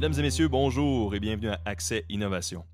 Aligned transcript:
Mesdames 0.00 0.18
et 0.18 0.22
messieurs, 0.22 0.48
bonjour 0.48 1.14
et 1.14 1.20
bienvenue 1.20 1.50
à 1.50 1.60
Accès 1.66 2.06
Innovation. 2.08 2.64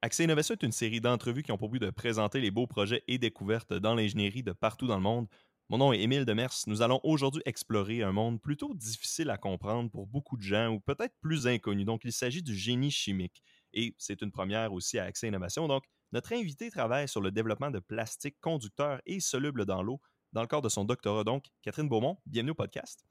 Accès 0.00 0.22
Innovation 0.22 0.54
est 0.54 0.62
une 0.62 0.70
série 0.70 1.00
d'entrevues 1.00 1.42
qui 1.42 1.50
ont 1.50 1.58
pour 1.58 1.70
but 1.70 1.82
de 1.82 1.90
présenter 1.90 2.40
les 2.40 2.52
beaux 2.52 2.68
projets 2.68 3.02
et 3.08 3.18
découvertes 3.18 3.72
dans 3.72 3.96
l'ingénierie 3.96 4.44
de 4.44 4.52
partout 4.52 4.86
dans 4.86 4.94
le 4.94 5.02
monde. 5.02 5.26
Mon 5.70 5.78
nom 5.78 5.92
est 5.92 5.98
Émile 5.98 6.24
Demers. 6.24 6.52
Nous 6.68 6.80
allons 6.80 7.00
aujourd'hui 7.02 7.42
explorer 7.46 8.04
un 8.04 8.12
monde 8.12 8.40
plutôt 8.40 8.74
difficile 8.76 9.28
à 9.30 9.38
comprendre 9.38 9.90
pour 9.90 10.06
beaucoup 10.06 10.36
de 10.36 10.42
gens 10.42 10.68
ou 10.68 10.78
peut-être 10.78 11.16
plus 11.20 11.48
inconnu. 11.48 11.84
Donc, 11.84 12.02
il 12.04 12.12
s'agit 12.12 12.44
du 12.44 12.54
génie 12.54 12.92
chimique. 12.92 13.42
Et 13.74 13.96
c'est 13.98 14.22
une 14.22 14.30
première 14.30 14.72
aussi 14.72 15.00
à 15.00 15.04
Accès 15.06 15.26
Innovation. 15.26 15.66
Donc, 15.66 15.82
notre 16.12 16.32
invité 16.32 16.70
travaille 16.70 17.08
sur 17.08 17.20
le 17.20 17.32
développement 17.32 17.72
de 17.72 17.80
plastique 17.80 18.36
conducteur 18.40 19.00
et 19.04 19.18
soluble 19.18 19.66
dans 19.66 19.82
l'eau 19.82 20.00
dans 20.32 20.42
le 20.42 20.46
cadre 20.46 20.62
de 20.62 20.68
son 20.68 20.84
doctorat. 20.84 21.24
Donc, 21.24 21.46
Catherine 21.60 21.88
Beaumont, 21.88 22.18
bienvenue 22.24 22.52
au 22.52 22.54
podcast. 22.54 23.04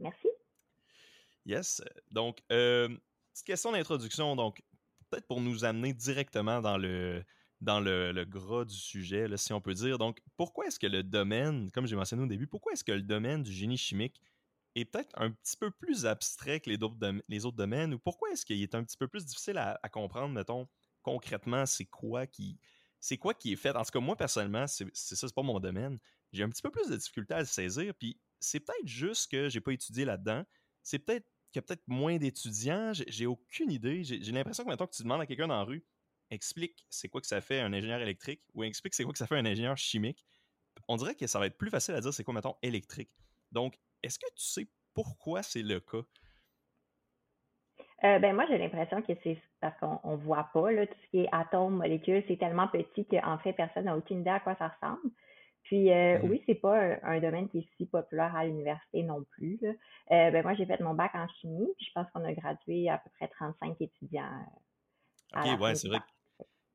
Merci. 0.00 0.26
Yes. 1.46 1.80
Donc, 2.10 2.42
euh, 2.50 2.88
petite 3.32 3.46
question 3.46 3.70
d'introduction. 3.70 4.34
Donc, 4.34 4.62
peut-être 5.08 5.28
pour 5.28 5.40
nous 5.40 5.64
amener 5.64 5.92
directement 5.92 6.60
dans 6.60 6.76
le, 6.76 7.24
dans 7.60 7.78
le, 7.78 8.10
le 8.10 8.24
gras 8.24 8.64
du 8.64 8.74
sujet, 8.74 9.28
si 9.36 9.52
on 9.52 9.60
peut 9.60 9.74
dire. 9.74 9.96
Donc, 9.96 10.20
pourquoi 10.36 10.66
est-ce 10.66 10.80
que 10.80 10.88
le 10.88 11.04
domaine, 11.04 11.70
comme 11.70 11.86
j'ai 11.86 11.94
mentionné 11.94 12.24
au 12.24 12.26
début, 12.26 12.48
pourquoi 12.48 12.72
est-ce 12.72 12.82
que 12.82 12.90
le 12.90 13.02
domaine 13.02 13.44
du 13.44 13.52
génie 13.52 13.78
chimique 13.78 14.20
est 14.74 14.86
peut-être 14.86 15.12
un 15.14 15.30
petit 15.30 15.56
peu 15.56 15.70
plus 15.70 16.04
abstrait 16.04 16.58
que 16.58 16.68
les 16.68 16.82
autres, 16.82 16.96
les 17.28 17.46
autres 17.46 17.56
domaines? 17.56 17.94
Ou 17.94 17.98
pourquoi 18.00 18.30
est-ce 18.30 18.44
qu'il 18.44 18.60
est 18.60 18.74
un 18.74 18.82
petit 18.82 18.96
peu 18.96 19.06
plus 19.06 19.24
difficile 19.24 19.56
à, 19.56 19.88
comprendre, 19.88 20.34
mettons, 20.34 20.66
concrètement, 21.02 21.64
c'est 21.64 21.86
quoi 21.86 22.26
qui 22.26 22.58
c'est 22.98 23.18
quoi 23.18 23.34
qui 23.34 23.52
est 23.52 23.56
fait? 23.56 23.76
En 23.76 23.84
tout 23.84 23.92
cas, 23.92 24.00
moi, 24.00 24.16
personnellement, 24.16 24.66
c'est 24.66 24.84
ça, 24.92 25.28
c'est 25.28 25.34
pas 25.34 25.42
mon 25.42 25.60
domaine. 25.60 26.00
J'ai 26.32 26.42
un 26.42 26.48
petit 26.48 26.62
peu 26.62 26.72
plus 26.72 26.88
de 26.88 26.96
difficulté 26.96 27.34
à 27.34 27.38
le 27.38 27.44
saisir, 27.44 27.94
puis 27.94 28.18
c'est 28.40 28.58
peut-être 28.58 28.88
juste 28.88 29.30
que 29.30 29.48
j'ai 29.48 29.60
pas 29.60 29.72
étudié 29.72 30.04
là-dedans. 30.04 30.44
C'est 30.82 30.98
peut-être 30.98 31.26
qu'il 31.52 31.56
y 31.56 31.58
a 31.60 31.62
peut-être 31.62 31.86
moins 31.86 32.16
d'étudiants. 32.16 32.92
J'ai 32.92 33.26
aucune 33.26 33.70
idée. 33.70 34.04
J'ai 34.04 34.32
l'impression 34.32 34.64
que 34.64 34.68
maintenant 34.68 34.86
que 34.86 34.94
tu 34.94 35.02
demandes 35.02 35.20
à 35.20 35.26
quelqu'un 35.26 35.48
dans 35.48 35.56
la 35.56 35.64
rue, 35.64 35.84
explique 36.30 36.86
c'est 36.90 37.08
quoi 37.08 37.20
que 37.20 37.26
ça 37.26 37.40
fait 37.40 37.60
un 37.60 37.72
ingénieur 37.72 38.00
électrique 38.00 38.42
ou 38.54 38.64
explique 38.64 38.94
c'est 38.94 39.04
quoi 39.04 39.12
que 39.12 39.18
ça 39.18 39.26
fait 39.26 39.36
un 39.36 39.46
ingénieur 39.46 39.76
chimique, 39.76 40.24
on 40.88 40.96
dirait 40.96 41.14
que 41.14 41.26
ça 41.26 41.38
va 41.38 41.46
être 41.46 41.58
plus 41.58 41.70
facile 41.70 41.94
à 41.94 42.00
dire 42.00 42.12
c'est 42.12 42.24
quoi, 42.24 42.34
mettons, 42.34 42.56
électrique. 42.62 43.10
Donc, 43.52 43.78
est-ce 44.02 44.18
que 44.18 44.26
tu 44.34 44.44
sais 44.44 44.66
pourquoi 44.94 45.42
c'est 45.42 45.62
le 45.62 45.80
cas? 45.80 46.02
Euh, 48.04 48.18
ben 48.18 48.34
moi, 48.34 48.44
j'ai 48.48 48.58
l'impression 48.58 49.00
que 49.02 49.12
c'est 49.22 49.38
parce 49.60 49.78
qu'on 49.78 50.12
ne 50.12 50.16
voit 50.16 50.50
pas 50.52 50.70
là, 50.70 50.86
tout 50.86 50.98
ce 51.04 51.10
qui 51.10 51.18
est 51.20 51.28
atomes, 51.32 51.76
molécules, 51.76 52.22
c'est 52.28 52.38
tellement 52.38 52.68
petit 52.68 53.06
qu'en 53.06 53.38
fait, 53.38 53.52
personne 53.54 53.86
n'a 53.86 53.96
aucune 53.96 54.20
idée 54.20 54.30
à 54.30 54.40
quoi 54.40 54.54
ça 54.56 54.68
ressemble. 54.68 55.10
Puis 55.66 55.90
euh, 55.90 56.18
mmh. 56.20 56.30
oui, 56.30 56.42
c'est 56.46 56.54
pas 56.54 56.96
un, 57.02 57.20
domaine 57.20 57.48
qui 57.48 57.58
est 57.58 57.68
si 57.76 57.86
populaire 57.86 58.34
à 58.36 58.44
l'université 58.44 59.02
non 59.02 59.24
plus. 59.32 59.58
Euh, 59.64 59.74
ben 60.30 60.42
moi, 60.42 60.54
j'ai 60.54 60.64
fait 60.64 60.80
mon 60.80 60.94
bac 60.94 61.10
en 61.14 61.26
chimie, 61.40 61.66
puis 61.76 61.86
je 61.86 61.92
pense 61.92 62.06
qu'on 62.12 62.24
a 62.24 62.32
gradué 62.32 62.88
à 62.88 62.98
peu 62.98 63.10
près 63.18 63.26
35 63.28 63.80
étudiants. 63.80 64.30
Euh, 65.34 65.54
OK, 65.54 65.60
ouais, 65.60 65.74
c'est 65.74 65.88
vrai. 65.88 65.98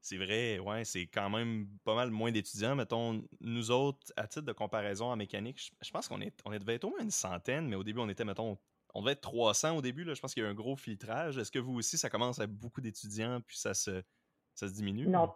C'est 0.02 0.18
vrai, 0.18 0.60
ouais, 0.60 0.84
c'est 0.84 1.06
quand 1.06 1.30
même 1.30 1.68
pas 1.86 1.96
mal 1.96 2.10
moins 2.10 2.32
d'étudiants. 2.32 2.76
Mettons, 2.76 3.24
nous 3.40 3.72
autres, 3.72 4.12
à 4.18 4.28
titre 4.28 4.46
de 4.46 4.52
comparaison 4.52 5.06
en 5.06 5.16
mécanique, 5.16 5.72
je, 5.82 5.92
pense 5.92 6.08
qu'on 6.08 6.20
est, 6.20 6.34
on 6.44 6.50
devait 6.50 6.76
être 6.76 6.84
au 6.86 6.90
moins 6.90 7.02
une 7.02 7.12
centaine, 7.12 7.70
mais 7.70 7.76
au 7.76 7.84
début, 7.84 8.00
on 8.00 8.10
était, 8.10 8.26
mettons, 8.26 8.58
on 8.94 9.02
devait 9.02 9.14
être 9.14 9.22
300 9.22 9.78
au 9.78 9.82
début. 9.82 10.04
Là. 10.04 10.16
Je 10.16 10.20
pense 10.20 10.34
qu'il 10.34 10.44
y 10.44 10.46
a 10.46 10.50
eu 10.50 10.52
un 10.52 10.56
gros 10.56 10.76
filtrage. 10.76 11.38
Est-ce 11.38 11.52
que 11.52 11.60
vous 11.60 11.76
aussi, 11.76 11.98
ça 11.98 12.10
commence 12.10 12.40
à 12.40 12.44
être 12.44 12.52
beaucoup 12.52 12.82
d'étudiants, 12.82 13.42
puis 13.46 13.58
ça 13.58 13.74
se, 13.74 14.02
ça 14.56 14.68
se 14.68 14.74
diminue? 14.74 15.08
Non, 15.08 15.32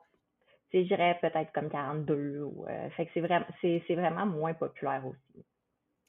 je 0.84 0.88
dirais 0.88 1.18
peut-être 1.22 1.52
comme 1.54 1.70
42. 1.70 2.42
Ou, 2.44 2.66
euh, 2.68 2.90
fait 2.92 3.06
que 3.06 3.12
c'est 3.14 3.22
vraiment, 3.22 3.46
c'est, 3.62 3.96
vraiment 3.96 4.26
moins 4.26 4.54
populaire 4.54 5.06
aussi. 5.06 5.46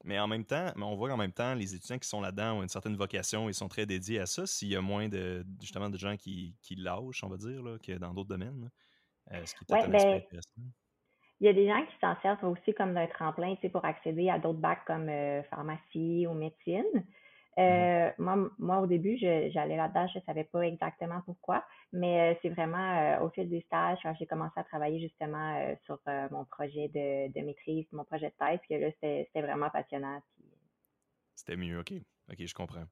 Mais 0.05 0.19
en 0.19 0.29
même 0.29 0.45
temps, 0.45 0.67
on 0.77 0.95
voit 0.95 1.09
qu'en 1.09 1.17
même 1.17 1.33
temps, 1.33 1.55
les 1.55 1.75
étudiants 1.75 1.99
qui 1.99 2.09
sont 2.09 2.21
là-dedans 2.21 2.59
ont 2.59 2.63
une 2.63 2.69
certaine 2.69 2.97
vocation, 2.97 3.49
ils 3.49 3.55
sont 3.55 3.69
très 3.69 3.87
dédiés 3.87 4.21
à 4.21 4.27
ça. 4.27 4.47
S'il 4.47 4.69
y 4.69 4.77
a 4.77 4.81
moins 4.81 5.09
de 5.09 5.45
justement 5.61 5.91
de 5.91 5.99
gens 5.99 6.17
qui, 6.17 6.55
qui 6.63 6.77
lâchent, 6.77 7.25
on 7.25 7.29
va 7.29 7.37
dire, 7.37 7.63
là, 7.63 7.77
que 7.79 7.93
dans 7.93 8.15
d'autres 8.15 8.29
domaines. 8.29 8.71
Euh, 9.33 9.45
ce 9.45 9.55
qui 9.55 9.65
est 9.69 9.73
ouais, 9.75 9.89
ben, 9.89 10.17
intéressant. 10.17 10.63
Il 11.41 11.47
y 11.47 11.49
a 11.49 11.53
des 11.53 11.67
gens 11.67 11.85
qui 11.85 11.95
s'en 12.01 12.15
servent 12.23 12.45
aussi 12.45 12.73
comme 12.73 12.95
d'un 12.95 13.09
tremplin 13.09 13.57
pour 13.73 13.85
accéder 13.85 14.31
à 14.31 14.39
d'autres 14.39 14.59
bacs 14.59 14.85
comme 14.87 15.09
euh, 15.09 15.43
pharmacie 15.45 16.27
ou 16.27 16.33
médecine. 16.33 17.05
Mmh 17.57 17.63
euh, 17.63 18.11
moi, 18.19 18.51
moi, 18.59 18.81
au 18.81 18.87
début, 18.87 19.17
j'allais 19.17 19.77
là-dedans, 19.77 20.07
je 20.13 20.19
ne 20.19 20.25
savais 20.25 20.45
pas 20.45 20.61
exactement 20.61 21.23
pourquoi, 21.25 21.65
mais 21.91 22.33
euh, 22.33 22.39
c'est 22.43 22.51
vraiment 22.51 22.77
euh, 22.77 23.25
au 23.25 23.31
fil 23.31 23.49
des 23.49 23.63
stages, 23.63 23.99
quand 24.03 24.15
j'ai 24.19 24.27
commencé 24.27 24.53
à 24.57 24.65
travailler 24.65 25.01
justement 25.01 25.75
sur 25.87 25.99
mon 26.31 26.45
projet 26.45 26.89
de, 26.89 27.33
de, 27.33 27.47
maîtrise, 27.47 27.87
mon 27.93 28.05
projet 28.05 28.29
de 28.29 28.35
thèse, 28.39 28.61
que 28.69 28.75
là, 28.75 28.91
c'était 29.01 29.43
vraiment 29.43 29.71
passionnant. 29.71 30.21
C'était 31.35 31.57
mieux, 31.57 31.81
OK. 31.81 31.95
OK, 32.31 32.45
je 32.45 32.55
comprends. 32.55 32.85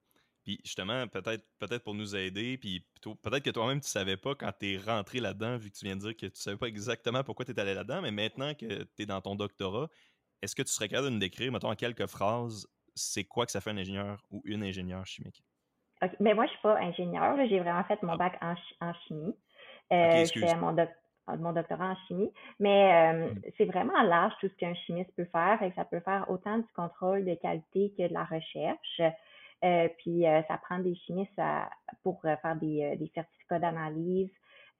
Puis 0.43 0.59
justement, 0.63 1.07
peut-être 1.07 1.43
peut-être 1.57 1.83
pour 1.83 1.95
nous 1.95 2.15
aider, 2.15 2.57
puis 2.57 2.85
peut-être 3.01 3.43
que 3.43 3.49
toi-même, 3.49 3.79
tu 3.79 3.85
ne 3.85 3.89
savais 3.89 4.17
pas 4.17 4.35
quand 4.35 4.51
tu 4.59 4.73
es 4.73 4.77
rentré 4.77 5.19
là-dedans, 5.19 5.57
vu 5.57 5.71
que 5.71 5.75
tu 5.75 5.85
viens 5.85 5.95
de 5.95 6.01
dire 6.01 6.15
que 6.15 6.27
tu 6.27 6.33
ne 6.33 6.35
savais 6.35 6.57
pas 6.57 6.67
exactement 6.67 7.23
pourquoi 7.23 7.45
tu 7.45 7.51
es 7.51 7.59
allé 7.59 7.73
là-dedans, 7.73 8.01
mais 8.01 8.11
maintenant 8.11 8.53
que 8.53 8.83
tu 8.83 9.03
es 9.03 9.05
dans 9.05 9.21
ton 9.21 9.35
doctorat, 9.35 9.89
est-ce 10.41 10.55
que 10.55 10.61
tu 10.61 10.71
serais 10.71 10.87
capable 10.87 11.07
de 11.07 11.13
nous 11.13 11.19
décrire, 11.19 11.51
mettons, 11.51 11.71
en 11.71 11.75
quelques 11.75 12.05
phrases, 12.05 12.67
c'est 12.95 13.25
quoi 13.25 13.45
que 13.45 13.51
ça 13.51 13.61
fait 13.61 13.69
un 13.69 13.77
ingénieur 13.77 14.21
ou 14.31 14.41
une 14.45 14.63
ingénieure 14.63 15.05
chimique? 15.05 15.43
Mais 16.01 16.09
ben, 16.31 16.35
moi, 16.35 16.45
je 16.45 16.51
ne 16.51 16.53
suis 16.53 16.61
pas 16.61 16.77
ingénieur. 16.77 17.37
J'ai 17.47 17.59
vraiment 17.59 17.83
fait 17.83 18.01
mon 18.03 18.13
ah. 18.13 18.17
bac 18.17 18.39
en, 18.41 18.93
chimie. 19.07 19.35
Euh, 19.93 20.25
je 20.25 20.39
fais 20.39 20.55
mon, 20.55 20.73
doctorat 21.53 21.91
en 21.91 21.95
chimie. 22.07 22.31
Mais 22.59 23.13
euh, 23.13 23.29
hmm. 23.29 23.41
c'est 23.57 23.65
vraiment 23.65 24.01
large 24.03 24.33
tout 24.39 24.47
ce 24.47 24.55
qu'un 24.55 24.73
chimiste 24.73 25.11
peut 25.15 25.27
faire. 25.31 25.59
ça 25.75 25.85
peut 25.85 25.99
faire 26.01 26.25
autant 26.29 26.57
du 26.57 26.67
contrôle 26.75 27.25
de 27.25 27.35
qualité 27.35 27.93
que 27.97 28.07
de 28.07 28.13
la 28.13 28.25
recherche. 28.25 29.01
Euh, 29.63 29.87
puis 29.99 30.25
ça 30.47 30.57
prend 30.57 30.79
des 30.79 30.95
chimistes 30.95 31.41
pour 32.03 32.21
faire 32.21 32.55
des, 32.61 33.11
certificats 33.13 33.59
d'analyse. 33.59 34.29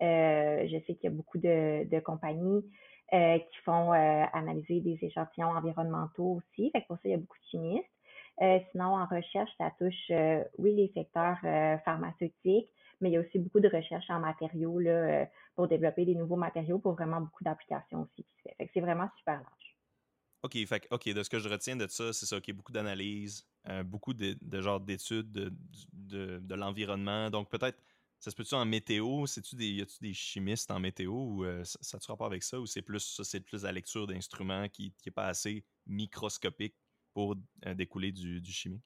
je 0.01 0.81
sais 0.85 0.95
qu'il 0.95 1.05
y 1.05 1.07
a 1.07 1.15
beaucoup 1.15 1.37
de, 1.37 1.99
compagnies 2.01 2.63
qui 3.11 3.57
font 3.63 3.91
analyser 3.93 4.81
des 4.81 4.99
échantillons 5.01 5.49
environnementaux 5.49 6.41
aussi. 6.41 6.69
Fait 6.71 6.83
pour 6.87 6.97
ça, 6.97 7.03
il 7.05 7.11
y 7.11 7.13
a 7.13 7.17
beaucoup 7.17 7.37
de 7.37 7.49
chimistes. 7.49 7.94
Euh, 8.41 8.59
sinon, 8.71 8.97
en 8.97 9.05
recherche, 9.05 9.49
ça 9.57 9.71
touche, 9.79 10.11
euh, 10.11 10.43
oui, 10.57 10.75
les 10.75 10.91
secteurs 10.93 11.37
euh, 11.45 11.77
pharmaceutiques, 11.85 12.69
mais 12.99 13.09
il 13.09 13.13
y 13.13 13.17
a 13.17 13.21
aussi 13.21 13.39
beaucoup 13.39 13.61
de 13.61 13.69
recherche 13.69 14.09
en 14.09 14.19
matériaux 14.19 14.79
là, 14.79 15.27
pour 15.55 15.67
développer 15.67 16.05
des 16.05 16.15
nouveaux 16.15 16.35
matériaux 16.35 16.79
pour 16.79 16.93
vraiment 16.93 17.21
beaucoup 17.21 17.43
d'applications 17.43 18.01
aussi 18.01 18.23
qui 18.23 18.35
se 18.37 18.55
fait. 18.57 18.69
c'est 18.73 18.81
vraiment 18.81 19.09
super 19.17 19.35
large. 19.35 19.77
OK, 20.43 20.65
fait, 20.65 20.87
OK, 20.91 21.09
de 21.09 21.23
ce 21.23 21.29
que 21.29 21.39
je 21.39 21.49
retiens 21.49 21.75
de 21.75 21.87
ça, 21.87 22.13
c'est 22.13 22.25
ça, 22.25 22.37
OK, 22.37 22.51
beaucoup 22.51 22.71
d'analyses, 22.71 23.47
beaucoup 23.85 24.13
de, 24.13 24.37
de 24.41 24.61
genre 24.61 24.79
d'études 24.79 25.31
de, 25.31 25.51
de, 25.93 26.39
de 26.39 26.55
l'environnement. 26.55 27.29
Donc 27.29 27.49
peut-être, 27.49 27.81
ça 28.19 28.31
se 28.31 28.35
peut-tu 28.35 28.53
en 28.53 28.65
météo? 28.65 29.25
C'est-tu 29.25 29.55
des, 29.55 29.69
y 29.71 29.81
a-tu 29.81 29.97
des 30.01 30.13
chimistes 30.13 30.69
en 30.71 30.79
météo 30.79 31.11
ou 31.13 31.45
ça, 31.63 31.79
ça 31.81 31.97
a-tu 31.97 32.11
rapport 32.11 32.27
avec 32.27 32.43
ça? 32.43 32.59
Ou 32.59 32.65
c'est 32.65 32.81
plus 32.81 33.21
c'est 33.23 33.41
plus 33.41 33.63
la 33.63 33.71
lecture 33.71 34.07
d'instruments 34.07 34.69
qui 34.69 34.93
n'est 35.05 35.11
pas 35.11 35.25
assez 35.25 35.65
microscopique 35.87 36.75
pour 37.15 37.35
euh, 37.65 37.73
découler 37.73 38.11
du, 38.11 38.41
du 38.41 38.51
chimique? 38.51 38.83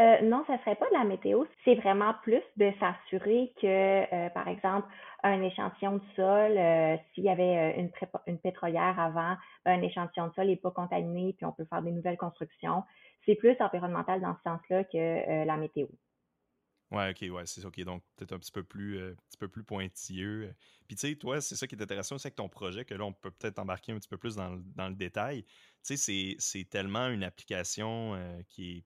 Euh, 0.00 0.20
non, 0.22 0.42
ça 0.46 0.58
serait 0.58 0.74
pas 0.74 0.88
de 0.88 0.94
la 0.94 1.04
météo. 1.04 1.44
C'est 1.64 1.76
vraiment 1.76 2.14
plus 2.22 2.42
de 2.56 2.72
s'assurer 2.80 3.52
que, 3.60 3.66
euh, 3.66 4.30
par 4.30 4.48
exemple, 4.48 4.88
un 5.22 5.40
échantillon 5.42 5.96
de 5.98 6.02
sol, 6.16 7.00
s'il 7.14 7.24
y 7.24 7.30
avait 7.30 7.78
une, 7.78 7.90
une 8.26 8.38
pétrolière 8.38 8.98
avant, 8.98 9.36
un 9.64 9.82
échantillon 9.82 10.28
de 10.28 10.34
sol 10.34 10.46
n'est 10.48 10.56
pas 10.56 10.70
contaminé, 10.70 11.34
puis 11.36 11.46
on 11.46 11.52
peut 11.52 11.64
faire 11.64 11.82
des 11.82 11.92
nouvelles 11.92 12.18
constructions. 12.18 12.84
C'est 13.24 13.36
plus 13.36 13.56
environnemental 13.60 14.20
dans 14.20 14.36
ce 14.36 14.42
sens-là 14.42 14.84
que 14.84 15.44
la 15.44 15.56
météo. 15.56 15.86
Ouais, 16.92 17.10
ok, 17.10 17.34
ouais, 17.34 17.46
c'est 17.46 17.64
OK. 17.64 17.80
Donc, 17.80 18.04
peut-être 18.14 18.32
un 18.32 18.38
petit 18.38 18.52
peu 18.52 18.62
plus, 18.62 19.02
un 19.02 19.14
petit 19.14 19.38
peu 19.38 19.48
plus 19.48 19.64
pointilleux. 19.64 20.54
Puis, 20.86 20.96
tu 20.96 21.08
sais, 21.08 21.16
toi, 21.16 21.40
c'est 21.40 21.56
ça 21.56 21.66
qui 21.66 21.74
est 21.74 21.82
intéressant 21.82 22.16
c'est 22.16 22.28
avec 22.28 22.36
ton 22.36 22.48
projet, 22.48 22.84
que 22.84 22.94
là, 22.94 23.04
on 23.04 23.12
peut 23.12 23.32
peut-être 23.32 23.58
embarquer 23.58 23.92
un 23.92 23.98
petit 23.98 24.08
peu 24.08 24.18
plus 24.18 24.36
dans, 24.36 24.56
dans 24.76 24.88
le 24.88 24.94
détail 24.94 25.44
sais, 25.94 26.36
c'est 26.38 26.64
tellement 26.64 27.08
une 27.08 27.22
application 27.22 28.14
euh, 28.14 28.42
qui, 28.48 28.84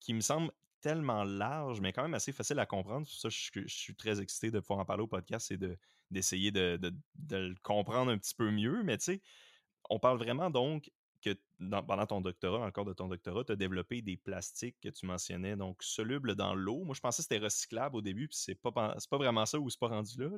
qui 0.00 0.14
me 0.14 0.20
semble 0.20 0.50
tellement 0.80 1.22
large, 1.22 1.80
mais 1.80 1.92
quand 1.92 2.02
même 2.02 2.14
assez 2.14 2.32
facile 2.32 2.58
à 2.58 2.66
comprendre. 2.66 3.06
Ça, 3.06 3.28
je, 3.28 3.66
suis 3.68 3.94
très 3.94 4.20
excité 4.20 4.50
de 4.50 4.58
pouvoir 4.58 4.80
en 4.80 4.84
parler 4.84 5.04
au 5.04 5.06
podcast 5.06 5.52
et 5.52 5.58
d'essayer 6.10 6.50
de, 6.50 6.92
le 7.30 7.54
comprendre 7.62 8.10
un 8.10 8.18
petit 8.18 8.34
peu 8.34 8.50
mieux. 8.50 8.82
Mais 8.82 8.98
tu 8.98 9.04
sais, 9.04 9.22
on 9.90 10.00
parle 10.00 10.18
vraiment 10.18 10.50
donc 10.50 10.90
que 11.22 11.36
pendant 11.68 12.06
ton 12.06 12.20
doctorat, 12.20 12.70
cadre 12.72 12.88
de 12.88 12.94
ton 12.94 13.08
doctorat, 13.08 13.44
tu 13.44 13.52
as 13.52 13.56
développé 13.56 14.02
des 14.02 14.16
plastiques 14.16 14.76
que 14.80 14.88
tu 14.88 15.06
mentionnais, 15.06 15.56
donc 15.56 15.82
solubles 15.82 16.34
dans 16.34 16.54
l'eau. 16.54 16.84
Moi, 16.84 16.94
je 16.94 17.00
pensais 17.00 17.22
que 17.22 17.28
c'était 17.28 17.44
recyclable 17.44 17.96
au 17.96 18.02
début, 18.02 18.28
puis 18.28 18.36
c'est 18.36 18.54
pas, 18.54 18.70
pas 18.72 19.16
vraiment 19.16 19.46
ça 19.46 19.58
ou 19.58 19.70
c'est 19.70 19.80
pas 19.80 19.88
rendu 19.88 20.18
là. 20.18 20.28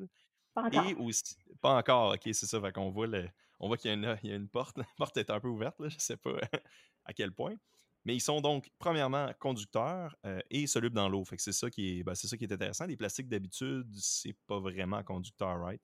Pas 0.54 0.62
encore. 0.62 0.86
Et 0.86 0.94
aussi, 0.94 1.36
pas 1.60 1.76
encore, 1.76 2.14
ok, 2.14 2.22
c'est 2.32 2.46
ça. 2.46 2.60
Fait 2.60 2.72
qu'on 2.72 2.90
voit, 2.90 3.08
le, 3.08 3.28
on 3.58 3.66
voit 3.66 3.76
qu'il 3.76 3.90
y, 3.90 4.04
a 4.04 4.34
une, 4.34 4.48
porte. 4.48 4.78
La 4.78 4.86
porte 4.96 5.16
est 5.16 5.30
un 5.30 5.40
peu 5.40 5.48
ouverte, 5.48 5.80
là, 5.80 5.88
je 5.88 5.98
sais 5.98 6.16
pas 6.16 6.30
à 7.04 7.12
quel 7.12 7.32
point. 7.32 7.56
Mais 8.04 8.14
ils 8.14 8.20
sont 8.20 8.40
donc, 8.40 8.70
premièrement, 8.78 9.32
conducteurs 9.38 10.14
euh, 10.26 10.40
et 10.50 10.66
solubles 10.66 10.94
dans 10.94 11.08
l'eau. 11.08 11.24
Fait 11.24 11.36
que 11.36 11.42
c'est 11.42 11.52
ça, 11.52 11.70
qui 11.70 11.98
est, 11.98 12.02
ben, 12.02 12.14
c'est 12.14 12.28
ça 12.28 12.36
qui 12.36 12.44
est 12.44 12.52
intéressant. 12.52 12.86
Les 12.86 12.96
plastiques, 12.96 13.28
d'habitude, 13.28 13.88
c'est 13.94 14.36
pas 14.46 14.60
vraiment 14.60 15.02
conducteur, 15.02 15.58
right? 15.58 15.80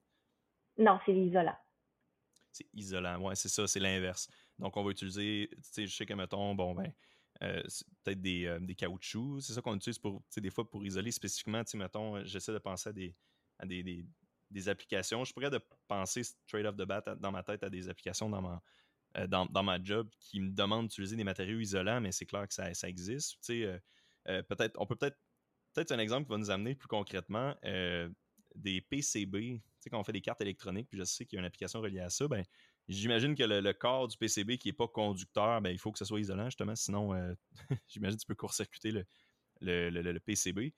Non, 0.77 0.99
c'est 1.05 1.15
isolant. 1.15 1.57
C'est 2.51 2.67
isolant, 2.73 3.19
ouais, 3.21 3.35
c'est 3.35 3.49
ça, 3.49 3.65
c'est 3.65 3.79
l'inverse. 3.79 4.29
Donc, 4.61 4.77
on 4.77 4.83
va 4.83 4.91
utiliser, 4.91 5.49
tu 5.51 5.59
sais, 5.63 5.87
je 5.87 5.95
sais 5.95 6.05
que, 6.05 6.13
mettons, 6.13 6.55
bon, 6.55 6.73
ben, 6.73 6.93
peut-être 7.39 8.21
des, 8.21 8.57
des, 8.61 8.75
caoutchoucs. 8.75 9.41
C'est 9.41 9.53
ça 9.53 9.61
qu'on 9.61 9.75
utilise 9.75 9.99
pour, 9.99 10.23
des 10.37 10.49
fois 10.49 10.69
pour 10.69 10.85
isoler 10.85 11.11
spécifiquement. 11.11 11.63
Mettons, 11.73 12.23
j'essaie 12.23 12.53
de 12.53 12.59
penser 12.59 12.89
à 12.89 12.93
des, 12.93 13.15
à 13.59 13.65
des, 13.65 14.05
des, 14.49 14.69
applications. 14.69 15.23
Je 15.25 15.33
pourrais 15.33 15.49
de 15.49 15.59
penser 15.87 16.23
straight 16.23 16.65
off 16.65 16.75
the 16.75 16.83
bat 16.83 17.03
dans 17.19 17.31
ma 17.31 17.43
tête 17.43 17.63
à 17.63 17.69
des 17.69 17.89
applications 17.89 18.29
dans 18.29 18.41
ma, 18.41 19.27
dans, 19.27 19.45
dans, 19.47 19.63
ma 19.63 19.83
job 19.83 20.09
qui 20.19 20.39
me 20.39 20.51
demandent 20.51 20.87
d'utiliser 20.87 21.15
des 21.15 21.23
matériaux 21.23 21.59
isolants, 21.59 21.99
mais 21.99 22.11
c'est 22.11 22.25
clair 22.25 22.47
que 22.47 22.53
ça, 22.53 22.73
ça 22.73 22.87
existe. 22.87 23.37
peut-être, 24.25 24.79
on 24.79 24.85
peut 24.85 24.95
peut-être 24.95 25.17
peut-être 25.73 25.91
un 25.91 25.99
exemple 25.99 26.25
qui 26.25 26.31
va 26.31 26.37
nous 26.37 26.51
amener 26.51 26.75
plus 26.75 26.87
concrètement 26.87 27.55
des 28.55 28.81
PCB. 28.81 29.39
Tu 29.39 29.61
sais, 29.79 29.89
quand 29.89 29.99
on 29.99 30.03
fait 30.03 30.11
des 30.11 30.21
cartes 30.21 30.41
électroniques, 30.41 30.89
puis 30.89 30.99
je 30.99 31.03
sais 31.03 31.25
qu'il 31.25 31.37
y 31.37 31.39
a 31.39 31.41
une 31.41 31.45
application 31.45 31.81
reliée 31.81 32.01
à 32.01 32.09
ça, 32.09 32.27
ben, 32.27 32.43
j'imagine 32.91 33.35
que 33.35 33.43
le, 33.43 33.73
corps 33.73 34.07
du 34.07 34.17
PCB 34.17 34.57
qui 34.57 34.69
n'est 34.69 34.73
pas 34.73 34.87
conducteur, 34.87 35.61
ben, 35.61 35.69
il 35.69 35.79
faut 35.79 35.91
que 35.91 35.99
ce 35.99 36.05
soit 36.05 36.19
isolant, 36.19 36.45
justement, 36.45 36.75
sinon, 36.75 37.13
euh, 37.13 37.33
j'imagine 37.87 38.17
que 38.17 38.21
tu 38.21 38.27
peux 38.27 38.35
court-circuiter 38.35 38.91
le, 39.61 40.19
PCB. 40.19 40.73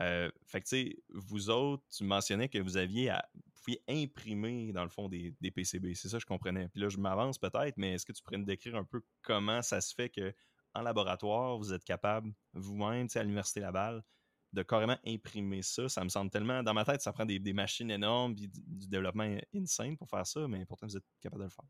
Euh, 0.00 0.30
fait 0.46 0.60
que, 0.60 0.68
tu 0.68 0.76
sais, 0.76 0.96
vous 1.08 1.50
autres, 1.50 1.82
tu 1.90 2.04
mentionnais 2.04 2.48
que 2.48 2.58
vous 2.58 2.76
aviez 2.76 3.10
à, 3.10 3.28
pouviez 3.56 3.82
imprimer, 3.88 4.72
dans 4.72 4.84
le 4.84 4.88
fond, 4.88 5.08
des, 5.08 5.34
des 5.40 5.50
PCB. 5.50 5.94
C'est 5.94 6.08
ça, 6.08 6.18
je 6.18 6.26
comprenais. 6.26 6.68
Puis 6.68 6.80
là, 6.80 6.88
je 6.88 6.98
m'avance 6.98 7.38
peut-être, 7.38 7.76
mais 7.76 7.94
est-ce 7.94 8.06
que 8.06 8.12
tu 8.12 8.22
pourrais 8.22 8.38
nous 8.38 8.44
décrire 8.44 8.76
un 8.76 8.84
peu 8.84 9.02
comment 9.22 9.62
ça 9.62 9.80
se 9.80 9.94
fait 9.94 10.08
que 10.08 10.32
en 10.74 10.82
laboratoire, 10.82 11.58
vous 11.58 11.72
êtes 11.72 11.84
capable, 11.84 12.32
vous-même, 12.52 13.08
à 13.14 13.22
l'Université 13.22 13.60
Laval, 13.60 14.02
de 14.52 14.62
carrément 14.62 14.96
imprimer 15.06 15.62
ça. 15.62 15.88
Ça 15.88 16.04
me 16.04 16.08
semble 16.08 16.30
tellement. 16.30 16.62
Dans 16.62 16.74
ma 16.74 16.84
tête, 16.84 17.00
ça 17.00 17.12
prend 17.12 17.24
des, 17.24 17.52
machines 17.52 17.90
énormes 17.90 18.32
et 18.32 18.46
du, 18.48 18.88
développement 18.88 19.36
insane 19.54 19.96
pour 19.96 20.08
faire 20.08 20.26
ça, 20.26 20.46
mais 20.48 20.64
pourtant, 20.64 20.86
vous 20.86 20.96
êtes 20.96 21.04
capable 21.20 21.42
de 21.42 21.46
le 21.46 21.50
faire. 21.50 21.64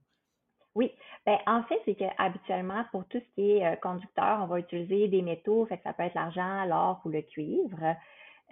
Oui. 0.74 0.92
Ben, 1.26 1.38
en 1.46 1.64
fait, 1.64 1.80
c'est 1.84 1.96
qu'habituellement, 1.96 2.84
pour 2.92 3.06
tout 3.08 3.18
ce 3.18 3.34
qui 3.34 3.50
est 3.52 3.66
euh, 3.66 3.76
conducteur, 3.76 4.40
on 4.42 4.46
va 4.46 4.60
utiliser 4.60 5.08
des 5.08 5.22
métaux, 5.22 5.66
fait 5.66 5.78
que 5.78 5.82
ça 5.82 5.92
peut 5.92 6.04
être 6.04 6.14
l'argent, 6.14 6.64
l'or 6.66 7.00
ou 7.04 7.08
le 7.08 7.22
cuivre. 7.22 7.96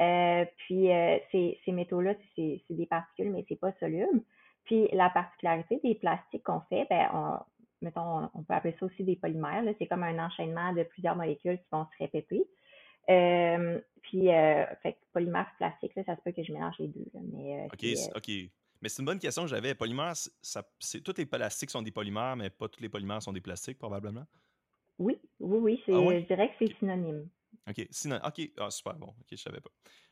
Euh, 0.01 0.45
puis 0.59 0.93
euh, 0.93 1.19
ces, 1.31 1.73
métaux-là, 1.73 2.15
c'est 2.35 2.61
des 2.69 2.87
particules, 2.87 3.31
mais 3.31 3.45
c'est 3.49 3.61
pas 3.61 3.73
soluble. 3.79 4.23
Puis 4.65 4.89
la 4.93 5.09
particularité 5.11 5.81
des 5.85 5.95
plastiques 5.95 6.43
qu'on 6.43 6.61
fait, 6.69 6.87
ben, 6.91 7.09
on, 7.15 7.39
mettons, 7.81 8.29
on 8.35 8.43
peut 8.43 8.55
appeler 8.55 8.75
ça 8.79 8.87
aussi 8.87 9.05
des 9.05 9.17
polymères. 9.17 9.63
C'est 9.79 9.87
comme 9.87 10.03
un 10.03 10.19
enchaînement 10.25 10.73
de 10.73 10.83
plusieurs 10.83 11.17
molécules 11.17 11.59
qui 11.59 11.69
vont 11.71 11.85
se 11.85 12.03
répéter. 12.03 12.45
Euh, 13.11 13.81
puis, 14.03 14.33
euh, 14.33 14.65
fait 14.83 14.97
polymère 15.13 15.51
plastique, 15.59 15.95
là, 15.97 16.05
ça 16.05 16.17
se 16.17 16.21
peut 16.23 16.33
que 16.33 16.43
je 16.43 16.53
mélange 16.53 16.75
les 16.79 16.89
deux. 16.89 17.07
mais, 17.33 17.61
euh, 17.61 17.67
OK, 17.67 18.17
OK. 18.17 18.31
Mais 18.83 18.89
c'est 18.89 19.01
une 19.01 19.07
bonne 19.07 19.19
question 19.19 19.43
que 19.43 19.49
j'avais. 19.49 19.75
Polymère, 19.75 20.13
ça, 20.43 20.63
tous 21.05 21.15
les 21.17 21.27
plastiques 21.27 21.71
sont 21.71 21.83
des 21.83 21.91
polymères, 21.91 22.37
mais 22.37 22.51
pas 22.51 22.69
tous 22.69 22.81
les 22.81 22.89
polymères 22.89 23.23
sont 23.23 23.33
des 23.33 23.41
plastiques, 23.41 23.79
probablement? 23.79 24.25
Oui, 24.99 25.19
oui, 25.41 25.59
oui. 25.59 25.83
Ah 25.89 26.21
je 26.21 26.27
dirais 26.27 26.49
que 26.49 26.55
c'est 26.67 26.79
synonyme. 26.79 27.29
OK. 27.69 27.87
OK, 28.25 28.51
ah, 28.59 28.71
super 28.71 28.95
bon. 28.95 29.09
OK, 29.09 29.27
je 29.31 29.37
savais 29.37 29.61
pas. 29.61 29.71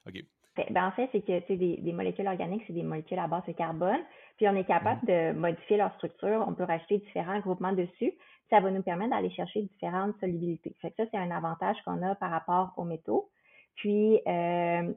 OK. 0.09 0.25
Ben, 0.71 0.87
en 0.87 0.93
fait, 0.93 1.09
c'est 1.13 1.21
que 1.21 1.53
des, 1.55 1.77
des 1.79 1.93
molécules 1.93 2.27
organiques, 2.27 2.63
c'est 2.67 2.73
des 2.73 2.83
molécules 2.83 3.19
à 3.19 3.27
base 3.27 3.45
de 3.47 3.53
carbone. 3.53 4.01
Puis 4.37 4.49
on 4.49 4.55
est 4.57 4.65
capable 4.65 5.01
mmh 5.03 5.07
de 5.07 5.39
modifier 5.39 5.77
leur 5.77 5.95
structure. 5.95 6.45
On 6.47 6.55
peut 6.55 6.65
rajouter 6.65 6.99
différents 6.99 7.41
groupements 7.41 7.73
dessus 7.73 8.15
ça 8.51 8.61
va 8.61 8.71
nous 8.71 8.83
permettre 8.83 9.11
d'aller 9.11 9.31
chercher 9.31 9.63
différentes 9.63 10.19
solubilités. 10.21 10.75
Fait 10.81 10.91
que 10.91 10.97
ça, 10.97 11.05
c'est 11.11 11.19
un 11.19 11.31
avantage 11.31 11.77
qu'on 11.85 12.03
a 12.03 12.15
par 12.15 12.31
rapport 12.31 12.73
aux 12.77 12.85
métaux. 12.85 13.31
Puis, 13.77 14.21
euh, 14.27 14.93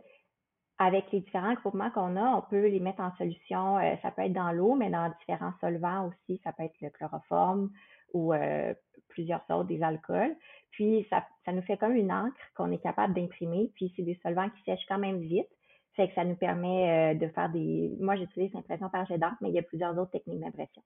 avec 0.80 1.12
les 1.12 1.22
différents 1.22 1.56
groupements 1.56 1.90
qu'on 1.92 2.16
a, 2.18 2.36
on 2.36 2.42
peut 2.42 2.68
les 2.68 2.80
mettre 2.80 3.02
en 3.02 3.16
solution. 3.16 3.80
Euh, 3.80 3.96
ça 4.02 4.12
peut 4.12 4.24
être 4.24 4.34
dans 4.34 4.52
l'eau, 4.52 4.76
mais 4.76 4.90
dans 4.90 5.12
différents 5.20 5.54
solvants 5.60 6.08
aussi. 6.08 6.40
Ça 6.44 6.52
peut 6.52 6.64
être 6.64 6.80
le 6.82 6.90
chloroforme 6.90 7.72
ou 8.14 8.34
euh, 8.34 8.74
plusieurs 9.10 9.44
sortes 9.48 9.68
des 9.68 9.82
alcools. 9.82 10.36
Puis, 10.72 11.08
ça, 11.10 11.26
nous 11.52 11.62
fait 11.64 11.78
comme 11.78 11.96
une 11.96 12.12
encre 12.12 12.38
qu'on 12.56 12.72
est 12.72 12.82
capable 12.82 13.14
d'imprimer. 13.14 13.72
Puis, 13.76 13.92
c'est 13.96 14.04
des 14.04 14.20
solvants 14.22 14.50
qui 14.50 14.64
sèchent 14.64 14.86
quand 14.88 15.00
même 15.00 15.20
vite. 15.20 15.50
Fait 15.96 16.10
que 16.10 16.14
ça 16.14 16.24
nous 16.24 16.36
permet 16.36 17.16
de 17.16 17.28
faire 17.30 17.50
des. 17.50 17.92
Moi, 18.00 18.18
j'utilise 18.18 18.54
l'impression 18.54 18.88
par 18.88 19.08
jet 19.08 19.18
d'encre, 19.18 19.38
mais 19.42 19.50
il 19.50 19.56
y 19.56 19.60
a 19.60 19.64
plusieurs 19.64 19.98
autres 19.98 20.12
techniques 20.12 20.42
d'impression. 20.42 20.84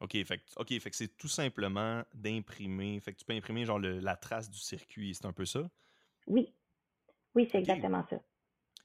OK, 0.00 0.12
fait, 0.24 0.24
fait 0.24 0.90
que 0.90 0.96
c'est 0.96 1.16
tout 1.16 1.28
simplement 1.28 2.02
d'imprimer. 2.14 3.00
Fait 3.00 3.12
que 3.12 3.18
tu 3.18 3.24
peux 3.24 3.32
imprimer 3.32 3.64
genre 3.64 3.78
la 3.78 4.16
trace 4.16 4.50
du 4.50 4.58
circuit, 4.58 5.14
c'est 5.14 5.26
un 5.26 5.32
peu 5.32 5.44
ça? 5.44 5.70
Oui. 6.26 6.52
Oui, 7.34 7.48
c'est 7.50 7.58
exactement 7.58 8.04
ça. 8.08 8.16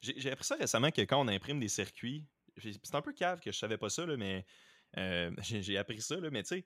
J'ai 0.01 0.31
appris 0.31 0.45
ça 0.45 0.55
récemment 0.55 0.91
que 0.91 1.01
quand 1.01 1.19
on 1.19 1.27
imprime 1.27 1.59
des 1.59 1.67
circuits, 1.67 2.25
c'est 2.57 2.95
un 2.95 3.01
peu 3.01 3.13
cave 3.13 3.39
que 3.41 3.51
je 3.51 3.57
savais 3.57 3.77
pas 3.77 3.89
ça, 3.89 4.05
là, 4.05 4.15
mais 4.17 4.45
euh, 4.97 5.31
j'ai 5.41 5.77
appris 5.77 6.01
ça, 6.01 6.15
là, 6.17 6.29
mais 6.29 6.43
tu 6.43 6.49
sais, 6.49 6.65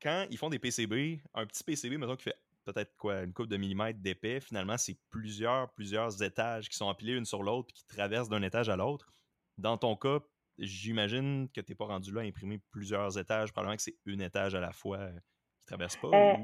quand 0.00 0.26
ils 0.30 0.38
font 0.38 0.50
des 0.50 0.58
PCB, 0.58 1.20
un 1.34 1.46
petit 1.46 1.62
PCB, 1.62 1.98
mettons, 1.98 2.16
qui 2.16 2.24
fait 2.24 2.38
peut-être 2.64 2.96
quoi, 2.96 3.22
une 3.22 3.32
coupe 3.32 3.48
de 3.48 3.56
millimètres 3.56 4.00
d'épais, 4.00 4.40
finalement, 4.40 4.78
c'est 4.78 4.96
plusieurs, 5.10 5.72
plusieurs 5.72 6.22
étages 6.22 6.68
qui 6.68 6.76
sont 6.76 6.86
empilés 6.86 7.14
une 7.14 7.24
sur 7.24 7.42
l'autre 7.42 7.68
puis 7.68 7.74
qui 7.74 7.86
traversent 7.86 8.28
d'un 8.28 8.42
étage 8.42 8.68
à 8.68 8.76
l'autre. 8.76 9.12
Dans 9.58 9.76
ton 9.76 9.96
cas, 9.96 10.20
j'imagine 10.58 11.48
que 11.54 11.60
tu 11.60 11.72
n'es 11.72 11.76
pas 11.76 11.86
rendu 11.86 12.12
là 12.12 12.20
à 12.22 12.24
imprimer 12.24 12.60
plusieurs 12.70 13.18
étages. 13.18 13.52
Probablement 13.52 13.76
que 13.76 13.82
c'est 13.82 13.96
un 14.06 14.18
étage 14.18 14.54
à 14.54 14.60
la 14.60 14.72
fois 14.72 14.98
euh, 14.98 15.10
qui 15.10 15.64
ne 15.64 15.76
traverse 15.76 15.96
pas. 15.96 16.08
Euh, 16.08 16.36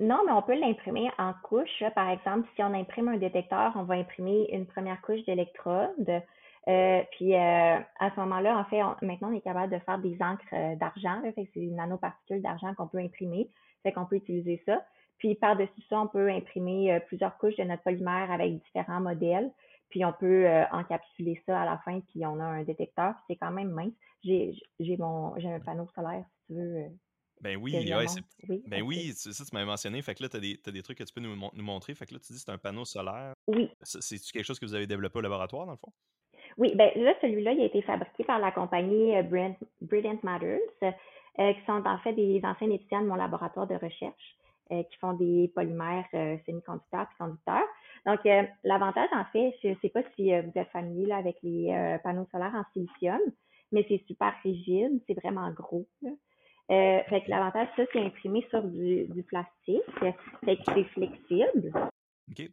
non, 0.00 0.20
mais 0.26 0.32
on 0.32 0.42
peut 0.42 0.58
l'imprimer 0.58 1.10
en 1.18 1.32
couches. 1.44 1.84
Par 1.94 2.10
exemple, 2.10 2.48
si 2.56 2.62
on 2.62 2.74
imprime 2.74 3.08
un 3.08 3.18
détecteur, 3.18 3.72
on 3.76 3.84
va 3.84 3.94
imprimer 3.94 4.48
une 4.52 4.66
première 4.66 5.00
couche 5.02 5.24
d'électrodes. 5.24 6.22
Euh, 6.68 7.02
puis 7.12 7.34
à 7.34 7.84
ce 8.00 8.20
moment-là, 8.20 8.58
en 8.58 8.64
fait, 8.64 8.80
maintenant, 9.04 9.30
on 9.30 9.36
est 9.36 9.42
capable 9.42 9.72
de 9.72 9.78
faire 9.80 9.98
des 9.98 10.16
encres 10.20 10.76
d'argent. 10.78 11.22
c'est 11.34 11.48
des 11.54 11.70
nanoparticules 11.70 12.42
d'argent 12.42 12.74
qu'on 12.74 12.88
peut 12.88 12.98
imprimer. 12.98 13.48
Fait 13.82 13.92
qu'on 13.92 14.06
peut 14.06 14.16
utiliser 14.16 14.62
ça. 14.66 14.84
Puis 15.18 15.36
par-dessus 15.36 15.82
ça, 15.88 16.00
on 16.00 16.08
peut 16.08 16.30
imprimer 16.30 16.98
plusieurs 17.06 17.36
couches 17.38 17.56
de 17.56 17.64
notre 17.64 17.82
polymère 17.82 18.30
avec 18.30 18.60
différents 18.64 19.00
modèles. 19.00 19.52
Puis 19.92 20.06
on 20.06 20.12
peut 20.14 20.46
euh, 20.46 20.64
encapsuler 20.72 21.38
ça 21.44 21.60
à 21.60 21.64
la 21.66 21.76
fin, 21.84 22.00
puis 22.00 22.24
on 22.24 22.40
a 22.40 22.44
un 22.44 22.62
détecteur, 22.62 23.14
c'est 23.28 23.36
quand 23.36 23.50
même 23.50 23.68
mince. 23.68 23.92
J'ai 24.24 24.96
mon 24.96 25.38
j'ai 25.38 25.52
un 25.52 25.60
panneau 25.60 25.86
solaire, 25.94 26.24
si 26.30 26.46
tu 26.46 26.54
veux. 26.54 26.76
Euh, 26.76 26.88
ben 27.42 27.58
oui, 27.58 27.74
ouais, 27.74 28.06
oui, 28.48 28.62
ben 28.66 28.82
oui, 28.82 29.12
ça 29.12 29.44
tu 29.44 29.50
m'avais 29.52 29.66
mentionné. 29.66 30.00
Fait 30.00 30.14
que 30.14 30.22
là, 30.22 30.30
tu 30.30 30.36
as, 30.36 30.70
des 30.70 30.82
trucs 30.82 30.96
que 30.96 31.04
tu 31.04 31.12
peux 31.12 31.20
nous, 31.20 31.36
nous 31.36 31.62
montrer. 31.62 31.94
Fait 31.94 32.06
que 32.06 32.14
là, 32.14 32.20
tu 32.20 32.32
dis 32.32 32.38
que 32.38 32.44
c'est 32.46 32.52
un 32.52 32.56
panneau 32.56 32.86
solaire. 32.86 33.34
Oui. 33.48 33.68
C'est 33.82 34.16
quelque 34.32 34.46
chose 34.46 34.58
que 34.58 34.64
vous 34.64 34.74
avez 34.74 34.86
développé 34.86 35.18
au 35.18 35.22
laboratoire, 35.22 35.66
dans 35.66 35.72
le 35.72 35.78
fond? 35.78 35.92
Oui, 36.56 36.74
ben 36.74 36.90
là, 36.96 37.14
celui-là, 37.20 37.52
il 37.52 37.60
a 37.60 37.64
été 37.64 37.82
fabriqué 37.82 38.24
par 38.24 38.38
la 38.38 38.52
compagnie 38.52 39.16
euh, 39.16 39.52
Brilliant 39.80 40.20
Matters, 40.22 40.60
qui 40.80 41.64
sont 41.66 41.82
en 41.84 41.98
fait 41.98 42.14
des 42.14 42.40
anciens 42.44 42.70
étudiants 42.70 43.02
de 43.02 43.08
mon 43.08 43.16
laboratoire 43.16 43.66
de 43.66 43.74
recherche, 43.74 44.36
qui 44.70 44.96
font 45.00 45.14
des 45.14 45.50
polymères 45.54 46.06
semi-conducteurs 46.46 47.08
et 47.10 47.18
conducteurs. 47.18 47.66
Donc, 48.06 48.26
euh, 48.26 48.42
l'avantage, 48.64 49.08
en 49.12 49.24
fait, 49.26 49.54
je 49.62 49.68
ne 49.68 49.74
sais 49.76 49.88
pas 49.88 50.02
si 50.16 50.32
euh, 50.32 50.42
vous 50.42 50.58
êtes 50.58 50.68
familier 50.70 51.06
là, 51.06 51.16
avec 51.16 51.36
les 51.42 51.70
euh, 51.70 51.98
panneaux 51.98 52.26
solaires 52.32 52.54
en 52.54 52.64
silicium, 52.72 53.20
mais 53.70 53.84
c'est 53.88 54.02
super 54.06 54.34
rigide, 54.42 55.00
c'est 55.06 55.14
vraiment 55.14 55.50
gros. 55.52 55.86
fait 56.68 57.22
que 57.24 57.30
l'avantage, 57.30 57.68
ça, 57.76 57.84
c'est 57.92 58.00
imprimé 58.00 58.44
sur 58.50 58.62
du, 58.62 59.06
du 59.06 59.22
plastique. 59.22 59.82
Fait 60.44 60.56
que 60.56 60.62
c'est 60.74 60.84
flexible. 60.84 61.72
OK. 62.30 62.50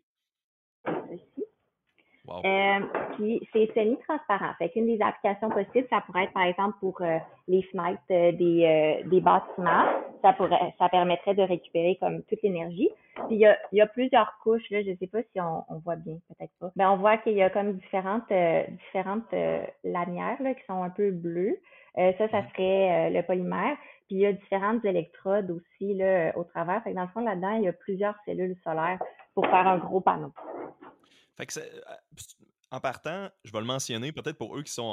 Euh, 2.46 2.80
puis 3.16 3.42
c'est 3.52 3.72
semi-transparent. 3.74 4.54
Fait 4.58 4.70
qu'une 4.70 4.86
des 4.86 5.02
applications 5.02 5.50
possibles, 5.50 5.88
ça 5.90 6.02
pourrait 6.02 6.26
être 6.26 6.34
par 6.34 6.44
exemple 6.44 6.78
pour 6.80 7.02
euh, 7.02 7.18
les 7.48 7.64
fenêtres 7.64 8.02
euh, 8.12 8.32
des, 8.34 9.04
des 9.06 9.22
bâtiments. 9.22 9.86
Ça 10.22 10.34
pourrait, 10.34 10.74
ça 10.78 10.90
permettrait 10.90 11.36
de 11.36 11.42
récupérer 11.42 11.98
comme 12.00 12.24
toute 12.24 12.42
l'énergie. 12.44 12.90
Puis 13.28 13.36
il 13.36 13.40
y 13.40 13.46
a, 13.46 13.58
y 13.72 13.82
a 13.82 13.88
plusieurs 13.88 14.38
couches 14.44 14.70
là. 14.70 14.82
Je 14.84 14.96
sais 15.00 15.08
pas 15.08 15.22
si 15.32 15.40
on, 15.40 15.64
on 15.70 15.80
voit 15.80 15.96
bien, 15.96 16.18
peut-être 16.30 16.54
pas. 16.60 16.72
Ben, 16.76 16.92
on 16.92 16.98
voit 16.98 17.18
qu'il 17.18 17.34
y 17.34 17.42
a 17.42 17.50
comme 17.50 17.74
différentes 17.74 18.32
différentes 18.86 19.32
lanières 19.84 20.42
là 20.42 20.54
qui 20.54 20.66
sont 20.66 20.84
un 20.84 20.90
peu 20.90 21.12
bleues. 21.12 21.60
ça, 21.96 22.14
ça 22.18 22.26
mm-hmm. 22.26 22.50
serait 22.52 23.10
le 23.12 23.22
polymère. 23.24 23.78
Puis 24.08 24.16
il 24.16 24.22
y 24.22 24.26
a 24.26 24.34
différentes 24.34 24.84
électrodes 24.86 25.52
aussi 25.52 25.94
là 25.94 26.34
au 26.36 26.44
travers. 26.44 26.82
Fait 26.84 26.92
que 26.92 26.96
dans 26.96 27.04
le 27.04 27.10
fond 27.10 27.22
là-dedans, 27.22 27.52
il 27.58 27.64
y 27.64 27.68
a 27.68 27.74
plusieurs 27.74 28.16
cellules 28.26 28.56
solaires 28.64 29.00
pour 29.36 29.46
faire 29.46 29.68
un 29.68 29.78
gros 29.78 30.02
panneau. 30.02 30.32
Fait 31.40 31.46
que 31.46 31.60
euh, 31.60 31.82
en 32.70 32.82
partant, 32.82 33.30
je 33.46 33.52
vais 33.52 33.60
le 33.60 33.66
mentionner, 33.66 34.12
peut-être 34.12 34.38
pour 34.38 34.58
eux 34.58 34.62
qui 34.62 34.74
sont 34.74 34.84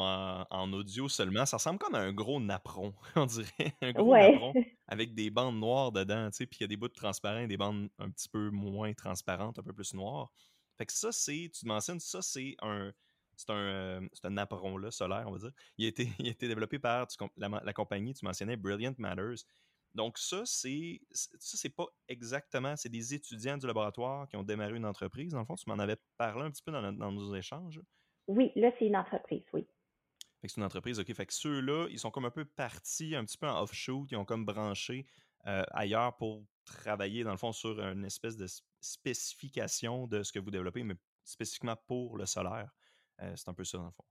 en, 0.49 0.73
audio 0.73 1.09
seulement, 1.09 1.45
ça 1.45 1.57
ressemble 1.57 1.79
comme 1.81 1.97
à 1.97 1.99
un 1.99 2.13
gros 2.13 2.41
napperon, 2.41 2.95
on 3.17 3.27
dirait. 3.27 3.75
Un 3.83 3.93
gros 3.93 4.17
napperon 4.17 4.55
avec 4.87 5.15
des 5.15 5.29
bandes 5.31 5.59
noires 5.59 5.91
dedans, 5.91 6.31
tu 6.31 6.37
sais, 6.37 6.47
puis 6.47 6.59
il 6.61 6.63
y 6.63 6.65
a 6.65 6.69
des 6.69 6.77
bouts 6.77 6.89
de 6.89 6.95
transparents, 6.95 7.47
des 7.47 7.57
bandes 7.57 7.89
un 7.99 8.11
petit 8.11 8.29
peu 8.29 8.51
moins 8.51 8.95
transparentes, 8.95 9.59
un 9.59 9.63
peu 9.63 9.73
plus 9.73 9.93
noires. 9.93 10.33
Fait 10.79 10.87
que 10.87 10.93
ça, 10.93 11.11
c'est, 11.11 11.51
tu 11.53 11.67
mentionnes, 11.67 12.01
ça, 12.01 12.23
c'est 12.23 12.57
un. 12.63 12.93
C'est 13.39 13.51
un, 13.51 13.55
euh, 13.55 14.09
un 14.25 14.31
napperon 14.31 14.79
là, 14.79 14.91
solaire, 14.91 15.25
on 15.27 15.33
va 15.33 15.39
dire. 15.39 15.51
Il 15.77 15.85
a 15.85 15.89
été, 15.89 16.09
il 16.19 16.29
a 16.29 16.31
été 16.31 16.49
développé 16.49 16.79
par 16.79 17.07
la, 17.37 17.61
la 17.63 17.73
compagnie, 17.75 18.15
tu 18.15 18.25
mentionnais 18.25 18.57
Brilliant 18.57 18.95
Matters, 18.97 19.45
donc, 19.97 20.19
ça, 20.19 20.43
c'est 20.45 21.01
ça, 21.11 21.57
c'est 21.57 21.71
pas 21.71 21.87
exactement. 22.07 22.77
C'est 22.77 22.91
des 22.91 23.15
étudiants 23.15 23.57
du 23.57 23.67
laboratoire 23.67 24.29
qui 24.29 24.37
ont 24.37 24.43
démarré 24.43 24.77
une 24.77 24.85
entreprise. 24.85 25.33
Dans 25.33 25.41
le 25.41 25.47
fond, 25.47 25.55
tu 25.55 25.69
m'en 25.69 25.79
avais 25.79 25.97
parlé 26.19 26.43
un 26.43 26.51
petit 26.51 26.63
peu 26.63 26.71
dans, 26.71 26.93
nos 26.93 27.35
échanges. 27.35 27.81
Oui, 28.29 28.53
là, 28.55 28.71
c'est 28.79 28.87
une 28.87 28.97
entreprise, 28.97 29.43
oui. 29.55 29.67
Fait 30.41 30.49
que 30.49 30.53
c'est 30.53 30.61
une 30.61 30.67
entreprise, 30.67 31.01
OK. 31.01 31.13
Fait 31.15 31.25
que 31.25 31.33
ceux-là, 31.33 31.89
ils 31.91 31.99
sont 31.99 32.11
comme 32.11 32.27
un 32.27 32.31
peu 32.31 32.45
partis, 32.45 33.17
un 33.17 33.25
petit 33.25 33.39
peu 33.39 33.49
en 33.49 33.63
offshoot, 33.63 34.07
ils 34.11 34.17
ont 34.17 34.27
comme 34.27 34.45
branché 34.45 35.07
euh, 35.47 35.65
ailleurs 35.71 36.15
pour 36.17 36.45
travailler, 36.67 37.25
dans 37.25 37.31
le 37.31 37.39
fond, 37.39 37.53
sur 37.53 37.81
une 37.81 38.05
espèce 38.05 38.37
de 38.37 38.47
spécification 38.81 40.07
de 40.07 40.23
ce 40.23 40.31
que 40.31 40.39
vous 40.39 40.51
développez, 40.51 40.83
mais 40.83 40.97
spécifiquement 41.25 41.77
pour 41.87 42.19
le 42.19 42.27
solaire. 42.27 42.71
Euh, 43.23 43.33
c'est 43.35 43.49
un 43.49 43.55
peu 43.55 43.65
ça, 43.65 43.79
dans 43.79 43.87
le 43.87 43.93
fond. 43.93 44.05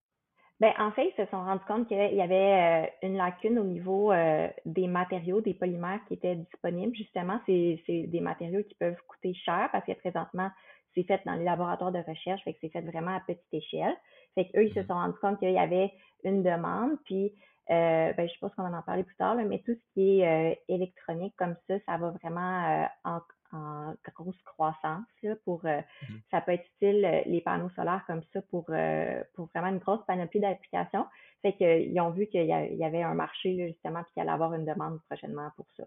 Ben, 0.62 0.72
en 0.80 0.92
fait, 0.92 1.10
ils 1.10 1.26
se 1.26 1.30
sont 1.32 1.44
rendus 1.44 1.66
compte 1.68 1.88
qu'il 1.88 1.98
y 1.98 2.22
avait 2.22 2.86
euh, 2.86 3.08
une 3.08 3.18
lacune 3.18 3.60
au 3.60 3.66
niveau 3.66 4.14
euh, 4.14 4.48
des 4.66 4.88
matériaux, 4.88 5.42
des 5.42 5.54
polymères 5.54 6.00
qui 6.08 6.14
étaient 6.14 6.36
disponibles. 6.36 6.96
Justement, 6.96 7.42
c'est 7.46 7.82
des 7.88 8.22
matériaux 8.22 8.64
qui 8.64 8.76
peuvent 8.76 8.96
coûter 9.08 9.34
cher 9.34 9.68
parce 9.74 9.86
que 9.86 9.92
présentement, 9.94 10.50
c'est 10.94 11.04
fait 11.04 11.22
dans 11.26 11.34
les 11.34 11.44
laboratoires 11.44 11.92
de 11.92 12.00
recherche, 12.08 12.42
fait 12.44 12.54
que 12.54 12.60
c'est 12.62 12.70
fait 12.70 12.82
vraiment 12.82 13.18
à 13.18 13.20
petite 13.20 13.44
échelle. 13.52 13.96
Fait 14.36 14.46
qu'eux, 14.46 14.64
ils 14.64 14.74
se 14.74 14.80
mmh 14.80 14.88
sont 14.88 14.94
rendus 14.94 15.20
compte 15.20 15.40
qu'il 15.40 15.52
y 15.52 15.58
avait 15.58 15.92
une 16.24 16.42
demande, 16.42 16.98
puis 17.04 17.34
euh, 17.70 18.14
ben, 18.14 18.26
je 18.26 18.32
suppose 18.32 18.52
qu'on 18.56 18.64
va 18.64 18.78
en 18.78 18.82
parler 18.82 19.04
plus 19.04 19.16
tard, 19.18 19.36
mais 19.36 19.60
tout 19.60 19.74
ce 19.74 19.94
qui 19.94 20.22
est 20.22 20.62
électronique 20.70 21.34
comme 21.36 21.56
ça, 21.68 21.76
ça 21.86 21.98
va 21.98 22.12
vraiment 22.12 22.88
en, 23.04 23.20
en 23.52 23.94
grosse 24.14 24.42
croissance. 24.44 25.06
Là, 25.24 25.36
pour, 25.44 25.66
euh, 25.66 25.82
mmh 26.10 26.16
Ça 26.32 26.42
peut 26.42 26.54
être 26.54 26.66
utile, 26.76 27.06
euh, 27.06 27.22
les 27.26 27.42
panneaux 27.42 27.70
solaires 27.70 28.04
comme 28.08 28.24
ça, 28.34 28.42
pour, 28.44 28.66
euh, 28.70 29.24
pour 29.34 29.48
vraiment 29.54 29.70
une 29.70 29.80
grosse 29.80 30.06
panoplie 30.06 30.40
d'applications. 30.40 31.06
Fait 31.42 31.56
qu'ils 31.56 32.00
ont 32.00 32.12
vu 32.12 32.28
qu'il 32.28 32.46
y, 32.46 32.84
avait 32.84 33.04
un 33.04 33.14
marché, 33.14 33.68
justement, 33.68 34.04
puis 34.04 34.14
qu'il 34.14 34.22
allait 34.22 34.32
avoir 34.32 34.54
une 34.54 34.66
demande 34.66 35.00
prochainement 35.04 35.52
pour 35.56 35.68
ça. 35.78 35.84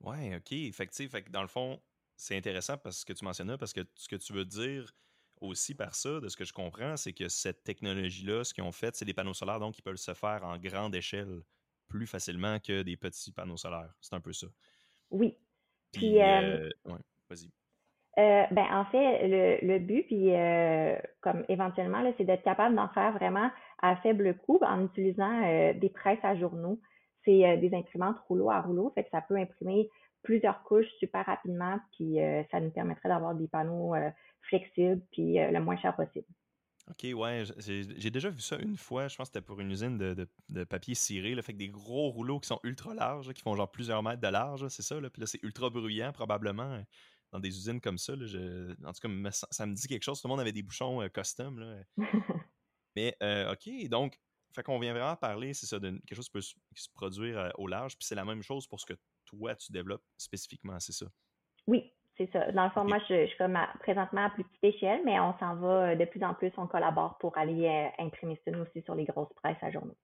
Oui, 0.00 0.34
OK. 0.36 0.48
Que, 0.48 1.08
fait 1.08 1.22
que 1.22 1.30
dans 1.30 1.42
le 1.42 1.48
fond, 1.48 1.80
c'est 2.16 2.36
intéressant 2.36 2.76
parce 2.76 3.04
que 3.04 3.12
tu 3.12 3.24
mentionnais, 3.24 3.56
parce 3.58 3.72
que 3.72 3.80
ce 3.94 4.08
que 4.08 4.16
tu 4.16 4.32
veux 4.32 4.44
dire 4.44 4.92
aussi 5.40 5.74
par 5.74 5.94
ça, 5.94 6.20
de 6.20 6.28
ce 6.28 6.36
que 6.36 6.44
je 6.44 6.52
comprends, 6.52 6.96
c'est 6.96 7.12
que 7.12 7.28
cette 7.28 7.64
technologie-là, 7.64 8.44
ce 8.44 8.54
qu'ils 8.54 8.64
ont 8.64 8.72
fait, 8.72 8.94
c'est 8.94 9.04
des 9.04 9.14
panneaux 9.14 9.34
solaires, 9.34 9.58
donc 9.58 9.74
qui 9.74 9.82
peuvent 9.82 9.96
se 9.96 10.14
faire 10.14 10.44
en 10.44 10.58
grande 10.58 10.94
échelle 10.94 11.42
plus 11.88 12.06
facilement 12.06 12.58
que 12.60 12.82
des 12.82 12.96
petits 12.96 13.32
panneaux 13.32 13.56
solaires. 13.56 13.92
C'est 14.00 14.14
un 14.14 14.20
peu 14.20 14.32
ça. 14.32 14.46
Oui, 15.10 15.36
puis, 15.94 16.22
euh, 16.22 16.68
vas-y. 17.30 17.50
Euh, 18.16 18.44
ben, 18.52 18.66
en 18.70 18.84
fait, 18.86 19.26
le, 19.26 19.66
le 19.66 19.78
but, 19.80 20.04
puis 20.04 20.34
euh, 20.34 20.96
comme 21.20 21.44
éventuellement, 21.48 22.00
c'est 22.16 22.24
d'être 22.24 22.44
capable 22.44 22.76
d'en 22.76 22.88
faire 22.88 23.12
vraiment 23.12 23.50
à 23.82 23.96
faible 23.96 24.36
coût 24.36 24.60
en 24.62 24.84
utilisant 24.84 25.40
des 25.72 25.90
presses 25.92 26.24
à 26.24 26.36
journaux. 26.36 26.80
C'est 27.24 27.56
des 27.56 27.74
imprimantes 27.74 28.18
rouleau 28.28 28.50
à 28.50 28.60
rouleau, 28.60 28.92
fait 28.94 29.04
que 29.04 29.10
ça 29.10 29.22
peut 29.22 29.36
imprimer 29.36 29.88
plusieurs 30.22 30.62
couches 30.62 30.88
super 30.98 31.24
rapidement, 31.26 31.78
puis 31.92 32.18
ça 32.50 32.60
nous 32.60 32.70
permettrait 32.70 33.08
d'avoir 33.08 33.34
des 33.34 33.48
panneaux 33.48 33.94
flexibles, 34.42 35.02
puis 35.10 35.34
le 35.38 35.58
moins 35.60 35.76
cher 35.76 35.96
possible. 35.96 36.26
OK, 36.90 37.06
ouais, 37.14 37.44
j'ai 37.56 38.10
déjà 38.10 38.28
vu 38.28 38.40
ça 38.40 38.58
une 38.58 38.76
fois. 38.76 39.08
Je 39.08 39.16
pense 39.16 39.28
que 39.28 39.34
c'était 39.34 39.44
pour 39.44 39.58
une 39.60 39.70
usine 39.70 39.96
de, 39.96 40.64
papier 40.64 40.94
ciré. 40.94 41.34
Là, 41.34 41.40
fait 41.40 41.54
que 41.54 41.58
des 41.58 41.70
gros 41.70 42.10
rouleaux 42.10 42.40
qui 42.40 42.48
sont 42.48 42.60
ultra 42.62 42.92
larges, 42.92 43.32
qui 43.32 43.40
font 43.40 43.56
genre 43.56 43.70
plusieurs 43.70 44.02
mètres 44.02 44.20
de 44.20 44.28
large, 44.28 44.68
c'est 44.68 44.82
ça. 44.82 45.00
Là, 45.00 45.08
puis 45.08 45.20
là, 45.20 45.26
c'est 45.26 45.42
ultra 45.42 45.70
bruyant, 45.70 46.12
probablement, 46.12 46.74
euh, 46.74 46.82
dans 47.32 47.40
des 47.40 47.48
usines 47.48 47.80
comme 47.80 47.96
ça. 47.96 48.14
Là, 48.14 48.26
en 48.84 48.92
tout 48.92 49.08
cas, 49.08 49.30
ça, 49.30 49.66
me 49.66 49.74
dit 49.74 49.88
quelque 49.88 50.02
chose. 50.02 50.20
Tout 50.20 50.28
le 50.28 50.32
monde 50.32 50.40
avait 50.40 50.52
des 50.52 50.62
bouchons 50.62 51.00
euh, 51.00 51.08
custom. 51.08 51.58
Là. 51.58 51.82
Mais, 52.96 53.16
euh, 53.22 53.52
OK, 53.52 53.88
donc, 53.88 54.20
fait 54.54 54.62
qu'on 54.62 54.78
vient 54.78 54.92
vraiment 54.92 55.16
parler, 55.16 55.54
c'est 55.54 55.66
ça, 55.66 55.78
de 55.78 55.90
quelque 56.06 56.14
chose 56.14 56.26
qui 56.26 56.32
peut 56.32 56.42
se 56.42 56.88
produire 56.92 57.50
au 57.56 57.66
large. 57.66 57.96
Puis 57.96 58.06
c'est 58.06 58.14
la 58.14 58.26
même 58.26 58.42
chose 58.42 58.66
pour 58.66 58.78
ce 58.78 58.86
que 58.86 58.94
toi, 59.24 59.56
tu 59.56 59.72
développes 59.72 60.04
spécifiquement, 60.18 60.78
c'est 60.78 60.92
ça? 60.92 61.06
Oui, 61.66 61.90
c'est 62.16 62.30
ça. 62.32 62.52
Dans 62.52 62.64
le 62.64 62.70
fond, 62.70 62.84
moi, 62.84 62.98
je, 63.08 63.26
suis 63.26 63.36
comme 63.36 63.58
présentement 63.80 64.26
à 64.26 64.30
plus 64.30 64.44
petite 64.44 64.76
échelle, 64.76 65.00
mais 65.04 65.18
on 65.18 65.36
s'en 65.38 65.56
va 65.56 65.90
euh, 65.90 65.94
de 65.96 66.04
plus 66.04 66.22
en 66.22 66.34
plus, 66.34 66.52
on 66.56 66.66
collabore 66.66 67.18
pour 67.18 67.36
aller 67.36 67.66
euh, 67.66 68.02
imprimer 68.04 68.40
ça, 68.44 68.50
nous 68.50 68.62
aussi, 68.62 68.82
sur 68.82 68.94
les 68.94 69.04
grosses 69.04 69.32
presses 69.34 69.62
à 69.62 69.70
journaux. 69.70 69.96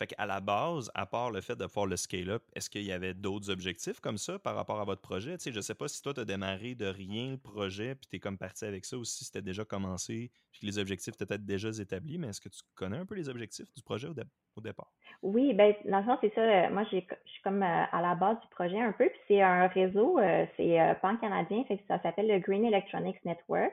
Fait 0.00 0.06
qu'à 0.06 0.24
la 0.24 0.40
base, 0.40 0.90
à 0.94 1.04
part 1.04 1.30
le 1.30 1.42
fait 1.42 1.56
de 1.56 1.66
faire 1.66 1.84
le 1.84 1.94
scale-up, 1.94 2.42
est-ce 2.56 2.70
qu'il 2.70 2.84
y 2.84 2.92
avait 2.92 3.12
d'autres 3.12 3.50
objectifs 3.50 4.00
comme 4.00 4.16
ça 4.16 4.38
par 4.38 4.54
rapport 4.54 4.80
à 4.80 4.84
votre 4.86 5.02
projet? 5.02 5.36
Sais, 5.38 5.52
je 5.52 5.60
sais 5.60 5.74
pas 5.74 5.88
si 5.88 6.00
toi, 6.00 6.14
tu 6.14 6.20
as 6.20 6.24
démarré 6.24 6.74
de 6.74 6.86
rien 6.86 7.32
le 7.32 7.36
projet, 7.36 7.94
puis 7.94 8.06
tu 8.08 8.16
es 8.16 8.18
comme 8.18 8.38
parti 8.38 8.64
avec 8.64 8.86
ça, 8.86 8.96
ou 8.96 9.04
si 9.04 9.26
c'était 9.26 9.42
déjà 9.42 9.62
commencé, 9.66 10.30
puis 10.52 10.62
que 10.62 10.66
les 10.66 10.78
objectifs 10.78 11.12
étaient 11.12 11.26
peut-être 11.26 11.44
déjà 11.44 11.68
établis, 11.68 12.16
mais 12.16 12.28
est-ce 12.28 12.40
que 12.40 12.48
tu 12.48 12.62
connais 12.74 12.96
un 12.96 13.04
peu 13.04 13.14
les 13.14 13.28
objectifs 13.28 13.70
du 13.74 13.82
projet 13.82 14.08
au, 14.08 14.60
départ? 14.62 14.90
Oui, 15.20 15.52
ben 15.52 15.74
dans 15.84 15.98
le 15.98 16.04
fond, 16.04 16.16
c'est 16.22 16.34
ça. 16.34 16.40
Euh, 16.40 16.70
moi, 16.70 16.84
je 16.84 16.96
suis 16.96 17.42
comme 17.44 17.62
euh, 17.62 17.84
à 17.92 18.00
la 18.00 18.14
base 18.14 18.40
du 18.40 18.48
projet 18.48 18.80
un 18.80 18.92
peu, 18.92 19.06
puis 19.06 19.20
c'est 19.28 19.42
un 19.42 19.66
réseau, 19.66 20.18
euh, 20.18 20.46
c'est 20.56 20.78
pan-canadien, 21.02 21.64
ça 21.88 22.00
s'appelle 22.00 22.26
le 22.26 22.38
Green 22.38 22.64
Electronics 22.64 23.22
Network. 23.26 23.72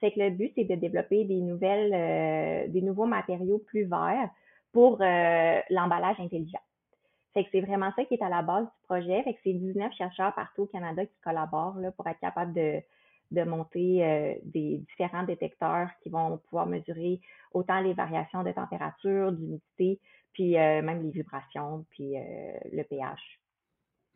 Fait 0.00 0.10
que 0.12 0.20
le 0.20 0.30
but, 0.30 0.52
c'est 0.54 0.64
de 0.64 0.74
développer 0.74 1.24
des 1.24 1.40
nouvelles, 1.42 2.70
des 2.70 2.80
nouveaux 2.80 3.06
matériaux 3.06 3.58
plus 3.58 3.84
verts 3.84 4.30
pour 4.76 5.00
euh, 5.00 5.60
l'emballage 5.70 6.20
intelligent. 6.20 6.60
C'est 7.32 7.60
vraiment 7.62 7.90
ça 7.96 8.04
qui 8.04 8.12
est 8.12 8.22
à 8.22 8.28
la 8.28 8.42
base 8.42 8.66
du 8.66 8.82
projet. 8.82 9.24
C'est 9.42 9.54
19 9.54 9.90
chercheurs 9.94 10.34
partout 10.34 10.64
au 10.64 10.66
Canada 10.66 11.06
qui 11.06 11.18
collaborent 11.24 11.78
pour 11.96 12.06
être 12.06 12.20
capable 12.20 12.52
de, 12.52 13.44
monter 13.44 14.04
euh, 14.04 14.34
des 14.44 14.82
différents 14.90 15.22
détecteurs 15.22 15.88
qui 16.02 16.10
vont 16.10 16.36
pouvoir 16.50 16.66
mesurer 16.66 17.22
autant 17.54 17.80
les 17.80 17.94
variations 17.94 18.42
de 18.42 18.52
température, 18.52 19.32
d'humidité, 19.32 19.98
puis 20.34 20.58
euh, 20.58 20.82
même 20.82 21.02
les 21.02 21.10
vibrations, 21.10 21.86
puis 21.88 22.12
le 22.12 22.82
pH. 22.82 23.40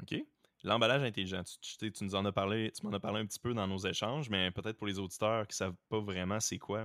OK. 0.02 0.22
L'emballage 0.62 1.02
intelligent, 1.02 1.42
tu, 1.62 1.90
nous 2.02 2.14
en 2.14 2.26
as 2.26 2.32
parlé, 2.32 2.70
tu 2.72 2.86
m'en 2.86 2.92
as 2.92 3.00
parlé 3.00 3.20
un 3.20 3.24
petit 3.24 3.40
peu 3.40 3.54
dans 3.54 3.66
nos 3.66 3.78
échanges, 3.78 4.28
mais 4.28 4.50
peut-être 4.50 4.76
pour 4.76 4.88
les 4.88 4.98
auditeurs 4.98 5.46
qui 5.46 5.52
ne 5.52 5.68
savent 5.68 5.76
pas 5.88 6.00
vraiment 6.00 6.38
c'est 6.38 6.58
quoi, 6.58 6.84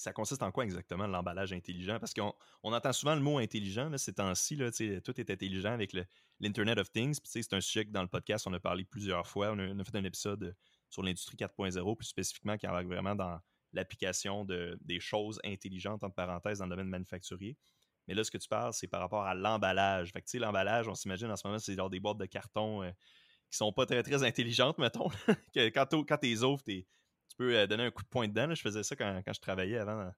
ça 0.00 0.14
consiste 0.14 0.42
en 0.42 0.50
quoi 0.50 0.64
exactement 0.64 1.06
l'emballage 1.06 1.52
intelligent? 1.52 1.98
Parce 2.00 2.14
qu'on 2.14 2.32
entend 2.62 2.92
souvent 2.94 3.14
le 3.14 3.20
mot 3.20 3.36
intelligent 3.36 3.90
ces 3.98 4.14
temps-ci, 4.14 4.56
tout 5.04 5.20
est 5.20 5.30
intelligent 5.30 5.72
avec 5.72 5.94
l'Internet 6.40 6.78
of 6.78 6.90
Things. 6.90 7.18
C'est 7.24 7.52
un 7.52 7.60
sujet 7.60 7.84
que 7.84 7.90
dans 7.90 8.00
le 8.00 8.08
podcast, 8.08 8.46
on 8.46 8.52
a 8.54 8.60
parlé 8.60 8.86
plusieurs 8.86 9.26
fois. 9.26 9.52
On 9.52 9.58
a, 9.58 9.84
fait 9.84 9.96
un 9.96 10.04
épisode 10.04 10.56
sur 10.88 11.02
l'industrie 11.02 11.36
4.0, 11.36 11.96
plus 11.96 12.06
spécifiquement 12.06 12.56
qui 12.56 12.66
embarque 12.66 12.86
vraiment 12.86 13.14
dans 13.14 13.38
l'application 13.74 14.46
de, 14.46 14.78
des 14.80 15.00
choses 15.00 15.38
intelligentes, 15.44 16.02
entre 16.02 16.14
parenthèses, 16.14 16.60
dans 16.60 16.64
le 16.64 16.70
domaine 16.70 16.88
manufacturier. 16.88 17.58
Mais 18.08 18.14
là, 18.14 18.24
ce 18.24 18.30
que 18.30 18.38
tu 18.38 18.48
parles, 18.48 18.72
c'est 18.72 18.88
par 18.88 19.00
rapport 19.00 19.24
à 19.24 19.34
l'emballage. 19.34 20.12
Fait 20.12 20.38
l'emballage, 20.38 20.88
on 20.88 20.94
s'imagine 20.94 21.30
en 21.30 21.36
ce 21.36 21.46
moment, 21.46 21.58
c'est 21.58 21.74
genre 21.74 21.90
des 21.90 22.00
boîtes 22.00 22.16
de 22.16 22.24
carton 22.24 22.82
euh, 22.82 22.90
qui 23.50 23.58
sont 23.58 23.70
pas 23.70 23.84
très, 23.84 24.02
très 24.02 24.24
intelligentes, 24.24 24.78
mettons. 24.78 25.10
quand 25.54 25.86
tu 25.86 26.26
les 26.26 26.42
ouvres, 26.42 26.62
tu 26.62 26.86
tu 27.30 27.36
peux 27.36 27.56
euh, 27.56 27.66
donner 27.66 27.84
un 27.84 27.90
coup 27.90 28.02
de 28.02 28.08
poing 28.08 28.28
dedans. 28.28 28.52
Je 28.54 28.60
faisais 28.60 28.82
ça 28.82 28.96
quand, 28.96 29.22
je 29.26 29.40
travaillais 29.40 29.78
avant 29.78 30.10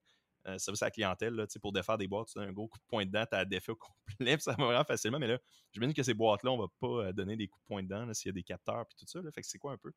euh, 0.48 0.58
service 0.58 0.82
à 0.82 0.86
la 0.86 0.90
clientèle. 0.90 1.34
Là, 1.34 1.44
pour 1.60 1.72
défaire 1.72 1.98
des 1.98 2.08
boîtes, 2.08 2.28
tu 2.28 2.38
donnes 2.38 2.48
un 2.48 2.52
gros 2.52 2.68
coup 2.68 2.78
de 2.78 2.84
poing 2.88 3.04
dedans, 3.04 3.24
tu 3.30 3.36
as 3.36 3.44
défait 3.44 3.72
au 3.72 3.76
complet, 4.18 4.36
ça 4.38 4.52
va 4.52 4.64
vraiment 4.64 4.84
facilement. 4.84 5.18
Mais 5.18 5.28
là, 5.28 5.38
je 5.72 5.80
me 5.80 5.86
dis 5.86 5.94
que 5.94 6.02
ces 6.02 6.14
boîtes-là, 6.14 6.50
on 6.50 6.58
va 6.58 6.66
pas 6.80 6.86
euh, 6.86 7.12
donner 7.12 7.36
des 7.36 7.48
coups 7.48 7.62
de 7.62 7.66
poing 7.68 7.82
dedans 7.82 8.12
s'il 8.14 8.30
y 8.30 8.32
a 8.32 8.34
des 8.34 8.42
capteurs 8.42 8.80
et 8.80 8.94
tout 8.98 9.06
ça. 9.06 9.20
Fait 9.34 9.42
que 9.42 9.46
c'est 9.46 9.58
quoi 9.58 9.72
un 9.72 9.78
peu? 9.78 9.92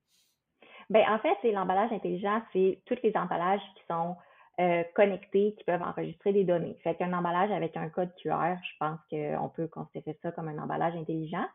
Ben, 0.90 1.04
en 1.10 1.20
fait, 1.20 1.36
c'est 1.42 1.52
l'emballage 1.52 1.92
intelligent, 1.92 2.44
c'est 2.54 2.82
tous 2.86 2.98
les 3.02 3.16
emballages 3.16 3.62
qui 3.76 3.84
sont 3.90 4.16
connectés, 4.96 5.54
qui 5.58 5.66
peuvent 5.66 5.82
enregistrer 5.82 6.32
des 6.32 6.46
données. 6.46 6.80
Fait 6.82 6.96
qu'un 6.96 7.12
emballage 7.12 7.52
avec 7.52 7.76
un 7.76 7.90
code 7.90 8.16
QR, 8.16 8.56
je 8.64 8.72
pense 8.80 9.00
qu'on 9.10 9.50
peut 9.50 9.68
considérer 9.68 10.18
ça 10.22 10.32
comme 10.32 10.48
un 10.48 10.58
emballage 10.58 10.96
intelligent. 10.96 11.46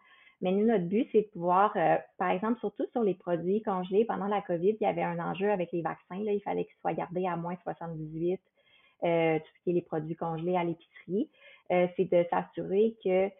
Mais 0.42 0.52
nous, 0.52 0.66
notre 0.66 0.84
but, 0.84 1.08
c'est 1.12 1.22
de 1.22 1.26
pouvoir, 1.28 1.72
euh, 1.76 1.96
par 2.16 2.30
exemple, 2.30 2.60
surtout 2.60 2.86
sur 2.92 3.02
les 3.02 3.14
produits 3.14 3.62
congelés, 3.62 4.06
pendant 4.06 4.26
la 4.26 4.40
COVID, 4.40 4.76
il 4.80 4.82
y 4.82 4.86
avait 4.86 5.02
un 5.02 5.18
enjeu 5.18 5.50
avec 5.50 5.70
les 5.72 5.82
vaccins. 5.82 6.18
Là, 6.18 6.32
il 6.32 6.40
fallait 6.40 6.64
qu'ils 6.64 6.78
soient 6.80 6.94
gardés 6.94 7.26
à 7.26 7.36
moins 7.36 7.56
78, 7.62 8.40
euh, 9.04 9.38
tout 9.38 9.44
ce 9.44 9.64
qui 9.64 9.70
est 9.70 9.74
les 9.74 9.82
produits 9.82 10.16
congelés 10.16 10.56
à 10.56 10.64
l'épicerie. 10.64 11.28
Euh, 11.70 11.86
c'est 11.96 12.10
de 12.10 12.24
s'assurer 12.30 12.96
que 13.04 13.30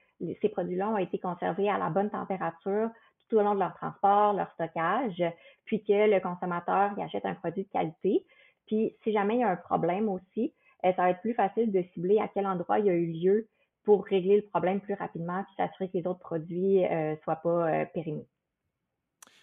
ces 0.43 0.49
produits-là 0.51 0.91
ont 0.91 0.99
été 0.99 1.19
conservés 1.19 1.71
à 1.71 1.79
la 1.79 1.89
bonne 1.89 2.11
température 2.11 2.91
tout 3.29 3.37
au 3.37 3.43
long 3.43 3.55
de 3.55 3.61
leur 3.61 3.75
transport, 3.75 4.35
leur 4.35 4.51
stockage, 4.53 5.23
puis 5.65 5.83
que 5.83 6.11
le 6.11 6.21
consommateur 6.21 6.91
y 6.99 7.03
achète 7.03 7.25
un 7.25 7.35
produit 7.35 7.63
de 7.63 7.69
qualité. 7.71 8.25
Puis, 8.67 8.95
si 9.03 9.13
jamais 9.13 9.37
il 9.37 9.41
y 9.41 9.45
a 9.45 9.49
un 9.49 9.57
problème 9.57 10.09
aussi, 10.09 10.53
ça 10.83 10.93
va 10.93 11.11
être 11.11 11.21
plus 11.21 11.35
facile 11.35 11.73
de 11.73 11.83
cibler 11.95 12.19
à 12.19 12.29
quel 12.29 12.47
endroit 12.47 12.81
il 12.81 12.87
y 12.87 12.91
a 12.91 12.95
eu 12.95 13.07
lieu 13.07 13.49
pour 13.85 14.05
régler 14.05 14.37
le 14.37 14.47
problème 14.47 14.81
plus 14.81 14.95
rapidement 14.95 15.43
puis 15.45 15.55
s'assurer 15.57 15.89
que 15.89 15.99
les 15.99 16.07
autres 16.07 16.21
produits 16.21 16.81
ne 16.81 17.13
euh, 17.13 17.17
soient 17.25 17.37
pas 17.37 17.73
euh, 17.73 17.85
périmés. 17.93 18.27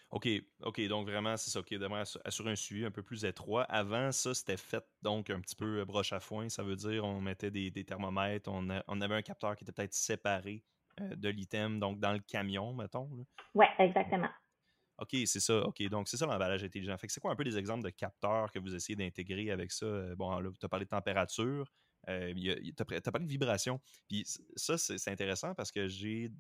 OK, 0.10 0.30
OK, 0.64 0.88
donc 0.88 1.06
vraiment, 1.06 1.36
c'est 1.36 1.50
ça, 1.50 1.60
OK, 1.60 1.74
devrait 1.74 2.04
assurer 2.24 2.52
un 2.52 2.56
suivi 2.56 2.86
un 2.86 2.92
peu 2.92 3.04
plus 3.04 3.26
étroit. 3.26 3.64
Avant, 3.64 4.12
ça, 4.14 4.34
c'était 4.34 4.56
fait 4.56 4.86
donc 5.02 5.30
un 5.30 5.42
petit 5.42 5.56
peu 5.56 5.80
euh, 5.80 5.86
broche 5.86 6.14
à 6.14 6.22
foin, 6.22 6.48
ça 6.48 6.64
veut 6.64 6.78
dire 6.78 7.04
on 7.04 7.20
mettait 7.20 7.52
des, 7.52 7.72
thermomètres, 7.84 8.50
on, 8.50 9.02
avait 9.02 9.16
un 9.16 9.22
capteur 9.22 9.56
qui 9.58 9.66
était 9.66 9.74
peut-être 9.74 9.94
séparé 9.94 10.64
de 11.00 11.30
l'item, 11.30 11.80
donc 11.80 12.00
dans 12.00 12.14
le 12.14 12.20
camion, 12.20 12.74
mettons. 12.74 13.10
Oui, 13.54 13.66
exactement. 13.78 14.30
OK, 15.00 15.16
c'est 15.26 15.40
ça. 15.40 15.60
OK, 15.64 15.84
donc 15.90 16.08
c'est 16.08 16.18
ça 16.18 16.26
l'emballage 16.26 16.64
intelligent. 16.64 16.98
Fait 16.98 17.06
que 17.06 17.14
c'est 17.14 17.20
quoi 17.20 17.32
un 17.32 17.36
peu 17.36 17.44
des 17.44 17.58
exemples 17.58 17.84
de 17.84 17.92
capteurs 17.92 18.52
que 18.52 18.58
vous 18.58 18.74
essayez 18.74 18.96
d'intégrer 18.96 19.52
avec 19.52 19.72
ça? 19.72 19.86
Bon, 20.16 20.40
là, 20.40 20.50
tu 20.60 20.66
as 20.66 20.70
parlé 20.70 20.86
de 20.86 20.90
température. 20.90 21.72
Euh, 22.10 22.34
tu 22.34 22.74
as, 22.80 23.02
parlé 23.02 23.26
de 23.26 23.32
vibration. 23.32 23.80
Puis 24.08 24.26
ça, 24.56 24.78
c'est 24.78 25.10
intéressant 25.10 25.54
parce 25.56 25.72
que 25.72 25.88
j'ai 25.88 26.32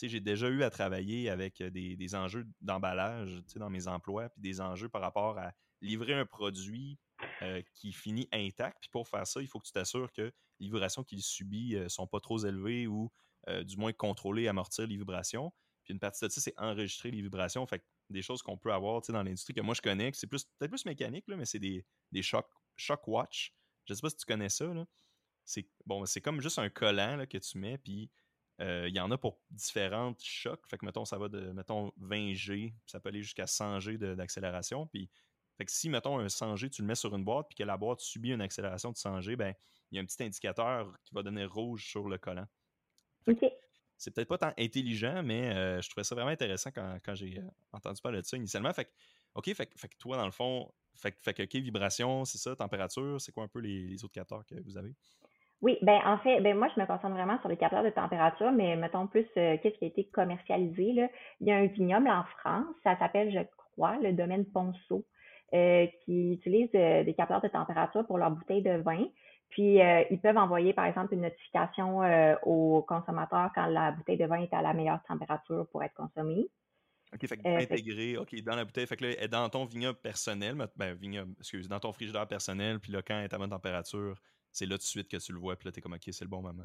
déjà 0.00 0.48
eu 0.48 0.62
à 0.62 0.70
travailler 0.70 1.30
avec 1.30 1.62
des, 1.62 2.14
enjeux 2.14 2.46
d'emballage 2.60 3.42
dans 3.56 3.70
mes 3.70 3.88
emplois, 3.88 4.28
puis 4.30 4.40
des 4.40 4.60
enjeux 4.60 4.88
par 4.88 5.02
rapport 5.02 5.38
à 5.38 5.52
livrer 5.80 6.14
un 6.14 6.26
produit 6.26 6.98
euh, 7.42 7.62
qui 7.74 7.92
finit 7.92 8.28
intact. 8.32 8.78
Puis 8.80 8.90
pour 8.90 9.08
faire 9.08 9.26
ça, 9.26 9.40
il 9.40 9.48
faut 9.48 9.58
que 9.58 9.66
tu 9.66 9.72
t'assures 9.72 10.12
que 10.12 10.32
les 10.60 10.66
vibrations 10.66 11.02
qu'il 11.04 11.22
subit 11.22 11.74
ne 11.74 11.80
euh, 11.80 11.88
sont 11.88 12.06
pas 12.06 12.20
trop 12.20 12.38
élevées 12.44 12.86
ou 12.86 13.10
du 13.64 13.76
moins 13.76 13.92
contrôler, 13.92 14.46
amortir 14.46 14.86
les 14.86 14.96
vibrations. 14.96 15.52
Puis 15.82 15.92
une 15.92 15.98
partie 15.98 16.24
de 16.24 16.30
ça, 16.30 16.40
c'est 16.40 16.54
enregistrer 16.58 17.10
les 17.10 17.20
vibrations. 17.20 17.66
Fait 17.66 17.84
des 18.08 18.22
choses 18.22 18.42
qu'on 18.42 18.56
peut 18.56 18.72
avoir 18.72 19.00
dans 19.08 19.22
l'industrie 19.22 19.54
que 19.54 19.60
moi 19.60 19.74
je 19.74 19.80
connais, 19.80 20.10
c'est 20.14 20.26
plus 20.26 20.44
peut-être 20.58 20.70
plus 20.70 20.84
mécanique, 20.84 21.24
là, 21.28 21.36
mais 21.36 21.44
c'est 21.44 21.58
des, 21.58 21.84
des 22.12 22.22
shock, 22.22 22.46
shock 22.76 23.06
watch. 23.08 23.52
Je 23.86 23.94
sais 23.94 24.00
pas 24.00 24.10
si 24.10 24.16
tu 24.16 24.26
connais 24.26 24.48
ça. 24.48 24.66
C'est 25.44 25.68
bon, 25.86 26.04
c'est 26.06 26.20
comme 26.20 26.40
juste 26.40 26.58
un 26.58 26.68
collant 26.68 27.16
là, 27.16 27.26
que 27.26 27.38
tu 27.38 27.58
mets, 27.58 27.78
puis 27.78 28.10
euh, 28.60 28.86
il 28.88 28.94
y 28.94 29.00
en 29.00 29.10
a 29.10 29.18
pour 29.18 29.40
différentes 29.50 30.22
chocs. 30.22 30.64
Fait 30.68 30.78
que, 30.78 30.84
mettons, 30.84 31.04
ça 31.04 31.18
va 31.18 31.28
de, 31.28 31.52
mettons, 31.52 31.92
20 31.96 32.34
G, 32.34 32.74
ça 32.86 33.00
peut 33.00 33.08
aller 33.08 33.22
jusqu'à 33.22 33.46
100 33.46 33.80
G 33.80 33.98
d'accélération. 33.98 34.86
Puis, 34.86 35.10
fait 35.56 35.64
que 35.64 35.72
si, 35.72 35.88
mettons, 35.88 36.18
un 36.18 36.28
100 36.28 36.56
G, 36.56 36.70
tu 36.70 36.82
le 36.82 36.88
mets 36.88 36.94
sur 36.94 37.14
une 37.14 37.24
boîte, 37.24 37.46
puis 37.48 37.56
que 37.56 37.64
la 37.64 37.76
boîte 37.76 38.00
subit 38.00 38.30
une 38.30 38.40
accélération 38.40 38.92
de 38.92 38.96
100 38.96 39.20
G, 39.22 39.36
ben, 39.36 39.54
il 39.90 39.96
y 39.96 39.98
a 39.98 40.02
un 40.02 40.06
petit 40.06 40.22
indicateur 40.22 40.96
qui 41.04 41.14
va 41.14 41.22
donner 41.22 41.44
rouge 41.44 41.86
sur 41.88 42.08
le 42.08 42.18
collant. 42.18 42.46
C'est 43.98 44.10
peut-être 44.10 44.28
pas 44.28 44.38
tant 44.38 44.52
intelligent, 44.58 45.22
mais 45.22 45.54
euh, 45.54 45.80
je 45.80 45.88
trouvais 45.88 46.04
ça 46.04 46.14
vraiment 46.14 46.30
intéressant 46.30 46.70
quand, 46.72 47.14
j'ai 47.14 47.38
euh, 47.38 47.48
entendu 47.72 48.00
parler 48.00 48.20
de 48.20 48.26
ça 48.26 48.36
initialement. 48.36 48.72
Fait 48.72 48.86
que, 48.86 48.90
OK, 49.34 49.52
fait, 49.54 49.66
que 49.66 49.96
toi, 49.98 50.16
dans 50.16 50.24
le 50.24 50.32
fond, 50.32 50.72
fait, 50.96 51.34
que, 51.34 51.58
vibration, 51.58 52.24
c'est 52.24 52.38
ça, 52.38 52.54
température, 52.56 53.20
c'est 53.20 53.32
quoi 53.32 53.44
un 53.44 53.48
peu 53.48 53.60
les 53.60 54.04
autres 54.04 54.14
capteurs 54.14 54.44
que 54.46 54.54
vous 54.62 54.76
avez? 54.76 54.94
Oui, 55.62 55.78
ben 55.80 56.00
en 56.04 56.18
fait, 56.18 56.40
ben 56.40 56.58
moi 56.58 56.68
je 56.74 56.80
me 56.80 56.86
concentre 56.86 57.14
vraiment 57.14 57.38
sur 57.38 57.48
les 57.48 57.56
capteurs 57.56 57.84
de 57.84 57.90
température, 57.90 58.50
mais 58.50 58.74
mettons 58.74 59.06
plus 59.06 59.26
euh, 59.36 59.56
qu'est-ce 59.62 59.78
qui 59.78 59.84
a 59.84 59.88
été 59.88 60.04
commercialisé. 60.06 61.08
Il 61.40 61.46
y 61.46 61.52
a 61.52 61.56
un 61.56 61.66
vignoble 61.66 62.08
en 62.08 62.24
France, 62.38 62.66
ça 62.82 62.98
s'appelle, 62.98 63.32
je 63.32 63.38
crois, 63.56 63.96
le 64.02 64.12
domaine 64.12 64.44
Ponceau, 64.44 65.04
euh, 65.54 65.86
qui 66.04 66.32
utilise 66.32 66.68
euh, 66.74 67.04
des 67.04 67.14
capteurs 67.14 67.40
de 67.40 67.46
température 67.46 68.04
pour 68.06 68.18
leurs 68.18 68.32
bouteilles 68.32 68.62
de 68.62 68.82
vin. 68.82 69.06
Puis 69.50 69.76
ils 70.10 70.20
peuvent 70.22 70.38
envoyer, 70.38 70.72
par 70.72 70.86
exemple, 70.86 71.12
une 71.12 71.20
notification 71.20 72.00
aux 72.42 72.82
consommateurs 72.88 73.50
quand 73.54 73.66
la 73.66 73.92
bouteille 73.92 74.16
de 74.16 74.24
vin 74.24 74.40
est 74.40 74.54
à 74.54 74.62
la 74.62 74.72
meilleure 74.72 75.02
température 75.06 75.66
pour 75.70 75.82
être 75.82 75.92
consommée. 75.92 76.48
OK, 77.14 77.26
fait 77.26 77.36
que 77.36 77.62
intégré, 77.62 78.16
OK, 78.16 78.34
dans 78.42 78.56
la 78.56 78.64
bouteille, 78.64 78.86
fait 78.86 78.96
que 78.96 79.04
là, 79.04 79.10
elle 79.18 79.24
est 79.24 79.28
dans 79.28 79.48
ton 79.48 79.64
vignoble 79.64 79.98
personnel, 79.98 80.56
ben, 80.76 80.94
vignoble, 80.94 81.32
excuse, 81.38 81.68
dans 81.68 81.78
ton 81.78 81.92
frigidaire 81.92 82.26
personnel, 82.26 82.80
puis 82.80 82.90
là, 82.90 83.02
quand 83.02 83.18
elle 83.18 83.24
est 83.24 83.34
à 83.34 83.38
bonne 83.38 83.50
température, 83.50 84.16
c'est 84.50 84.66
là 84.66 84.76
tout 84.76 84.82
de 84.82 84.82
suite 84.82 85.08
que 85.08 85.18
tu 85.18 85.32
le 85.32 85.38
vois, 85.38 85.56
puis 85.56 85.66
là, 85.66 85.72
tu 85.72 85.78
es 85.78 85.82
comme, 85.82 85.92
OK, 85.92 86.02
c'est 86.06 86.24
le 86.24 86.30
bon 86.30 86.42
moment. 86.42 86.64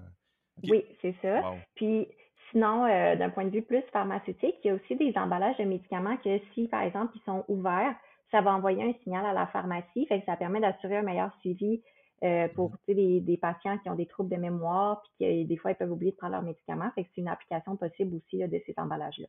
Oui, 0.63 0.85
c'est 1.01 1.15
ça. 1.21 1.53
Puis 1.75 2.07
sinon, 2.51 2.85
euh, 2.85 3.15
d'un 3.15 3.29
point 3.29 3.45
de 3.45 3.49
vue 3.49 3.61
plus 3.61 3.83
pharmaceutique, 3.91 4.55
il 4.63 4.67
y 4.67 4.69
a 4.69 4.75
aussi 4.75 4.95
des 4.95 5.13
emballages 5.17 5.57
de 5.57 5.65
médicaments 5.65 6.17
que 6.17 6.39
si, 6.53 6.67
par 6.67 6.81
exemple, 6.81 7.13
ils 7.15 7.23
sont 7.25 7.43
ouverts, 7.47 7.95
ça 8.31 8.41
va 8.41 8.53
envoyer 8.53 8.83
un 8.83 8.93
signal 9.03 9.25
à 9.25 9.33
la 9.33 9.47
pharmacie, 9.47 10.05
fait 10.07 10.19
que 10.19 10.25
ça 10.25 10.35
permet 10.35 10.59
d'assurer 10.59 10.97
un 10.97 11.03
meilleur 11.03 11.31
suivi 11.41 11.81
euh, 12.23 12.47
pour 12.49 12.71
mmh. 12.71 12.93
des, 12.93 13.19
des, 13.21 13.37
patients 13.37 13.77
qui 13.79 13.89
ont 13.89 13.95
des 13.95 14.07
troubles 14.07 14.29
de 14.29 14.41
mémoire, 14.41 15.03
puis 15.03 15.27
que 15.27 15.47
des 15.47 15.57
fois, 15.57 15.71
ils 15.71 15.75
peuvent 15.75 15.91
oublier 15.91 16.11
de 16.11 16.17
prendre 16.17 16.33
leurs 16.33 16.41
médicaments. 16.41 16.89
Fait 16.95 17.03
que 17.03 17.09
c'est 17.13 17.21
une 17.21 17.27
application 17.27 17.75
possible 17.75 18.15
aussi 18.15 18.39
de 18.39 18.61
ces 18.65 18.73
emballages-là. 18.77 19.27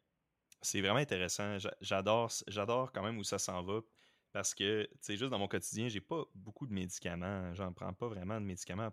C'est 0.61 0.81
vraiment 0.81 0.99
intéressant. 0.99 1.57
J'adore, 1.81 2.33
j'adore 2.49 2.93
quand 2.93 3.03
même 3.03 3.19
où 3.19 3.25
ça 3.25 3.39
s'en 3.39 3.63
va. 3.63 3.81
Parce 4.33 4.55
que, 4.55 4.85
tu 4.85 4.99
sais, 5.01 5.17
juste 5.17 5.31
dans 5.31 5.39
mon 5.39 5.49
quotidien, 5.49 5.89
j'ai 5.89 6.01
pas 6.01 6.25
beaucoup 6.35 6.67
de 6.67 6.73
médicaments. 6.73 7.55
J'en 7.55 7.73
prends 7.73 7.93
pas 7.95 8.09
vraiment 8.09 8.41
de 8.41 8.47
médicaments 8.47 8.91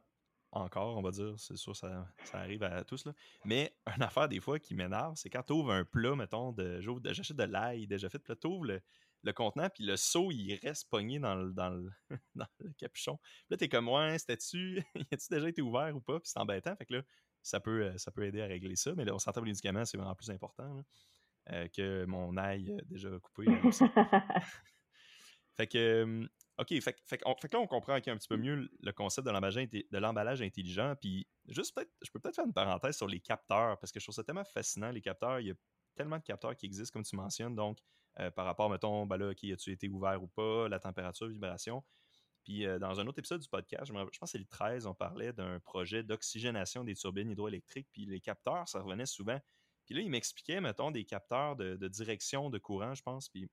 encore, 0.51 0.97
on 0.97 1.01
va 1.01 1.11
dire. 1.11 1.33
C'est 1.37 1.57
sûr, 1.57 1.75
ça, 1.75 2.07
ça 2.23 2.39
arrive 2.39 2.63
à 2.63 2.83
tous. 2.83 3.05
Là. 3.05 3.13
Mais 3.43 3.75
une 3.95 4.03
affaire, 4.03 4.29
des 4.29 4.39
fois, 4.39 4.59
qui 4.59 4.73
m'énerve, 4.75 5.15
c'est 5.15 5.29
quand 5.29 5.43
tu 5.43 5.53
ouvres 5.53 5.71
un 5.71 5.83
plat, 5.83 6.15
mettons, 6.15 6.51
de, 6.51 6.81
j'achète 7.11 7.37
de 7.37 7.43
l'ail 7.43 7.87
déjà 7.87 8.09
fait, 8.09 8.19
puis 8.19 8.31
là, 8.31 8.35
tu 8.37 8.47
ouvres 8.47 8.65
le, 8.65 9.33
contenant, 9.33 9.69
puis 9.69 9.83
le 9.83 9.97
seau, 9.97 10.31
il 10.31 10.55
reste 10.63 10.89
pogné 10.89 11.19
dans 11.19 11.35
le, 11.35 11.51
dans 11.51 11.69
le, 11.69 11.89
le 12.35 12.73
capuchon. 12.77 13.17
Puis 13.17 13.45
là, 13.49 13.57
t'es 13.57 13.69
comme, 13.69 13.89
ouais, 13.89 14.17
c'était-tu, 14.19 14.83
a-tu 15.11 15.27
déjà 15.29 15.49
été 15.49 15.61
ouvert 15.61 15.95
ou 15.95 15.99
pas? 15.99 16.19
Puis 16.19 16.29
c'est 16.29 16.39
embêtant. 16.39 16.75
Fait 16.75 16.85
que 16.85 16.93
là, 16.93 17.01
ça 17.41 17.59
peut, 17.59 17.83
euh, 17.83 17.97
ça 17.97 18.11
peut 18.11 18.23
aider 18.23 18.41
à 18.41 18.45
régler 18.45 18.75
ça. 18.75 18.93
Mais 18.95 19.03
là, 19.03 19.13
on 19.13 19.19
s'entend 19.19 19.41
les 19.41 19.51
médicaments, 19.51 19.83
c'est 19.83 19.97
vraiment 19.97 20.15
plus 20.15 20.29
important 20.29 20.83
euh, 21.51 21.67
que 21.67 22.05
mon 22.05 22.37
ail 22.37 22.71
euh, 22.71 22.77
déjà 22.85 23.09
coupé. 23.19 23.45
Fait 25.55 25.67
que, 25.67 26.27
OK, 26.57 26.67
fait, 26.81 27.01
fait, 27.05 27.17
que 27.17 27.25
là, 27.25 27.59
on 27.59 27.67
comprend 27.67 27.93
un 27.93 28.01
petit 28.01 28.27
peu 28.27 28.37
mieux 28.37 28.69
le 28.81 28.91
concept 28.91 29.25
de 29.25 29.97
l'emballage 29.97 30.41
intelligent. 30.41 30.95
Puis, 30.99 31.27
juste 31.47 31.73
peut-être, 31.73 31.91
je 32.01 32.11
peux 32.11 32.19
peut-être 32.19 32.35
faire 32.35 32.45
une 32.45 32.53
parenthèse 32.53 32.97
sur 32.97 33.07
les 33.07 33.19
capteurs, 33.19 33.77
parce 33.79 33.91
que 33.91 33.99
je 33.99 34.05
trouve 34.05 34.15
ça 34.15 34.23
tellement 34.23 34.43
fascinant, 34.43 34.91
les 34.91 35.01
capteurs. 35.01 35.39
Il 35.39 35.47
y 35.47 35.51
a 35.51 35.55
tellement 35.95 36.17
de 36.17 36.23
capteurs 36.23 36.55
qui 36.55 36.65
existent, 36.65 36.93
comme 36.93 37.03
tu 37.03 37.15
mentionnes. 37.15 37.55
Donc, 37.55 37.79
euh, 38.19 38.31
par 38.31 38.45
rapport, 38.45 38.69
mettons, 38.69 39.05
ben 39.05 39.17
là, 39.17 39.29
OK, 39.29 39.43
as-tu 39.45 39.71
été 39.71 39.87
ouvert 39.87 40.21
ou 40.21 40.27
pas, 40.27 40.67
la 40.69 40.79
température, 40.79 41.27
vibration? 41.27 41.83
Puis, 42.43 42.65
euh, 42.65 42.77
dans 42.79 42.99
un 42.99 43.07
autre 43.07 43.19
épisode 43.19 43.41
du 43.41 43.49
podcast, 43.49 43.85
je, 43.87 43.93
pense 43.93 44.11
que 44.19 44.27
c'est 44.27 44.37
le 44.37 44.45
13, 44.45 44.85
on 44.85 44.93
parlait 44.93 45.33
d'un 45.33 45.59
projet 45.59 46.03
d'oxygénation 46.03 46.83
des 46.83 46.95
turbines 46.95 47.29
hydroélectriques. 47.29 47.87
Puis, 47.91 48.05
les 48.05 48.21
capteurs, 48.21 48.67
ça 48.67 48.81
revenait 48.81 49.05
souvent. 49.05 49.39
Puis 49.85 49.95
là, 49.95 50.01
il 50.01 50.09
m'expliquait, 50.09 50.61
mettons, 50.61 50.91
des 50.91 51.05
capteurs 51.05 51.55
de, 51.55 51.87
direction 51.87 52.49
de 52.49 52.57
courant, 52.57 52.95
je 52.95 53.03
pense. 53.03 53.29
Puis, 53.29 53.49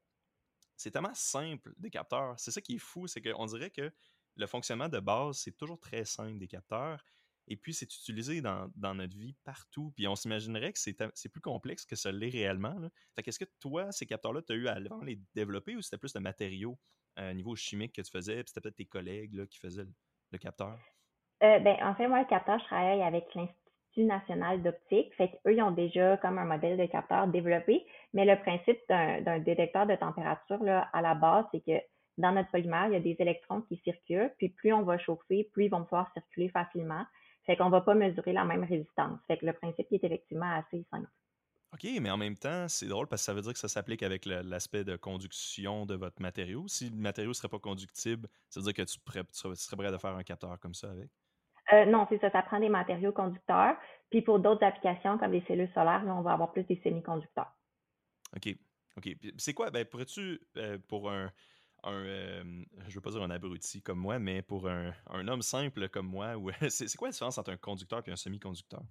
c'est 0.76 0.90
tellement 0.90 1.14
simple 1.14 1.72
des 1.78 1.90
capteurs. 1.90 2.34
C'est 2.38 2.50
ça 2.50 2.60
qui 2.60 2.76
est 2.76 2.78
fou, 2.78 3.06
c'est 3.06 3.20
qu'on 3.20 3.46
dirait 3.46 3.70
que 3.70 3.92
le 4.36 4.46
fonctionnement 4.46 4.88
de 4.88 4.98
base, 4.98 5.38
c'est 5.38 5.56
toujours 5.56 5.78
très 5.78 6.04
simple 6.04 6.38
des 6.38 6.48
capteurs. 6.48 7.04
Et 7.48 7.56
puis, 7.56 7.74
c'est 7.74 7.92
utilisé 7.92 8.40
dans, 8.40 8.70
notre 8.76 9.16
vie 9.16 9.34
partout. 9.44 9.92
Puis, 9.94 10.08
on 10.08 10.16
s'imaginerait 10.16 10.72
que 10.72 10.78
c'est 10.78 11.28
plus 11.28 11.40
complexe 11.40 11.84
que 11.84 11.96
ça 11.96 12.10
l'est 12.12 12.30
réellement. 12.30 12.76
Fait 13.14 13.22
qu'est-ce 13.22 13.38
que 13.38 13.50
toi, 13.60 13.92
ces 13.92 14.06
capteurs-là, 14.06 14.42
tu 14.42 14.52
as 14.52 14.56
eu 14.56 14.68
à 14.68 14.78
les 15.04 15.20
développer 15.34 15.76
ou 15.76 15.82
c'était 15.82 15.98
plus 15.98 16.12
de 16.12 16.20
matériaux 16.20 16.78
à 17.16 17.22
euh, 17.22 17.34
niveau 17.34 17.54
chimique 17.56 17.94
que 17.94 18.02
tu 18.02 18.10
faisais, 18.10 18.42
puis 18.42 18.48
c'était 18.48 18.60
peut-être 18.60 18.76
tes 18.76 18.86
collègues 18.86 19.46
qui 19.46 19.58
faisaient 19.58 19.84
le, 20.30 20.38
capteur? 20.38 20.78
Euh, 21.42 21.58
ben, 21.58 21.76
en 21.82 21.94
fait, 21.94 22.08
moi, 22.08 22.20
le 22.20 22.26
capteur, 22.26 22.58
je 22.58 22.64
travaille 22.64 23.02
avec 23.02 23.24
l'Institut 23.34 23.61
national 23.96 24.62
d'optique. 24.62 25.14
Fait 25.14 25.28
qu'eux, 25.28 25.54
ils 25.54 25.62
ont 25.62 25.70
déjà 25.70 26.16
comme 26.18 26.38
un 26.38 26.44
modèle 26.44 26.78
de 26.78 26.86
capteur 26.86 27.26
développé. 27.28 27.84
Mais 28.12 28.24
le 28.24 28.40
principe 28.40 28.78
d'un 28.88 29.38
détecteur 29.40 29.86
de 29.86 29.94
température, 29.94 30.62
là, 30.62 30.88
à 30.92 31.02
la 31.02 31.14
base, 31.14 31.44
c'est 31.52 31.64
que 31.64 31.80
dans 32.18 32.32
notre 32.32 32.50
polymère, 32.50 32.86
il 32.88 32.92
y 32.92 32.96
a 32.96 33.00
des 33.00 33.16
électrons 33.18 33.62
qui 33.62 33.76
circulent, 33.84 34.32
puis 34.38 34.48
plus 34.50 34.72
on 34.72 34.82
va 34.82 34.98
chauffer, 34.98 35.48
plus 35.52 35.66
ils 35.66 35.70
vont 35.70 35.84
pouvoir 35.84 36.12
circuler 36.12 36.48
facilement. 36.48 37.04
Fait 37.44 37.56
qu'on 37.56 37.70
va 37.70 37.80
pas 37.80 37.94
mesurer 37.94 38.32
la 38.32 38.44
même 38.44 38.64
résistance. 38.64 39.18
Fait 39.26 39.36
que 39.36 39.46
le 39.46 39.52
principe 39.52 39.86
est 39.90 40.04
effectivement 40.04 40.52
assez 40.54 40.84
simple. 40.90 41.08
OK, 41.72 41.88
mais 42.00 42.10
en 42.10 42.18
même 42.18 42.36
temps, 42.36 42.68
c'est 42.68 42.86
drôle 42.86 43.06
parce 43.06 43.22
que 43.22 43.24
ça 43.26 43.34
veut 43.34 43.40
dire 43.40 43.54
que 43.54 43.58
ça 43.58 43.68
s'applique 43.68 44.02
avec 44.02 44.26
l'aspect 44.26 44.84
de 44.84 44.96
conduction 44.96 45.86
de 45.86 45.94
votre 45.94 46.20
matériau. 46.20 46.68
Si 46.68 46.90
le 46.90 46.96
matériau 46.96 47.30
ne 47.30 47.34
serait 47.34 47.48
pas 47.48 47.58
conductible, 47.58 48.28
ça 48.50 48.60
veut 48.60 48.64
dire 48.64 48.74
que 48.74 48.82
tu, 48.82 48.98
tu 48.98 49.54
serais 49.54 49.76
prêt 49.76 49.86
à 49.86 49.98
faire 49.98 50.14
un 50.14 50.22
capteur 50.22 50.60
comme 50.60 50.74
ça 50.74 50.90
avec? 50.90 51.10
Euh, 51.72 51.84
non, 51.86 52.06
c'est 52.08 52.20
ça, 52.20 52.30
ça 52.30 52.42
prend 52.42 52.60
des 52.60 52.68
matériaux 52.68 53.12
conducteurs. 53.12 53.76
Puis 54.10 54.22
pour 54.22 54.38
d'autres 54.38 54.64
applications 54.64 55.18
comme 55.18 55.32
les 55.32 55.42
cellules 55.42 55.70
solaires, 55.74 56.02
on 56.06 56.22
va 56.22 56.32
avoir 56.32 56.52
plus 56.52 56.64
des 56.64 56.80
semi-conducteurs. 56.82 57.52
OK. 58.36 58.54
OK. 58.96 59.16
C'est 59.38 59.54
quoi? 59.54 59.70
Ben, 59.70 59.84
pourrais-tu, 59.84 60.40
euh, 60.56 60.78
pour 60.88 61.10
un, 61.10 61.30
un 61.84 61.92
euh, 61.92 62.42
je 62.88 62.94
veux 62.94 63.00
pas 63.00 63.10
dire 63.10 63.22
un 63.22 63.30
abruti 63.30 63.80
comme 63.82 63.98
moi, 63.98 64.18
mais 64.18 64.42
pour 64.42 64.68
un, 64.68 64.92
homme 65.28 65.42
simple 65.42 65.88
comme 65.88 66.06
moi, 66.06 66.34
c'est 66.68 66.96
quoi 66.96 67.08
la 67.08 67.12
différence 67.12 67.38
entre 67.38 67.50
un 67.50 67.56
conducteur 67.56 68.02
et 68.06 68.10
un 68.10 68.16
semi-conducteur? 68.16 68.82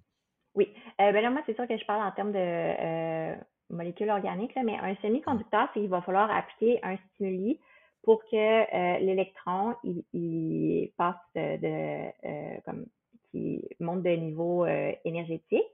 Oui. 0.54 0.68
ben 0.98 1.12
là, 1.12 1.30
moi, 1.30 1.42
c'est 1.46 1.54
sûr 1.54 1.66
que 1.66 1.78
je 1.78 1.84
parle 1.86 2.02
en 2.02 2.12
termes 2.12 2.32
de 2.32 3.36
molécules 3.70 4.10
organiques, 4.10 4.54
mais 4.62 4.76
un 4.76 4.94
semi-conducteur, 4.96 5.68
c'est 5.72 5.80
qu'il 5.80 5.88
va 5.88 6.02
falloir 6.02 6.30
appliquer 6.30 6.78
un 6.82 6.96
stimuli 7.14 7.58
pour 8.02 8.24
que 8.24 8.36
euh, 8.36 8.98
l'électron 8.98 9.74
il, 9.84 10.90
passe 10.96 11.16
de, 11.34 12.26
euh, 12.26 12.60
comme 12.64 12.86
qui 13.30 13.66
monte 13.80 14.02
de 14.02 14.10
niveau 14.10 14.64
euh, 14.64 14.92
énergétique. 15.04 15.64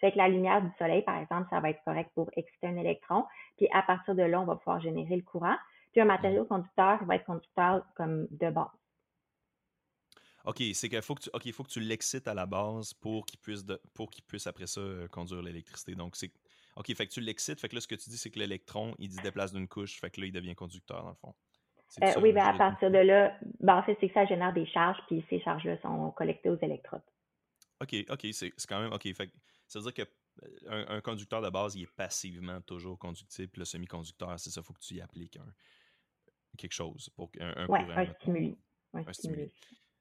Fait 0.00 0.12
que 0.12 0.16
la 0.16 0.28
lumière 0.28 0.62
du 0.62 0.70
soleil, 0.78 1.02
par 1.02 1.18
exemple, 1.18 1.48
ça 1.50 1.60
va 1.60 1.70
être 1.70 1.82
correct 1.84 2.10
pour 2.14 2.30
exciter 2.36 2.68
un 2.68 2.76
électron. 2.76 3.24
Puis 3.56 3.68
à 3.72 3.82
partir 3.82 4.14
de 4.14 4.22
là, 4.22 4.40
on 4.40 4.44
va 4.44 4.56
pouvoir 4.56 4.80
générer 4.80 5.16
le 5.16 5.22
courant. 5.22 5.56
Puis 5.92 6.00
un 6.00 6.04
matériau 6.04 6.44
conducteur 6.44 7.04
va 7.04 7.16
être 7.16 7.24
conducteur 7.24 7.84
comme 7.96 8.28
de 8.30 8.50
base. 8.50 8.68
OK, 10.46 10.62
c'est 10.72 10.88
qu'il 10.88 11.02
faut 11.02 11.14
que 11.14 11.22
tu, 11.22 11.30
OK, 11.34 11.52
faut 11.52 11.64
que 11.64 11.68
tu 11.68 11.80
l'excites 11.80 12.26
à 12.28 12.32
la 12.32 12.46
base 12.46 12.94
pour 12.94 13.26
qu'il 13.26 13.40
puisse, 13.40 13.64
pour 13.92 14.08
qu'il 14.08 14.24
puisse 14.24 14.46
après 14.46 14.66
ça 14.66 14.80
conduire 15.10 15.42
l'électricité. 15.42 15.94
Donc 15.94 16.16
c'est 16.16 16.32
OK, 16.76 16.94
fait 16.94 17.06
que 17.06 17.12
tu 17.12 17.20
l'excites, 17.20 17.60
fait 17.60 17.68
que 17.68 17.74
là 17.74 17.80
ce 17.80 17.88
que 17.88 17.94
tu 17.94 18.08
dis 18.08 18.16
c'est 18.16 18.30
que 18.30 18.38
l'électron, 18.38 18.94
il 18.98 19.12
se 19.12 19.20
déplace 19.20 19.52
d'une 19.52 19.68
couche, 19.68 20.00
fait 20.00 20.10
que 20.10 20.20
là 20.20 20.28
il 20.28 20.32
devient 20.32 20.54
conducteur 20.54 21.02
dans 21.02 21.10
le 21.10 21.16
fond. 21.16 21.34
Euh, 22.02 22.20
oui, 22.20 22.32
ben 22.32 22.44
à 22.44 22.56
partir 22.56 22.90
de 22.90 22.98
là, 22.98 23.36
ben, 23.58 23.76
en 23.76 23.82
fait, 23.82 23.96
c'est 24.00 24.08
que 24.08 24.14
ça 24.14 24.24
génère 24.24 24.52
des 24.52 24.66
charges, 24.66 24.98
puis 25.08 25.24
ces 25.28 25.40
charges-là 25.40 25.80
sont 25.82 26.12
collectées 26.12 26.48
aux 26.48 26.58
électrodes. 26.58 27.02
OK, 27.80 27.94
OK, 28.08 28.26
c'est 28.32 28.52
quand 28.68 28.80
même 28.80 28.92
OK. 28.92 29.12
Fait, 29.14 29.30
ça 29.66 29.80
veut 29.80 29.90
dire 29.90 29.94
que 29.94 30.10
euh, 30.68 30.84
un, 30.88 31.00
conducteur 31.00 31.42
de 31.42 31.50
base, 31.50 31.74
il 31.74 31.82
est 31.82 31.96
passivement 31.96 32.60
toujours 32.60 32.98
conductible. 32.98 33.50
Le 33.56 33.64
semi-conducteur, 33.64 34.38
c'est 34.38 34.50
ça, 34.50 34.60
il 34.60 34.64
faut 34.64 34.72
que 34.72 34.80
tu 34.80 34.94
y 34.94 35.00
appliques 35.00 35.38
quelque 36.56 36.72
chose 36.72 37.08
pour 37.16 37.30
un, 37.40 37.54
un 37.56 37.66
courant. 37.66 37.90
Un 37.90 38.14
stimuli. 38.14 38.58
Un, 38.92 39.12
stimuli. 39.12 39.50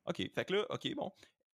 OK, 0.06 0.32
fait 0.34 0.45
que 0.45 0.54
là, 0.54 0.65
OK, 0.69 0.93
bon. 0.95 1.12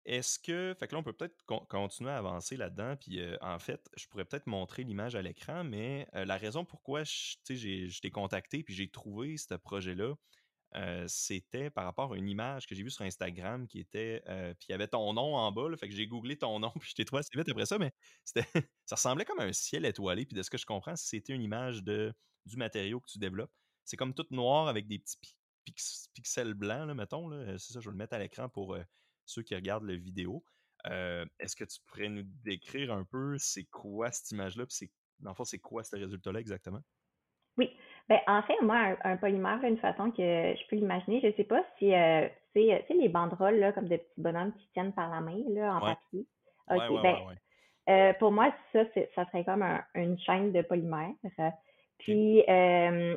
Est-ce 0.04 0.38
que. 0.38 0.74
Fait 0.78 0.88
que 0.88 0.94
là, 0.94 1.00
on 1.00 1.02
peut 1.02 1.12
peut-être 1.12 1.44
continuer 1.68 2.10
à 2.10 2.18
avancer 2.18 2.56
là-dedans. 2.56 2.96
Puis 2.96 3.20
en 3.40 3.58
fait, 3.58 3.88
je 3.96 4.06
pourrais 4.08 4.24
peut-être 4.24 4.46
montrer 4.46 4.84
l'image 4.84 5.14
à 5.14 5.22
l'écran, 5.22 5.64
mais 5.64 6.08
la 6.12 6.36
raison 6.36 6.64
pourquoi 6.64 7.04
je, 7.04 8.00
t'ai 8.00 8.10
contacté 8.10 8.62
puis 8.62 8.74
j'ai 8.74 8.90
trouvé 8.90 9.36
ce 9.36 9.54
projet-là, 9.54 10.14
c'était 11.06 11.70
par 11.70 11.84
rapport 11.84 12.12
à 12.12 12.16
une 12.16 12.28
image 12.28 12.66
que 12.66 12.74
j'ai 12.74 12.82
vue 12.82 12.90
sur 12.90 13.04
Instagram 13.04 13.66
qui 13.66 13.78
était. 13.78 14.22
puis 14.58 14.66
il 14.68 14.72
y 14.72 14.74
avait 14.74 14.88
ton 14.88 15.12
nom 15.12 15.36
en 15.36 15.52
bas, 15.52 15.68
fait 15.76 15.88
que 15.88 15.94
j'ai 15.94 16.06
googlé 16.06 16.36
ton 16.36 16.58
nom, 16.58 16.72
puis 16.80 16.90
je 16.90 16.94
t'ai 16.94 17.04
trouvé 17.04 17.20
assez 17.20 17.36
vite 17.36 17.48
après 17.48 17.66
ça, 17.66 17.78
mais 17.78 17.92
ça 18.86 18.96
ressemblait 18.96 19.24
comme 19.24 19.40
un 19.40 19.52
ciel 19.52 19.84
étoilé. 19.84 20.26
Puis 20.26 20.36
de 20.36 20.42
ce 20.42 20.50
que 20.50 20.58
je 20.58 20.66
comprends, 20.66 20.96
c'était 20.96 21.32
une 21.32 21.42
image 21.42 21.82
de, 21.82 22.12
du 22.46 22.56
matériau 22.56 23.00
que 23.00 23.10
tu 23.10 23.18
développes. 23.18 23.52
C'est 23.84 23.96
comme 23.96 24.14
tout 24.14 24.26
noir 24.30 24.68
avec 24.68 24.86
des 24.86 24.98
petits 24.98 25.18
pixels 26.14 26.54
blancs, 26.54 26.86
là, 26.86 26.94
mettons. 26.94 27.28
Là. 27.28 27.58
C'est 27.58 27.72
ça, 27.72 27.80
je 27.80 27.88
vais 27.88 27.92
le 27.92 27.98
mettre 27.98 28.14
à 28.14 28.18
l'écran 28.18 28.48
pour 28.48 28.76
ceux 29.32 29.42
qui 29.42 29.54
regardent 29.54 29.84
la 29.84 29.96
vidéo. 29.96 30.44
Est-ce 30.84 31.56
que 31.56 31.64
tu 31.64 31.78
pourrais 31.86 32.08
nous 32.08 32.24
décrire 32.44 32.92
un 32.92 33.04
peu 33.04 33.36
c'est 33.38 33.64
quoi 33.64 34.10
cette 34.10 34.30
image-là, 34.32 34.64
dans 35.20 35.30
le 35.30 35.34
fond, 35.34 35.44
c'est 35.44 35.58
quoi 35.58 35.84
ce 35.84 35.96
résultat-là 35.96 36.40
exactement? 36.40 36.80
Oui. 37.58 37.70
Ben, 38.08 38.18
en 38.26 38.42
fait, 38.42 38.60
moi, 38.62 38.96
un, 39.04 39.16
polymère, 39.16 39.62
une 39.62 39.78
façon 39.78 40.10
que 40.10 40.22
je 40.22 40.68
peux 40.68 40.76
l'imaginer, 40.76 41.20
je 41.20 41.28
ne 41.28 41.32
sais 41.32 41.44
pas 41.44 41.64
si 41.78 41.94
euh, 41.94 42.28
c'est 42.54 42.84
les 42.90 43.08
banderoles, 43.08 43.58
là, 43.58 43.72
comme 43.72 43.88
des 43.88 43.98
petits 43.98 44.20
bonhommes 44.20 44.52
qui 44.54 44.68
tiennent 44.72 44.92
par 44.92 45.10
la 45.10 45.20
main, 45.20 45.42
là, 45.50 45.76
en 45.76 45.80
papier. 45.80 46.26
Ben, 46.68 47.16
euh, 47.88 48.12
pour 48.14 48.32
moi, 48.32 48.52
ça, 48.72 48.84
ça 49.14 49.26
serait 49.26 49.44
comme 49.44 49.64
une 49.94 50.18
chaîne 50.20 50.52
de 50.52 50.62
polymère. 50.62 51.12
Puis, 51.98 52.42
euh, 52.48 53.16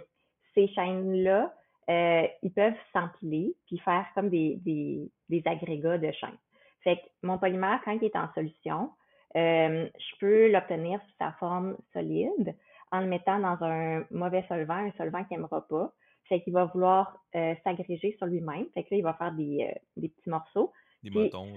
ces 0.54 0.68
chaînes-là, 0.70 1.54
ils 1.88 2.54
peuvent 2.54 2.74
s'empiler 2.94 3.56
puis 3.68 3.78
faire 3.80 4.06
comme 4.16 4.30
des, 4.30 4.58
des, 4.58 5.10
des 5.30 5.42
agrégats 5.46 5.98
de 5.98 6.12
chaînes. 6.12 6.38
Fait 6.84 6.98
que 6.98 7.02
mon 7.24 7.38
polymère, 7.38 7.82
quand 7.84 7.92
il 7.92 8.04
est 8.04 8.16
en 8.16 8.32
solution, 8.34 8.92
je 9.34 10.20
peux 10.20 10.52
l'obtenir 10.52 11.00
sous 11.02 11.16
sa 11.20 11.32
forme 11.34 11.76
solide 11.94 12.56
en 12.92 13.02
le 13.02 13.08
mettant 13.08 13.40
dans 13.40 13.58
un 13.64 14.06
mauvais 14.12 14.44
solvant, 14.48 14.76
un 14.76 14.92
solvant 14.98 15.24
qu'il 15.24 15.38
n'aimera 15.38 15.68
pas. 15.68 15.92
Fait 16.28 16.42
qu'il 16.42 16.54
va 16.54 16.66
vouloir 16.66 17.20
euh, 17.36 17.54
s'agréger 17.64 18.16
sur 18.18 18.26
lui-même. 18.26 18.66
Fait 18.74 18.84
que 18.84 18.90
là, 18.92 18.98
il 18.98 19.04
va 19.04 19.14
faire 19.14 19.32
des, 19.34 19.70
euh, 19.70 19.80
des 19.98 20.10
petits 20.10 20.30
morceaux. 20.30 20.72
Des 21.04 21.12
motons. 21.12 21.54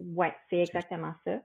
ouais, 0.00 0.34
c'est 0.48 0.60
exactement 0.60 1.12
ça. 1.24 1.38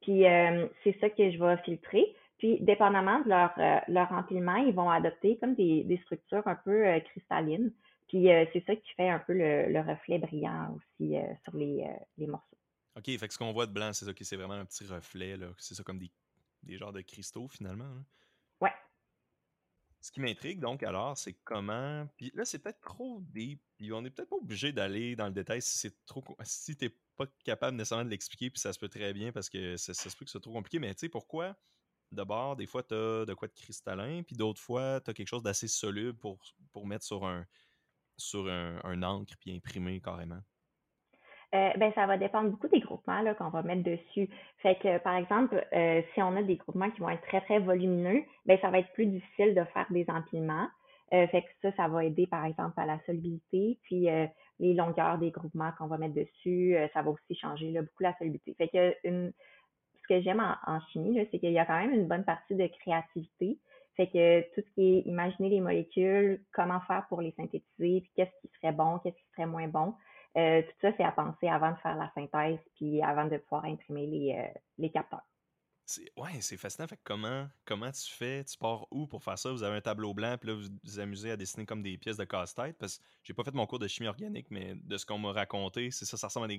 Puis 0.00 0.26
euh, 0.26 0.66
c'est 0.82 0.98
ça 1.00 1.10
que 1.10 1.30
je 1.30 1.38
vais 1.38 1.56
filtrer. 1.58 2.04
Puis, 2.38 2.58
dépendamment 2.60 3.20
de 3.20 3.28
leur, 3.28 3.52
leur 3.88 4.12
empilement, 4.12 4.56
ils 4.56 4.74
vont 4.74 4.90
adopter 4.90 5.38
comme 5.38 5.54
des, 5.54 5.84
des 5.84 5.96
structures 5.98 6.46
un 6.46 6.56
peu 6.56 6.84
cristallines. 7.04 7.72
Puis 8.14 8.28
c'est 8.52 8.64
ça 8.64 8.76
qui 8.76 8.94
fait 8.94 9.08
un 9.08 9.18
peu 9.18 9.32
le, 9.32 9.72
le 9.72 9.80
reflet 9.80 10.20
brillant 10.20 10.76
aussi 10.76 11.16
sur 11.42 11.56
les, 11.56 11.84
les 12.16 12.28
morceaux. 12.28 12.56
OK, 12.94 13.06
fait 13.06 13.26
que 13.26 13.34
ce 13.34 13.38
qu'on 13.38 13.52
voit 13.52 13.66
de 13.66 13.72
blanc, 13.72 13.92
c'est 13.92 14.04
ça, 14.04 14.12
c'est 14.16 14.36
vraiment 14.36 14.54
un 14.54 14.64
petit 14.64 14.86
reflet, 14.86 15.36
là. 15.36 15.48
C'est 15.58 15.74
ça 15.74 15.82
comme 15.82 15.98
des, 15.98 16.12
des 16.62 16.76
genres 16.76 16.92
de 16.92 17.00
cristaux 17.00 17.48
finalement. 17.48 17.90
Ouais. 18.60 18.70
Ce 20.00 20.12
qui 20.12 20.20
m'intrigue 20.20 20.60
donc 20.60 20.84
alors, 20.84 21.18
c'est 21.18 21.32
comment. 21.42 22.06
Puis 22.16 22.30
là, 22.36 22.44
c'est 22.44 22.60
peut-être 22.60 22.80
trop 22.82 23.20
deep. 23.20 23.60
Puis 23.76 23.92
on 23.92 24.00
n'est 24.00 24.10
peut-être 24.10 24.28
pas 24.28 24.36
obligé 24.36 24.70
d'aller 24.70 25.16
dans 25.16 25.26
le 25.26 25.32
détail 25.32 25.60
si 25.60 25.76
c'est 25.76 26.06
trop. 26.06 26.22
Si 26.44 26.76
t'es 26.76 26.94
pas 27.16 27.26
capable 27.44 27.76
nécessairement 27.76 28.04
de 28.04 28.10
l'expliquer, 28.10 28.48
puis 28.48 28.60
ça 28.60 28.72
se 28.72 28.78
peut 28.78 28.88
très 28.88 29.12
bien 29.12 29.32
parce 29.32 29.50
que 29.50 29.76
ça, 29.76 29.92
se 29.92 30.16
peut 30.16 30.24
que 30.24 30.30
c'est 30.30 30.38
trop 30.38 30.52
compliqué. 30.52 30.78
Mais 30.78 30.94
tu 30.94 31.00
sais, 31.00 31.08
pourquoi 31.08 31.56
d'abord, 32.12 32.54
des 32.54 32.66
fois, 32.66 32.84
tu 32.84 32.94
as 32.94 33.24
de 33.24 33.34
quoi 33.34 33.48
de 33.48 33.54
cristallin, 33.54 34.22
puis 34.22 34.36
d'autres 34.36 34.60
fois, 34.60 35.00
tu 35.00 35.10
as 35.10 35.14
quelque 35.14 35.26
chose 35.26 35.42
d'assez 35.42 35.66
soluble 35.66 36.16
pour, 36.16 36.38
pour 36.70 36.86
mettre 36.86 37.04
sur 37.04 37.26
un 37.26 37.44
sur 38.16 38.48
un, 38.48 38.78
un 38.84 39.02
encre 39.02 39.34
puis 39.40 39.54
imprimer 39.54 40.00
carrément? 40.00 40.40
Euh, 41.54 41.70
ben, 41.76 41.92
ça 41.94 42.06
va 42.06 42.18
dépendre 42.18 42.50
beaucoup 42.50 42.66
des 42.66 42.80
groupements 42.80 43.22
qu'on 43.34 43.50
va 43.50 43.62
mettre 43.62 43.84
dessus. 43.84 44.28
Fait 44.58 45.00
par 45.04 45.14
exemple, 45.14 45.64
euh, 45.72 46.02
si 46.12 46.22
on 46.22 46.34
a 46.36 46.42
des 46.42 46.56
groupements 46.56 46.90
qui 46.90 47.00
vont 47.00 47.10
être 47.10 47.22
très, 47.22 47.42
très 47.42 47.60
volumineux, 47.60 48.22
ben, 48.44 48.58
ça 48.60 48.70
va 48.70 48.80
être 48.80 48.92
plus 48.92 49.06
difficile 49.06 49.54
de 49.54 49.62
faire 49.72 49.86
des 49.90 50.04
empilements. 50.08 50.66
Euh, 51.12 51.28
fait 51.28 51.42
que 51.42 51.48
ça, 51.62 51.76
ça 51.76 51.86
va 51.86 52.04
aider, 52.04 52.26
par 52.26 52.44
exemple, 52.44 52.72
à 52.76 52.86
la 52.86 52.98
solubilité. 53.06 53.78
Puis, 53.82 54.08
les 54.58 54.74
longueurs 54.74 55.18
des 55.18 55.30
groupements 55.30 55.70
qu'on 55.78 55.86
va 55.86 55.98
mettre 55.98 56.14
dessus, 56.14 56.76
ça 56.92 57.02
va 57.02 57.10
aussi 57.10 57.36
changer 57.36 57.72
beaucoup 57.72 58.02
la 58.02 58.16
solubilité. 58.18 58.54
Fait 58.54 58.68
que 58.68 59.32
ce 60.04 60.08
que 60.08 60.20
j'aime 60.22 60.40
en, 60.40 60.80
chimie, 60.92 61.18
c'est 61.30 61.38
qu'il 61.38 61.52
y 61.52 61.58
a 61.58 61.66
quand 61.66 61.78
même 61.78 61.92
une 61.92 62.08
bonne 62.08 62.24
partie 62.24 62.54
de 62.54 62.66
créativité. 62.66 63.58
Fait 63.96 64.08
que 64.08 64.40
tout 64.54 64.66
ce 64.66 64.74
qui 64.74 64.96
est 64.96 65.00
imaginer 65.02 65.48
les 65.50 65.60
molécules, 65.60 66.44
comment 66.52 66.80
faire 66.80 67.06
pour 67.08 67.20
les 67.20 67.32
synthétiser, 67.32 68.00
puis 68.00 68.10
qu'est-ce 68.16 68.40
qui 68.40 68.52
serait 68.56 68.72
bon, 68.72 68.98
qu'est-ce 68.98 69.16
qui 69.16 69.30
serait 69.36 69.46
moins 69.46 69.68
bon. 69.68 69.94
Euh, 70.36 70.62
tout 70.62 70.74
ça, 70.80 70.92
c'est 70.96 71.04
à 71.04 71.12
penser 71.12 71.46
avant 71.46 71.70
de 71.70 71.76
faire 71.76 71.96
la 71.96 72.10
synthèse, 72.14 72.58
puis 72.74 73.00
avant 73.02 73.26
de 73.26 73.36
pouvoir 73.38 73.64
imprimer 73.66 74.06
les, 74.06 74.52
euh, 74.84 74.88
capteurs. 74.88 75.22
Ouais, 76.16 76.40
c'est 76.40 76.56
fascinant. 76.56 76.88
Fait 76.88 76.98
comment, 77.04 77.46
comment 77.64 77.90
tu 77.92 78.10
fais? 78.10 78.42
Tu 78.42 78.56
pars 78.56 78.86
où 78.90 79.06
pour 79.06 79.22
faire 79.22 79.38
ça? 79.38 79.52
Vous 79.52 79.62
avez 79.62 79.76
un 79.76 79.80
tableau 79.80 80.12
blanc, 80.12 80.36
puis 80.40 80.48
là, 80.48 80.56
vous 80.56 80.68
vous 80.82 80.98
amusez 80.98 81.30
à 81.30 81.36
dessiner 81.36 81.66
comme 81.66 81.82
des 81.82 81.98
pièces 81.98 82.16
de 82.16 82.24
casse-tête. 82.24 82.76
Parce 82.78 82.98
que 82.98 83.04
j'ai 83.22 83.34
pas 83.34 83.44
fait 83.44 83.54
mon 83.54 83.66
cours 83.66 83.78
de 83.78 83.86
chimie 83.86 84.08
organique, 84.08 84.50
mais 84.50 84.74
de 84.74 84.96
ce 84.96 85.06
qu'on 85.06 85.18
m'a 85.18 85.32
raconté, 85.32 85.90
c'est 85.90 86.06
ça, 86.06 86.16
ça 86.16 86.28
ressemble 86.28 86.50
à 86.50 86.56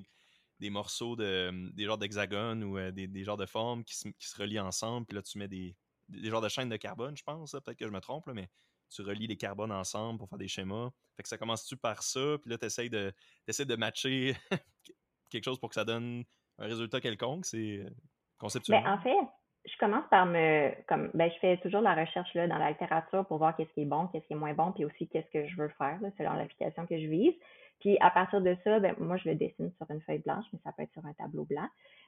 des, 0.59 0.69
morceaux 0.69 1.15
de 1.15 1.51
des 1.73 1.85
genres 1.85 1.97
d'hexagones 1.97 2.63
ou 2.63 2.77
euh, 2.77 2.91
des, 2.91 3.07
des, 3.07 3.23
genres 3.23 3.35
de 3.35 3.47
formes 3.47 3.83
qui 3.83 3.95
se, 3.95 4.07
qui 4.07 4.27
se 4.27 4.39
relient 4.39 4.59
ensemble. 4.59 5.07
Puis 5.07 5.15
là, 5.15 5.23
tu 5.23 5.37
mets 5.39 5.47
des, 5.47 5.75
des 6.09 6.29
genres 6.29 6.41
de 6.41 6.49
chaînes 6.49 6.69
de 6.69 6.77
carbone, 6.77 7.15
je 7.17 7.23
pense. 7.23 7.51
Peut-être 7.51 7.77
que 7.77 7.85
je 7.85 7.91
me 7.91 7.99
trompe, 7.99 8.27
mais 8.27 8.49
tu 8.93 9.01
relis 9.01 9.27
les 9.27 9.37
carbones 9.37 9.71
ensemble 9.71 10.19
pour 10.19 10.29
faire 10.29 10.37
des 10.37 10.47
schémas. 10.47 10.89
Fait 11.15 11.23
que 11.23 11.29
ça 11.29 11.37
commence-tu 11.37 11.77
par 11.77 12.03
ça, 12.03 12.37
puis 12.41 12.51
là, 12.51 12.57
tu 12.57 12.65
essaies 12.65 12.89
de, 12.89 13.13
de 13.47 13.75
matcher 13.75 14.35
quelque 15.29 15.45
chose 15.45 15.59
pour 15.59 15.69
que 15.69 15.75
ça 15.75 15.85
donne 15.85 16.23
un 16.59 16.65
résultat 16.65 17.01
quelconque? 17.01 17.45
C'est 17.45 17.79
euh, 17.79 17.89
conceptuel. 18.37 18.83
Ben, 18.83 18.93
en 18.93 19.01
fait, 19.01 19.17
je 19.65 19.77
commence 19.79 20.07
par 20.09 20.25
me. 20.25 20.71
comme 20.87 21.09
ben, 21.13 21.31
Je 21.33 21.39
fais 21.39 21.57
toujours 21.57 21.81
la 21.81 21.95
recherche 21.95 22.33
dans 22.35 22.57
la 22.57 22.71
littérature 22.71 23.25
pour 23.25 23.37
voir 23.37 23.55
qu'est-ce 23.55 23.73
qui 23.73 23.81
est 23.81 23.85
bon, 23.85 24.07
qu'est-ce 24.07 24.25
qui 24.27 24.33
est 24.33 24.37
moins 24.37 24.53
bon, 24.53 24.71
puis 24.71 24.85
aussi 24.85 25.07
qu'est-ce 25.07 25.29
que 25.31 25.47
je 25.47 25.55
veux 25.57 25.69
faire 25.77 25.99
selon 26.17 26.33
l'application 26.33 26.85
que 26.85 26.99
je 26.99 27.07
vise. 27.07 27.33
Puis 27.79 27.97
à 27.99 28.09
partir 28.09 28.41
de 28.41 28.55
ça, 28.63 28.79
ben, 28.79 28.95
moi, 28.99 29.17
je 29.17 29.29
le 29.29 29.35
dessine 29.35 29.71
sur 29.77 29.89
une 29.91 30.01
feuille 30.01 30.19
blanche, 30.19 30.45
mais 30.53 30.59
ça 30.63 30.71
peut 30.71 30.83
être 30.83 30.93
sur 30.93 31.05
un 31.05 31.13
tableau 31.13 31.45
blanc. 31.45 31.67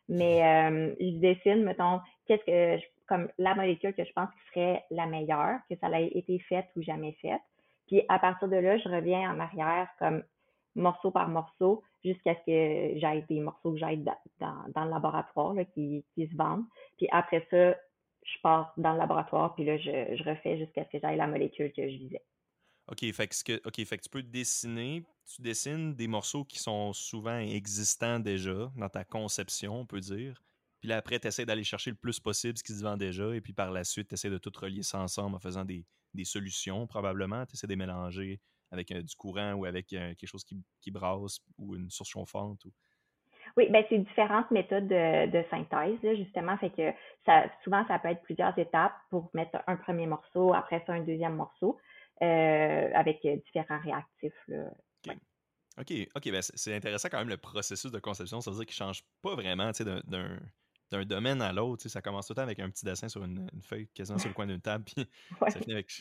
Mais 0.10 0.44
euh, 0.44 0.96
je 1.00 1.18
dessine, 1.20 1.64
mettons, 1.64 2.00
qu'est-ce 2.26 2.46
que 2.46 2.82
je 2.82 2.86
comme 3.08 3.30
la 3.38 3.56
molécule 3.56 3.94
que 3.94 4.04
je 4.04 4.14
pense 4.14 4.30
qui 4.30 4.50
serait 4.54 4.84
la 4.92 5.06
meilleure, 5.06 5.60
que 5.70 5.76
ça 5.78 5.88
a 5.88 6.00
été 6.00 6.40
faite 6.40 6.68
ou 6.76 6.82
jamais 6.82 7.14
faite. 7.22 7.42
Puis 7.88 8.04
à 8.10 8.20
partir 8.20 8.48
de 8.50 8.58
là, 8.58 8.78
je 8.78 8.90
reviens 8.90 9.32
en 9.34 9.40
arrière 9.40 9.88
comme 9.98 10.24
morceau 10.76 11.10
par 11.10 11.30
morceau 11.30 11.82
jusqu'à 12.04 12.36
ce 12.36 12.46
que 12.46 13.00
j'aille 13.00 13.26
des 13.30 13.40
morceaux 13.40 13.72
que 13.72 13.80
j'aille 13.80 14.04
dans, 14.40 14.54
dans, 14.76 14.86
le 14.86 14.92
laboratoire 14.92 15.54
là, 15.54 15.66
qui, 15.66 16.06
qui 16.14 16.28
se 16.28 16.36
vendent. 16.36 16.66
Puis 16.98 17.08
après 17.12 17.48
ça, 17.50 17.76
je 18.24 18.42
pars 18.44 18.74
dans 18.78 18.92
le 18.92 19.00
laboratoire, 19.00 19.56
puis 19.56 19.64
là, 19.64 19.78
je, 19.78 20.16
je 20.16 20.24
refais 20.30 20.58
jusqu'à 20.58 20.84
ce 20.84 20.90
que 20.90 21.00
j'aille 21.00 21.18
la 21.18 21.28
molécule 21.28 21.72
que 21.72 21.90
je 21.90 21.98
visais. 21.98 22.22
OK, 22.90 23.00
fait 23.14 23.28
que, 23.28 23.96
tu 23.96 24.10
peux 24.10 24.24
dessiner, 24.24 25.04
tu 25.26 25.42
dessines 25.42 25.94
des 25.94 26.08
morceaux 26.08 26.46
qui 26.46 26.60
sont 26.60 26.94
souvent 26.94 27.38
existants 27.38 28.20
déjà 28.20 28.72
dans 28.76 28.90
ta 28.90 29.04
conception, 29.04 29.82
on 29.82 29.86
peut 29.86 30.00
dire. 30.00 30.42
Puis 30.80 30.88
là, 30.88 30.98
après, 30.98 31.20
tu 31.20 31.28
essaies 31.28 31.46
d'aller 31.46 31.64
chercher 31.64 31.90
le 31.90 31.98
plus 31.98 32.20
possible 32.20 32.58
ce 32.58 32.64
qui 32.64 32.74
se 32.74 32.84
vend 32.84 32.96
déjà. 32.96 33.36
Et 33.36 33.42
puis 33.42 33.52
par 33.52 33.72
la 33.72 33.84
suite, 33.84 34.10
tu 34.10 34.14
essaies 34.14 34.30
de 34.30 34.38
tout 34.38 34.52
relier 34.56 34.84
ça 34.84 35.00
ensemble 35.00 35.36
en 35.36 35.40
faisant 35.40 35.66
des, 35.66 35.86
des 36.14 36.24
solutions, 36.24 36.88
probablement. 36.88 37.46
Tu 37.46 37.56
essaies 37.56 37.68
de 37.68 37.74
les 37.74 37.78
mélanger 37.78 38.40
avec 38.72 38.92
euh, 38.92 39.02
du 39.02 39.16
courant 39.16 39.54
ou 39.54 39.66
avec 39.66 39.92
euh, 39.94 40.14
quelque 40.16 40.30
chose 40.30 40.44
qui, 40.44 40.62
qui, 40.82 40.92
brasse 40.92 41.40
ou 41.58 41.76
une 41.76 41.90
source 41.90 42.10
chauffante. 42.10 42.64
Ou... 42.66 42.72
Oui, 43.56 43.70
ben 43.70 43.84
c'est 43.90 43.98
différentes 43.98 44.52
méthodes 44.52 44.88
de, 44.88 45.32
de 45.32 45.44
synthèse, 45.50 46.00
justement. 46.18 46.58
Fait 46.58 46.70
que 46.70 46.92
ça, 47.26 47.46
souvent, 47.64 47.86
ça 47.88 47.98
peut 48.00 48.10
être 48.10 48.22
plusieurs 48.22 48.58
étapes 48.58 48.94
pour 49.10 49.30
mettre 49.34 49.58
un 49.68 49.78
premier 49.78 50.06
morceau, 50.06 50.54
après 50.54 50.84
ça, 50.86 50.94
un 50.94 51.02
deuxième 51.02 51.36
morceau, 51.36 51.78
euh, 52.22 52.90
avec 52.94 53.22
différents 53.46 53.80
réactifs. 53.80 54.48
Là. 54.48 54.72
OK, 55.80 55.94
OK, 56.16 56.32
ben 56.32 56.42
c'est 56.42 56.76
intéressant 56.76 57.08
quand 57.10 57.20
même 57.20 57.30
le 57.30 57.38
processus 57.38 57.92
de 57.92 58.00
conception. 58.00 58.42
Ça 58.42 58.50
veut 58.50 58.58
dire 58.58 58.66
qu'il 58.66 58.84
ne 58.84 58.88
change 58.88 59.04
pas 59.22 59.36
vraiment 59.36 59.72
d'un 60.90 61.06
domaine 61.06 61.42
à 61.42 61.54
l'autre. 61.54 61.88
Ça 61.88 62.02
commence 62.02 62.26
tout 62.26 62.34
le 62.34 62.38
temps 62.38 62.42
avec 62.42 62.60
un 62.60 62.70
petit 62.70 62.84
dessin 62.84 63.08
sur 63.10 63.24
une, 63.24 63.48
feuille 63.62 63.88
quasiment 63.90 64.18
sur 64.18 64.30
le 64.30 64.34
coin 64.34 64.48
d'une 64.48 64.62
table, 64.62 64.86
puis 64.86 65.06
ça, 65.48 65.60
finit 65.60 65.74
avec, 65.74 65.92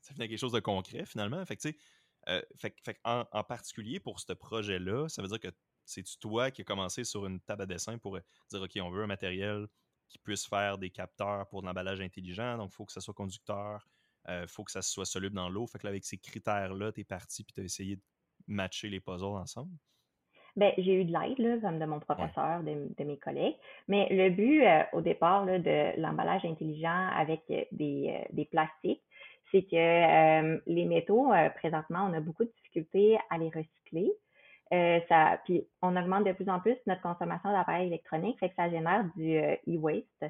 ça 0.00 0.14
finit 0.14 0.28
quelque 0.28 0.38
chose 0.38 0.52
de 0.52 0.60
concret 0.60 1.06
finalement. 1.06 1.44
Fait 1.46 1.56
que, 1.56 1.68
euh, 2.28 2.42
fait, 2.56 2.74
en, 3.04 3.24
particulier 3.44 4.00
pour 4.00 4.18
ce 4.18 4.32
projet-là, 4.32 5.08
ça 5.08 5.22
veut 5.22 5.28
dire 5.28 5.40
que 5.40 5.54
c'est 5.84 6.04
toi 6.18 6.50
qui 6.50 6.62
as 6.62 6.64
commencé 6.64 7.04
sur 7.04 7.24
une 7.26 7.40
table 7.40 7.62
à 7.62 7.66
dessin 7.66 7.98
pour 7.98 8.18
dire 8.50 8.62
OK, 8.62 8.72
on 8.82 8.90
veut 8.90 9.04
un 9.04 9.08
matériel 9.08 9.68
qui 10.08 10.18
puisse 10.18 10.44
faire 10.44 10.76
des 10.76 10.90
capteurs 10.90 11.48
pour 11.48 11.62
de 11.62 11.66
l'emballage 11.66 12.00
intelligent, 12.00 12.58
donc 12.58 12.72
il 12.72 12.74
faut 12.74 12.84
que 12.84 12.92
ça 12.92 13.00
soit 13.00 13.14
conducteur, 13.14 13.88
il 14.30 14.32
euh, 14.32 14.46
faut 14.46 14.64
que 14.64 14.70
ça 14.70 14.82
soit 14.82 15.04
soluble 15.04 15.34
dans 15.34 15.48
l'eau. 15.48 15.66
Fait 15.66 15.78
que 15.78 15.86
là, 15.86 15.90
avec 15.90 16.04
ces 16.04 16.18
critères-là, 16.18 16.92
tu 16.92 17.00
es 17.00 17.04
parti 17.04 17.44
puis 17.44 17.52
tu 17.52 17.60
as 17.60 17.64
essayé 17.64 17.96
de 17.96 18.02
matcher 18.46 18.88
les 18.88 19.00
puzzles 19.00 19.36
ensemble? 19.36 19.72
Ben, 20.56 20.72
j'ai 20.78 21.00
eu 21.00 21.04
de 21.04 21.12
l'aide, 21.12 21.60
comme 21.60 21.78
de 21.78 21.84
mon 21.84 22.00
professeur, 22.00 22.62
de, 22.62 23.04
mes 23.04 23.18
collègues. 23.18 23.56
Mais 23.88 24.08
le 24.10 24.30
but, 24.30 24.62
euh, 24.62 24.82
au 24.92 25.00
départ, 25.00 25.46
de 25.46 26.00
l'emballage 26.00 26.44
intelligent 26.44 27.08
avec 27.16 27.42
euh, 27.50 27.62
des, 27.72 28.10
euh, 28.10 28.24
des 28.32 28.44
plastiques, 28.46 29.02
c'est 29.52 29.62
que 29.62 30.60
les 30.70 30.84
métaux, 30.84 31.32
présentement, 31.56 32.08
on 32.08 32.12
a 32.12 32.20
beaucoup 32.20 32.44
de 32.44 32.52
difficultés 32.62 33.18
à 33.30 33.38
les 33.38 33.48
recycler. 33.48 34.12
ça, 35.08 35.40
puis 35.44 35.66
on 35.82 35.96
augmente 35.96 36.24
de 36.24 36.30
plus 36.30 36.48
en 36.48 36.60
plus 36.60 36.76
notre 36.86 37.02
consommation 37.02 37.50
d'appareils 37.50 37.88
électroniques, 37.88 38.38
fait 38.38 38.50
que 38.50 38.54
ça 38.54 38.70
génère 38.70 39.06
du 39.16 39.36
e-waste. 39.66 40.24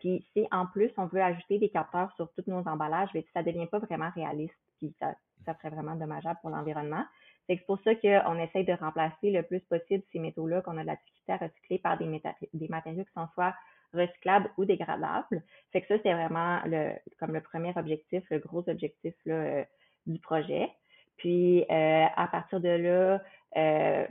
Puis 0.00 0.26
si 0.32 0.46
en 0.50 0.66
plus 0.66 0.90
on 0.96 1.06
veut 1.06 1.22
ajouter 1.22 1.58
des 1.58 1.68
capteurs 1.68 2.12
sur 2.16 2.30
tous 2.32 2.50
nos 2.50 2.66
emballages, 2.66 3.10
ben, 3.12 3.22
ça 3.34 3.42
devient 3.42 3.66
pas 3.66 3.78
vraiment 3.78 4.10
réaliste. 4.14 4.54
puis 4.78 4.94
ça, 4.98 5.14
ça 5.44 5.54
serait 5.54 5.70
vraiment 5.70 5.96
dommageable 5.96 6.38
pour 6.40 6.50
l'environnement. 6.50 7.04
C'est 7.48 7.56
pour 7.66 7.78
ça 7.82 7.94
qu'on 7.94 8.38
essaye 8.38 8.64
de 8.64 8.72
remplacer 8.72 9.30
le 9.30 9.42
plus 9.42 9.60
possible 9.60 10.02
ces 10.12 10.18
métaux-là 10.18 10.62
qu'on 10.62 10.78
a 10.78 10.82
de 10.82 10.86
la 10.86 10.96
difficulté 10.96 11.32
à 11.32 11.36
recycler 11.36 11.78
par 11.78 11.98
des, 11.98 12.68
matériaux 12.68 13.04
qui 13.04 13.12
sont 13.12 13.28
soit 13.34 13.54
recyclables 13.92 14.50
ou 14.56 14.64
dégradables. 14.64 15.42
Fait 15.72 15.82
que 15.82 15.88
ça, 15.88 16.02
c'est 16.02 16.12
vraiment 16.12 16.60
le, 16.64 16.92
comme 17.18 17.32
le 17.32 17.40
premier 17.40 17.72
objectif, 17.76 18.22
le 18.30 18.38
gros 18.38 18.66
objectif 18.68 19.14
là, 19.26 19.34
euh, 19.34 19.64
du 20.06 20.18
projet. 20.20 20.70
Puis 21.16 21.62
euh, 21.62 22.06
à 22.16 22.28
partir 22.28 22.60
de 22.60 22.68
là, 22.68 23.22
euh, 23.56 24.06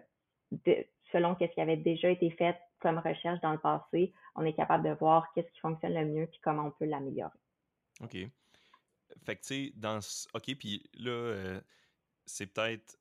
selon 1.11 1.35
ce 1.39 1.45
qui 1.45 1.61
avait 1.61 1.77
déjà 1.77 2.09
été 2.09 2.29
fait 2.31 2.57
comme 2.81 2.97
recherche 2.99 3.39
dans 3.41 3.51
le 3.51 3.59
passé, 3.59 4.13
on 4.35 4.43
est 4.43 4.53
capable 4.53 4.83
de 4.87 4.93
voir 4.95 5.31
qu'est-ce 5.33 5.51
qui 5.51 5.59
fonctionne 5.59 5.93
le 5.93 6.05
mieux 6.05 6.27
puis 6.27 6.39
comment 6.43 6.67
on 6.67 6.71
peut 6.71 6.85
l'améliorer. 6.85 7.37
OK. 8.01 8.17
Fait 9.23 9.35
que, 9.35 9.41
tu 9.41 9.67
sais, 9.67 9.73
dans. 9.75 9.99
OK, 10.33 10.55
puis 10.55 10.89
là, 10.93 11.59
c'est 12.25 12.47
peut-être 12.47 12.97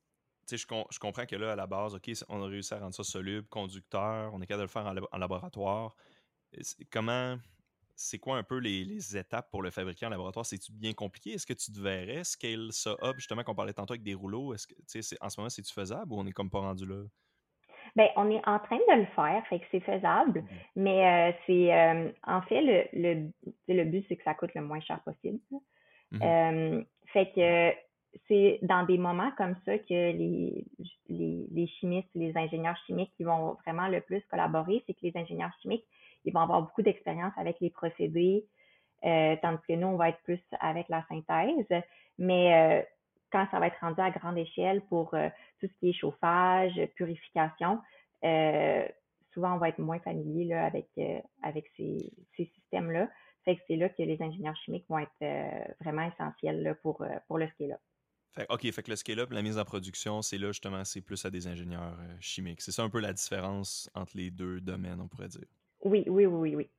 je, 0.57 0.65
je, 0.89 0.99
comprends 0.99 1.25
que 1.25 1.35
là, 1.35 1.53
à 1.53 1.55
la 1.55 1.67
base, 1.67 1.95
OK, 1.95 2.11
on 2.29 2.43
a 2.43 2.47
réussi 2.47 2.73
à 2.73 2.79
rendre 2.79 2.93
ça 2.93 3.03
soluble, 3.03 3.47
conducteur, 3.47 4.33
on 4.33 4.41
est 4.41 4.45
capable 4.45 4.61
de 4.61 4.63
le 4.63 4.95
faire 4.97 5.07
en, 5.11 5.17
laboratoire. 5.17 5.95
Comment, 6.91 7.37
c'est 7.95 8.19
quoi 8.19 8.37
un 8.37 8.43
peu 8.43 8.57
les, 8.57 9.17
étapes 9.17 9.49
pour 9.49 9.61
le 9.61 9.71
fabriquer 9.71 10.05
en 10.05 10.09
laboratoire? 10.09 10.45
C'est-tu 10.45 10.71
bien 10.71 10.93
compliqué? 10.93 11.33
Est-ce 11.33 11.45
que 11.45 11.53
tu 11.53 11.71
te 11.71 11.79
verrais 11.79 12.23
scale 12.23 12.71
ça 12.71 12.95
up, 13.03 13.15
justement, 13.17 13.43
qu'on 13.43 13.55
parlait 13.55 13.73
tantôt 13.73 13.93
avec 13.93 14.03
des 14.03 14.13
rouleaux? 14.13 14.53
Est-ce 14.53 14.67
que, 14.67 14.75
en 15.21 15.29
ce 15.29 15.39
moment, 15.39 15.49
c'est-tu 15.49 15.73
faisable 15.73 16.11
ou 16.13 16.19
on 16.19 16.25
est 16.25 16.33
comme 16.33 16.49
pas 16.49 16.59
rendu 16.59 16.85
là? 16.85 17.03
Bien, 17.95 18.07
on 18.15 18.29
est 18.29 18.47
en 18.47 18.59
train 18.59 18.77
de 18.77 18.99
le 18.99 19.05
faire, 19.07 19.45
fait 19.47 19.59
que 19.59 19.65
c'est 19.71 19.81
faisable, 19.81 20.43
mais 20.75 21.05
euh, 21.05 21.33
c'est 21.45 21.73
euh, 21.73 22.09
en 22.25 22.41
fait 22.43 22.61
le, 22.61 22.83
le, 22.93 23.31
le 23.67 23.83
but, 23.83 24.05
c'est 24.07 24.15
que 24.15 24.23
ça 24.23 24.33
coûte 24.33 24.53
le 24.55 24.61
moins 24.61 24.79
cher 24.81 25.01
possible. 25.03 25.39
Mmh 26.11 26.19
euh, 26.23 26.83
fait 27.13 27.31
que 27.35 27.73
c'est 28.27 28.59
dans 28.61 28.85
des 28.85 28.97
moments 28.97 29.31
comme 29.37 29.55
ça 29.65 29.77
que 29.77 29.89
les, 29.89 30.65
les, 31.09 31.47
les, 31.51 31.67
chimistes, 31.67 32.09
les 32.15 32.35
ingénieurs 32.37 32.77
chimiques, 32.85 33.11
qui 33.15 33.23
vont 33.23 33.57
vraiment 33.65 33.87
le 33.87 34.01
plus 34.01 34.21
collaborer, 34.29 34.83
c'est 34.85 34.93
que 34.93 34.99
les 35.03 35.15
ingénieurs 35.15 35.51
chimiques, 35.61 35.85
ils 36.25 36.33
vont 36.33 36.41
avoir 36.41 36.61
beaucoup 36.61 36.81
d'expérience 36.81 37.33
avec 37.37 37.59
les 37.59 37.69
procédés, 37.69 38.45
euh, 39.05 39.35
tandis 39.41 39.61
que 39.67 39.73
nous, 39.73 39.87
on 39.87 39.97
va 39.97 40.09
être 40.09 40.21
plus 40.23 40.41
avec 40.59 40.87
la 40.89 41.03
synthèse. 41.07 41.83
Mais 42.17 42.53
euh, 42.53 42.81
quand 43.31 43.47
ça 43.51 43.59
va 43.59 43.67
être 43.67 43.79
rendu 43.79 44.01
à 44.01 44.11
grande 44.11 44.37
échelle 44.37 44.81
pour 44.81 45.13
euh, 45.13 45.29
tout 45.59 45.67
ce 45.67 45.79
qui 45.79 45.89
est 45.89 45.93
chauffage, 45.93 46.79
purification, 46.95 47.79
euh, 48.23 48.87
souvent 49.33 49.55
on 49.55 49.57
va 49.57 49.69
être 49.69 49.79
moins 49.79 49.99
familier 49.99 50.45
là, 50.45 50.65
avec, 50.65 50.89
avec 51.41 51.65
ces, 51.77 52.11
ces 52.35 52.45
systèmes-là. 52.45 53.09
Fait 53.45 53.55
que 53.55 53.61
c'est 53.67 53.77
là 53.77 53.89
que 53.89 54.03
les 54.03 54.21
ingénieurs 54.21 54.55
chimiques 54.57 54.85
vont 54.87 54.99
être 54.99 55.73
vraiment 55.79 56.07
essentiels 56.07 56.61
là, 56.61 56.75
pour, 56.75 57.03
pour 57.27 57.37
le 57.37 57.47
scale-up. 57.49 57.79
OK, 58.49 58.71
fait 58.71 58.83
que 58.83 58.89
le 58.89 58.95
scale-up, 58.95 59.31
la 59.31 59.41
mise 59.41 59.57
en 59.57 59.65
production, 59.65 60.21
c'est 60.21 60.37
là 60.37 60.47
justement, 60.47 60.85
c'est 60.85 61.01
plus 61.01 61.25
à 61.25 61.29
des 61.29 61.47
ingénieurs 61.47 61.97
euh, 61.99 62.15
chimiques. 62.19 62.61
C'est 62.61 62.71
ça 62.71 62.83
un 62.83 62.89
peu 62.89 62.99
la 62.99 63.11
différence 63.11 63.89
entre 63.93 64.15
les 64.15 64.31
deux 64.31 64.61
domaines, 64.61 65.01
on 65.01 65.07
pourrait 65.07 65.27
dire. 65.27 65.47
Oui, 65.83 66.05
oui, 66.07 66.25
oui, 66.25 66.55
oui. 66.55 66.69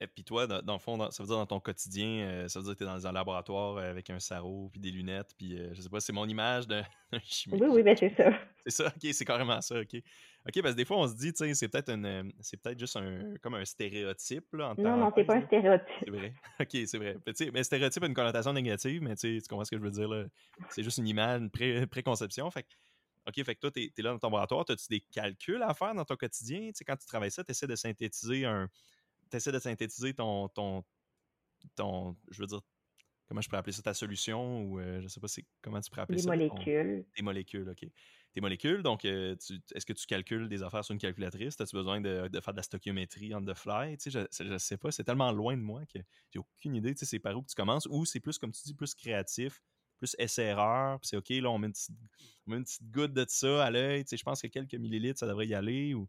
Et 0.00 0.06
puis 0.06 0.24
toi, 0.24 0.46
dans, 0.46 0.72
le 0.72 0.78
fond, 0.78 0.98
ça 1.10 1.22
veut 1.22 1.28
dire 1.28 1.36
dans 1.36 1.46
ton 1.46 1.60
quotidien, 1.60 2.26
euh, 2.26 2.48
ça 2.48 2.58
veut 2.58 2.64
dire 2.64 2.74
que 2.74 2.78
tu 2.78 2.84
es 2.84 2.86
dans 2.86 3.06
un 3.06 3.12
laboratoire 3.12 3.76
euh, 3.76 3.90
avec 3.90 4.10
un 4.10 4.18
sarrau 4.18 4.68
puis 4.72 4.80
des 4.80 4.90
lunettes, 4.90 5.34
puis 5.38 5.56
je 5.72 5.80
sais 5.80 5.88
pas, 5.88 6.00
c'est 6.00 6.12
mon 6.12 6.26
image 6.26 6.66
d'un 6.66 6.82
chimique. 7.22 7.60
Oui, 7.62 7.68
oui, 7.70 7.82
ben 7.82 7.96
c'est 7.96 8.14
ça. 8.16 8.32
C'est 8.66 8.82
ça, 8.82 8.86
ok, 8.88 9.12
c'est 9.12 9.24
carrément 9.24 9.60
ça, 9.60 9.80
ok. 9.80 10.02
OK, 10.46 10.60
parce 10.60 10.74
que 10.74 10.76
des 10.76 10.84
fois, 10.84 10.98
on 10.98 11.08
se 11.08 11.14
dit, 11.14 11.32
tu 11.32 11.38
sais, 11.38 11.54
c'est 11.54 11.68
peut-être 11.68 11.88
euh, 11.88 12.22
c'est 12.40 12.60
peut-être 12.60 12.78
juste 12.78 12.96
un, 12.96 13.34
comme 13.40 13.54
un 13.54 13.64
stéréotype. 13.64 14.52
Là, 14.52 14.74
non, 14.76 14.98
non, 14.98 15.12
c'est 15.16 15.24
pas 15.24 15.36
un 15.36 15.46
stéréotype. 15.46 15.86
C'est 16.04 16.10
vrai. 16.10 16.34
OK, 16.60 16.68
c'est 16.86 16.98
vrai. 16.98 17.16
Mais, 17.26 17.50
mais 17.50 17.64
stéréotype 17.64 18.02
a 18.02 18.06
une 18.06 18.14
connotation 18.14 18.52
négative, 18.52 19.00
mais 19.00 19.16
tu 19.16 19.40
comprends 19.48 19.64
ce 19.64 19.70
que 19.70 19.78
je 19.78 19.82
veux 19.82 19.90
dire, 19.90 20.08
là? 20.08 20.24
C'est 20.68 20.82
juste 20.82 20.98
une 20.98 21.08
image, 21.08 21.40
une 21.40 21.50
pré 21.50 21.86
préconception. 21.86 22.50
Fait 22.50 22.66
OK, 23.26 23.42
fait 23.42 23.54
que 23.54 23.60
toi, 23.60 23.70
tu 23.70 23.84
es, 23.84 24.02
là 24.02 24.12
dans 24.12 24.18
ton 24.18 24.26
laboratoire, 24.26 24.66
as-tu 24.68 24.86
des 24.90 25.00
calculs 25.00 25.62
à 25.62 25.72
faire 25.72 25.94
dans 25.94 26.04
ton 26.04 26.16
quotidien? 26.16 26.60
Tu 26.68 26.72
sais, 26.74 26.84
quand 26.84 26.96
tu 26.96 27.06
travailles 27.06 27.30
ça, 27.30 27.42
tu 27.42 27.52
essaies 27.52 27.66
de 27.66 27.76
synthétiser 27.76 28.44
un. 28.44 28.68
Tu 29.34 29.38
essaies 29.38 29.52
de 29.52 29.58
synthétiser 29.58 30.14
ton, 30.14 30.48
ton, 30.48 30.84
ton. 31.74 32.16
Je 32.30 32.40
veux 32.40 32.46
dire, 32.46 32.60
comment 33.26 33.40
je 33.40 33.48
pourrais 33.48 33.58
appeler 33.58 33.72
ça, 33.72 33.82
ta 33.82 33.94
solution 33.94 34.62
ou 34.62 34.78
je 34.78 34.84
euh, 34.84 35.00
je 35.02 35.08
sais 35.08 35.20
pas 35.20 35.26
comment 35.60 35.80
tu 35.80 35.90
pourrais 35.90 36.02
appeler 36.02 36.18
ça. 36.18 36.30
Des 36.30 36.36
molécules. 36.36 37.04
Des 37.16 37.22
molécules, 37.22 37.68
OK 37.68 37.90
tes 38.34 38.40
molécules. 38.40 38.82
Donc, 38.82 39.04
euh, 39.04 39.36
est-ce 39.74 39.86
que 39.86 39.92
tu 39.92 40.06
calcules 40.06 40.48
des 40.48 40.62
affaires 40.62 40.84
sur 40.84 40.92
une 40.92 40.98
calculatrice? 40.98 41.58
As-tu 41.60 41.76
besoin 41.76 42.00
de, 42.00 42.28
faire 42.42 42.52
de 42.52 42.58
la 42.58 42.62
stoichiométrie 42.62 43.34
on 43.34 43.42
the 43.42 43.54
fly? 43.54 43.96
je, 44.04 44.42
ne 44.42 44.58
sais 44.58 44.76
pas, 44.76 44.90
c'est 44.90 45.04
tellement 45.04 45.30
loin 45.30 45.56
de 45.56 45.62
moi 45.62 45.86
que 45.86 46.00
j'ai 46.30 46.38
aucune 46.38 46.74
idée. 46.74 46.94
c'est 46.96 47.18
par 47.20 47.36
où 47.36 47.42
que 47.42 47.48
tu 47.48 47.54
commences 47.54 47.86
ou 47.86 48.04
c'est 48.04 48.20
plus, 48.20 48.38
comme 48.38 48.52
tu 48.52 48.62
dis, 48.64 48.74
plus 48.74 48.94
créatif, 48.94 49.62
plus 49.98 50.16
essai-erreur. 50.18 50.98
c'est 51.02 51.16
OK, 51.16 51.28
là, 51.30 51.50
on 51.50 51.58
met, 51.58 51.68
une 51.68 52.64
petite, 52.64 52.90
goutte 52.90 53.12
de 53.12 53.24
ça 53.28 53.64
à 53.64 53.70
l'œil. 53.70 54.04
je 54.10 54.22
pense 54.22 54.42
que 54.42 54.48
quelques 54.48 54.74
millilitres, 54.74 55.20
ça 55.20 55.28
devrait 55.28 55.46
y 55.46 55.54
aller. 55.54 55.94
ou 55.94 56.08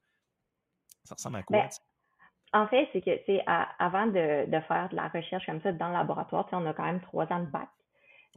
Ça 1.03 1.13
ressemble 1.13 1.37
à 1.37 1.43
quoi? 1.43 1.61
Ben, 1.61 1.69
en 2.53 2.67
fait, 2.67 2.87
c'est 2.93 3.01
que 3.01 3.11
c'est 3.25 3.43
avant 3.79 4.07
de, 4.07 4.45
faire 4.67 4.87
de 4.91 4.95
la 4.95 5.07
recherche 5.09 5.45
comme 5.45 5.61
ça 5.61 5.71
dans 5.71 5.87
le 5.87 5.93
laboratoire, 5.93 6.47
on 6.51 6.65
a 6.65 6.73
quand 6.73 6.85
même 6.85 7.01
trois 7.01 7.31
ans 7.31 7.41
de 7.41 7.49
bac. 7.49 7.67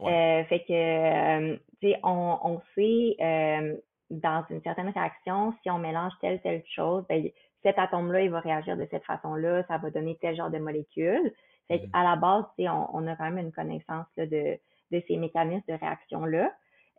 Euh, 0.01 0.43
fait 0.45 0.61
que, 0.61 0.71
euh, 0.71 1.57
tu 1.81 1.89
sais, 1.89 1.99
on, 2.03 2.37
on 2.41 2.61
sait 2.75 3.15
euh, 3.21 3.75
dans 4.09 4.45
une 4.49 4.61
certaine 4.61 4.89
réaction, 4.89 5.53
si 5.61 5.69
on 5.69 5.77
mélange 5.77 6.13
telle, 6.21 6.41
telle 6.41 6.63
chose, 6.73 7.05
ben, 7.09 7.29
cet 7.63 7.77
atome-là, 7.77 8.21
il 8.21 8.29
va 8.29 8.39
réagir 8.39 8.77
de 8.77 8.87
cette 8.89 9.03
façon-là, 9.03 9.63
ça 9.67 9.77
va 9.77 9.89
donner 9.89 10.17
tel 10.21 10.35
genre 10.35 10.49
de 10.49 10.57
molécule. 10.57 11.33
Fait 11.67 11.79
mmh. 11.79 11.89
à 11.93 12.03
la 12.03 12.15
base, 12.15 12.45
tu 12.57 12.63
sais, 12.63 12.69
on, 12.69 12.95
on, 12.95 13.07
a 13.07 13.15
quand 13.15 13.25
même 13.25 13.37
une 13.37 13.51
connaissance 13.51 14.07
là, 14.15 14.25
de, 14.25 14.57
de 14.91 15.03
ces 15.07 15.17
mécanismes 15.17 15.63
de 15.67 15.77
réaction-là. 15.77 16.51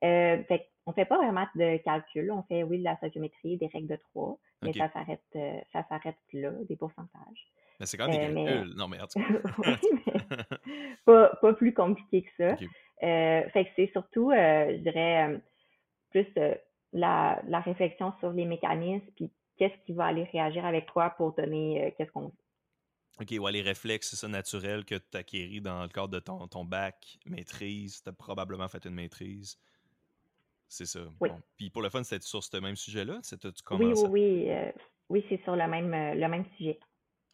Euh, 0.04 0.42
fait 0.44 0.68
on 0.90 0.92
fait 0.92 1.05
pas 1.05 1.18
vraiment 1.18 1.46
de 1.55 1.76
calcul. 1.79 2.33
On 2.33 2.42
fait, 2.42 2.64
oui, 2.64 2.79
de 2.79 2.85
la 2.85 2.96
stoichiométrie, 2.96 3.57
des 3.59 3.68
règles 3.68 3.87
de 3.87 3.96
trois, 3.96 4.37
mais 4.61 4.72
ça 4.72 4.90
s'arrête, 4.90 5.22
ça 5.72 5.85
s'arrête 5.88 6.16
là, 6.33 6.50
des 6.68 6.76
pourcentages. 6.76 7.48
Mais 7.79 7.87
c'est 7.87 7.96
quand 7.96 8.09
même 8.09 8.35
des 8.35 8.44
calculs. 8.44 8.74
Non, 8.76 8.88
mais 8.88 8.98
pas, 11.07 11.31
pas, 11.40 11.55
plus 11.55 11.72
compliqué 11.72 12.22
que 12.22 12.31
ça. 12.37 12.57
Euh, 13.03 13.48
fait 13.50 13.64
que 13.64 13.70
c'est 13.76 13.90
surtout, 13.92 14.33
euh, 14.33 14.76
je 14.76 14.83
dirais, 14.83 15.31
euh, 15.31 15.38
plus 16.11 16.26
la, 16.92 17.40
la, 17.46 17.61
réflexion 17.61 18.12
sur 18.18 18.33
les 18.33 18.44
mécanismes, 18.44 19.07
puis 19.14 19.31
qu'est-ce 19.57 19.87
qui 19.87 19.92
va 19.92 20.07
aller 20.07 20.24
réagir 20.24 20.66
avec 20.66 20.87
toi 20.87 21.11
pour 21.11 21.35
donner 21.35 21.94
qu'est-ce 21.96 22.11
qu'on 22.11 22.33
OK, 23.20 23.35
ouais, 23.38 23.53
les 23.53 23.62
réflexes, 23.62 24.11
c'est 24.11 24.16
ça 24.16 24.29
naturel 24.29 24.85
que 24.85 24.94
tu 24.94 25.16
acquéris 25.16 25.61
dans 25.61 25.83
le 25.83 25.88
cadre 25.88 26.09
de 26.09 26.20
ton, 26.20 26.48
ton 26.48 26.64
bac, 26.64 27.18
maîtrise. 27.26 28.03
Tu 28.03 28.09
as 28.09 28.12
probablement 28.12 28.66
fait 28.68 28.85
une 28.87 28.94
maîtrise. 28.94 29.59
C'est 30.70 30.87
ça. 30.87 31.00
Oui. 31.20 31.30
Puis 31.56 31.68
pour 31.68 31.83
le 31.83 31.90
fun, 31.90 32.04
c'était 32.04 32.24
sur 32.24 32.42
ce 32.42 32.56
même 32.56 32.76
sujet-là? 32.76 33.20
Oui, 33.72 33.92
oui, 33.92 34.09
oui. 34.09 34.50
oui, 35.09 35.26
c'est 35.28 35.42
sur 35.42 35.56
le 35.56 35.66
même, 35.66 35.90
le 35.90 36.28
même 36.28 36.44
sujet. 36.56 36.78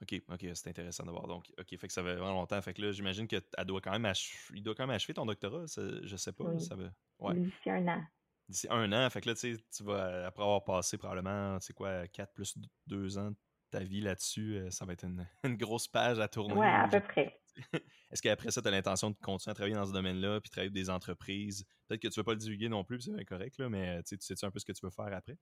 OK, 0.02 0.22
OK, 0.30 0.46
c'est 0.54 0.70
intéressant 0.70 1.04
de 1.04 1.10
voir. 1.10 1.26
Donc, 1.26 1.44
OK, 1.58 1.76
fait 1.76 1.86
que 1.86 1.92
ça 1.92 2.02
fait 2.02 2.14
vraiment 2.14 2.32
longtemps. 2.32 2.60
Fait 2.62 2.72
que 2.72 2.80
là, 2.80 2.92
j'imagine 2.92 3.28
qu'il 3.28 3.42
doit 3.66 3.80
quand 3.82 3.98
même 3.98 4.10
il 4.54 4.62
doit 4.62 4.74
quand 4.74 4.86
même 4.86 4.96
achever 4.96 5.12
ton 5.12 5.26
doctorat. 5.26 5.64
Je 5.66 6.16
sais 6.16 6.32
pas. 6.32 6.58
Ça 6.58 6.76
ouais. 7.18 7.34
D'ici 7.34 7.70
un 7.70 7.86
an. 7.88 8.02
D'ici 8.48 8.66
un 8.70 8.90
an. 8.92 9.10
Fait 9.10 9.20
que 9.20 9.28
là, 9.28 9.34
tu 9.34 9.54
sais, 9.54 9.62
tu 9.76 9.84
vas, 9.84 10.26
après 10.26 10.42
avoir 10.42 10.64
passé 10.64 10.96
probablement, 10.96 11.60
c'est 11.60 11.74
quoi, 11.74 12.06
4 12.08 12.32
plus 12.32 12.58
2 12.86 13.18
ans 13.18 13.30
de 13.30 13.36
ta 13.70 13.80
vie 13.80 14.00
là-dessus, 14.00 14.56
euh, 14.56 14.70
ça 14.70 14.86
va 14.86 14.92
être 14.94 15.04
une, 15.04 15.26
une, 15.44 15.56
grosse 15.56 15.88
page 15.88 16.20
à 16.20 16.28
tourner. 16.28 16.54
Ouais, 16.54 16.66
à 16.66 16.88
peu 16.88 17.00
près. 17.00 17.38
Est-ce 18.10 18.22
qu'après 18.22 18.50
ça, 18.50 18.62
tu 18.62 18.68
as 18.68 18.70
l'intention 18.70 19.10
de 19.10 19.16
continuer 19.16 19.52
à 19.52 19.54
travailler 19.54 19.74
dans 19.74 19.86
ce 19.86 19.92
domaine-là, 19.92 20.40
puis 20.40 20.50
travailler 20.50 20.68
avec 20.68 20.74
des 20.74 20.90
entreprises? 20.90 21.64
Peut-être 21.88 22.02
que 22.02 22.08
tu 22.08 22.18
ne 22.18 22.22
veux 22.22 22.24
pas 22.24 22.32
le 22.32 22.38
divulguer 22.38 22.68
non 22.68 22.84
plus, 22.84 23.00
c'est 23.00 23.12
incorrect, 23.12 23.58
là, 23.58 23.68
mais 23.68 24.02
tu 24.02 24.16
sais-tu 24.20 24.44
un 24.44 24.50
peu 24.50 24.58
ce 24.58 24.64
que 24.64 24.72
tu 24.72 24.84
veux 24.84 24.90
faire 24.90 25.12
après? 25.12 25.36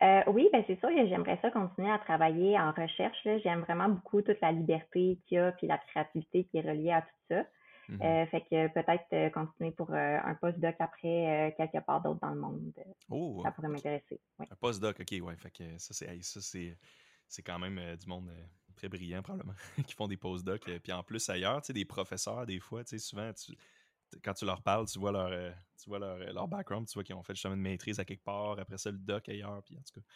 Euh, 0.00 0.22
oui, 0.28 0.48
ben 0.52 0.62
c'est 0.66 0.78
sûr 0.78 0.88
que 0.90 1.08
j'aimerais 1.08 1.38
ça 1.42 1.50
continuer 1.50 1.90
à 1.90 1.98
travailler 1.98 2.58
en 2.58 2.70
recherche. 2.70 3.18
J'aime 3.42 3.62
vraiment 3.62 3.88
beaucoup 3.88 4.22
toute 4.22 4.40
la 4.40 4.52
liberté 4.52 5.18
qu'il 5.26 5.36
y 5.36 5.38
a, 5.38 5.52
puis 5.52 5.66
la 5.66 5.78
créativité 5.78 6.44
qui 6.44 6.58
est 6.58 6.60
reliée 6.60 6.92
à 6.92 7.02
tout 7.02 7.08
ça. 7.30 7.44
Mmh 7.90 8.02
euh, 8.02 8.26
fait 8.26 8.42
que 8.42 8.68
peut-être 8.68 9.06
euh, 9.14 9.30
continuer 9.30 9.70
pour 9.70 9.90
un 9.92 10.34
postdoc 10.34 10.76
après 10.78 11.54
quelque 11.56 11.82
part 11.84 12.02
d'autre 12.02 12.20
dans 12.20 12.34
le 12.34 12.40
monde. 12.40 12.72
Oh! 13.08 13.40
ça 13.42 13.50
pourrait 13.50 13.68
m'intéresser. 13.68 14.20
Un 14.38 14.56
postdoc, 14.60 15.00
ok, 15.00 15.24
ouais. 15.24 15.36
Fait 15.36 15.50
que 15.50 15.78
ça, 15.78 15.94
c'est 15.94 16.22
ça, 16.22 16.40
c'est, 16.42 17.42
quand 17.42 17.58
même 17.58 17.96
du 17.96 18.06
monde 18.06 18.30
très 18.78 18.88
brillant, 18.88 19.22
probablement, 19.22 19.54
qui 19.86 19.94
font 19.94 20.08
des 20.08 20.16
postdocs. 20.16 20.70
Puis 20.82 20.92
en 20.92 21.02
plus, 21.02 21.28
ailleurs, 21.28 21.60
tu 21.60 21.68
sais, 21.68 21.72
des 21.72 21.84
professeurs, 21.84 22.46
des 22.46 22.60
fois, 22.60 22.84
tu 22.84 22.90
sais, 22.90 22.98
souvent, 22.98 23.32
tu, 23.32 23.52
quand 24.22 24.34
tu 24.34 24.44
leur 24.44 24.62
parles, 24.62 24.86
tu 24.86 24.98
vois 24.98 25.12
leur, 25.12 25.28
euh, 25.28 25.50
tu 25.82 25.88
vois 25.90 25.98
leur, 25.98 26.16
euh, 26.16 26.32
leur 26.32 26.48
background, 26.48 26.86
tu 26.86 26.94
vois 26.94 27.04
qu'ils 27.04 27.14
ont 27.14 27.22
fait 27.22 27.34
justement 27.34 27.54
une 27.54 27.60
maîtrise 27.60 27.98
à 28.00 28.04
quelque 28.04 28.24
part, 28.24 28.58
après 28.58 28.78
ça 28.78 28.90
le 28.90 28.98
doc 28.98 29.28
ailleurs, 29.28 29.62
puis 29.64 29.76
en 29.76 29.82
tout 29.82 30.00
cas, 30.00 30.06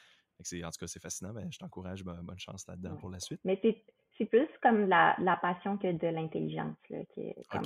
c'est, 0.40 0.64
en 0.64 0.70
tout 0.70 0.78
cas, 0.80 0.86
c'est 0.86 1.00
fascinant. 1.00 1.32
Ben, 1.32 1.50
je 1.52 1.58
t'encourage, 1.58 2.02
bonne 2.04 2.38
chance 2.38 2.66
là-dedans 2.66 2.96
pour 2.96 3.10
la 3.10 3.20
suite. 3.20 3.40
Mais 3.44 3.58
c'est, 3.62 3.84
c'est 4.18 4.26
plus 4.26 4.48
comme 4.60 4.88
la, 4.88 5.14
la, 5.20 5.36
passion 5.36 5.78
que 5.78 5.92
de 5.92 6.06
l'intelligence. 6.08 6.76
Là, 6.90 7.04
qui 7.14 7.20
est 7.20 7.46
comme, 7.48 7.62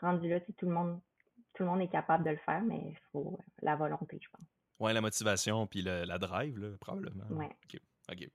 Rendu 0.00 0.28
là, 0.30 0.40
tout 0.40 0.66
le, 0.66 0.72
monde, 0.72 0.98
tout 1.54 1.62
le 1.62 1.68
monde 1.68 1.82
est 1.82 1.90
capable 1.90 2.24
de 2.24 2.30
le 2.30 2.38
faire, 2.38 2.62
mais 2.62 2.78
il 2.78 2.98
faut 3.12 3.36
euh, 3.38 3.42
la 3.62 3.76
volonté, 3.76 4.18
je 4.20 4.28
pense. 4.30 4.46
Ouais, 4.78 4.94
la 4.94 5.02
motivation, 5.02 5.66
puis 5.66 5.82
la 5.82 6.18
drive, 6.18 6.58
là, 6.58 6.70
probablement. 6.80 7.26
Ouais. 7.30 7.50
OK. 7.66 7.80
OK. 8.10 8.30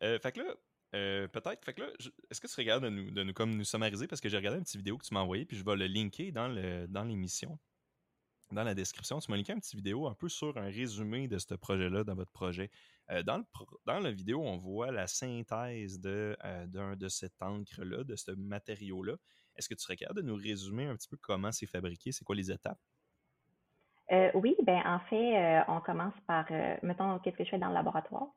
fait 0.00 0.32
que 0.32 0.40
là, 0.40 0.54
euh, 0.96 1.28
peut-être. 1.28 1.64
Fait 1.64 1.74
que 1.74 1.82
là, 1.82 1.88
est-ce 2.30 2.40
que 2.40 2.46
tu 2.46 2.54
regardes 2.56 2.84
de 2.84 2.88
nous, 2.88 3.10
de 3.10 3.22
nous, 3.22 3.32
comme 3.32 3.54
nous 3.54 3.64
summariser? 3.64 4.06
Parce 4.06 4.20
que 4.20 4.28
j'ai 4.28 4.36
regardé 4.36 4.58
une 4.58 4.64
petite 4.64 4.78
vidéo 4.78 4.96
que 4.96 5.04
tu 5.04 5.12
m'as 5.14 5.20
envoyée, 5.20 5.44
puis 5.44 5.56
je 5.56 5.64
vais 5.64 5.76
le 5.76 5.86
linker 5.86 6.32
dans, 6.32 6.48
le, 6.48 6.86
dans 6.88 7.04
l'émission, 7.04 7.58
dans 8.50 8.64
la 8.64 8.74
description. 8.74 9.18
Tu 9.18 9.30
m'as 9.30 9.36
linké 9.36 9.52
une 9.52 9.60
petite 9.60 9.76
vidéo 9.76 10.06
un 10.06 10.14
peu 10.14 10.28
sur 10.28 10.56
un 10.56 10.66
résumé 10.66 11.28
de 11.28 11.38
ce 11.38 11.54
projet-là, 11.54 12.04
dans 12.04 12.14
votre 12.14 12.32
projet. 12.32 12.70
Euh, 13.10 13.22
dans, 13.22 13.38
le, 13.38 13.44
dans 13.84 13.98
la 13.98 14.10
vidéo, 14.10 14.42
on 14.42 14.56
voit 14.56 14.90
la 14.90 15.06
synthèse 15.06 16.00
de, 16.00 16.36
euh, 16.44 16.66
d'un, 16.66 16.96
de 16.96 17.08
cette 17.08 17.40
encre-là, 17.42 18.04
de 18.04 18.16
ce 18.16 18.30
matériau-là. 18.32 19.16
Est-ce 19.56 19.68
que 19.68 19.74
tu 19.74 19.82
serais 19.82 19.96
capable 19.96 20.22
de 20.22 20.26
nous 20.26 20.36
résumer 20.36 20.86
un 20.86 20.96
petit 20.96 21.08
peu 21.08 21.16
comment 21.16 21.52
c'est 21.52 21.66
fabriqué? 21.66 22.12
C'est 22.12 22.24
quoi 22.24 22.36
les 22.36 22.50
étapes? 22.50 22.80
oui, 24.34 24.54
ben 24.62 24.80
en 24.84 25.00
fait, 25.10 25.64
on 25.66 25.80
commence 25.80 26.14
par, 26.28 26.46
mettons, 26.84 27.18
qu'est-ce 27.18 27.36
que 27.36 27.44
je 27.44 27.50
fais 27.50 27.58
dans 27.58 27.68
le 27.68 27.74
laboratoire. 27.74 28.28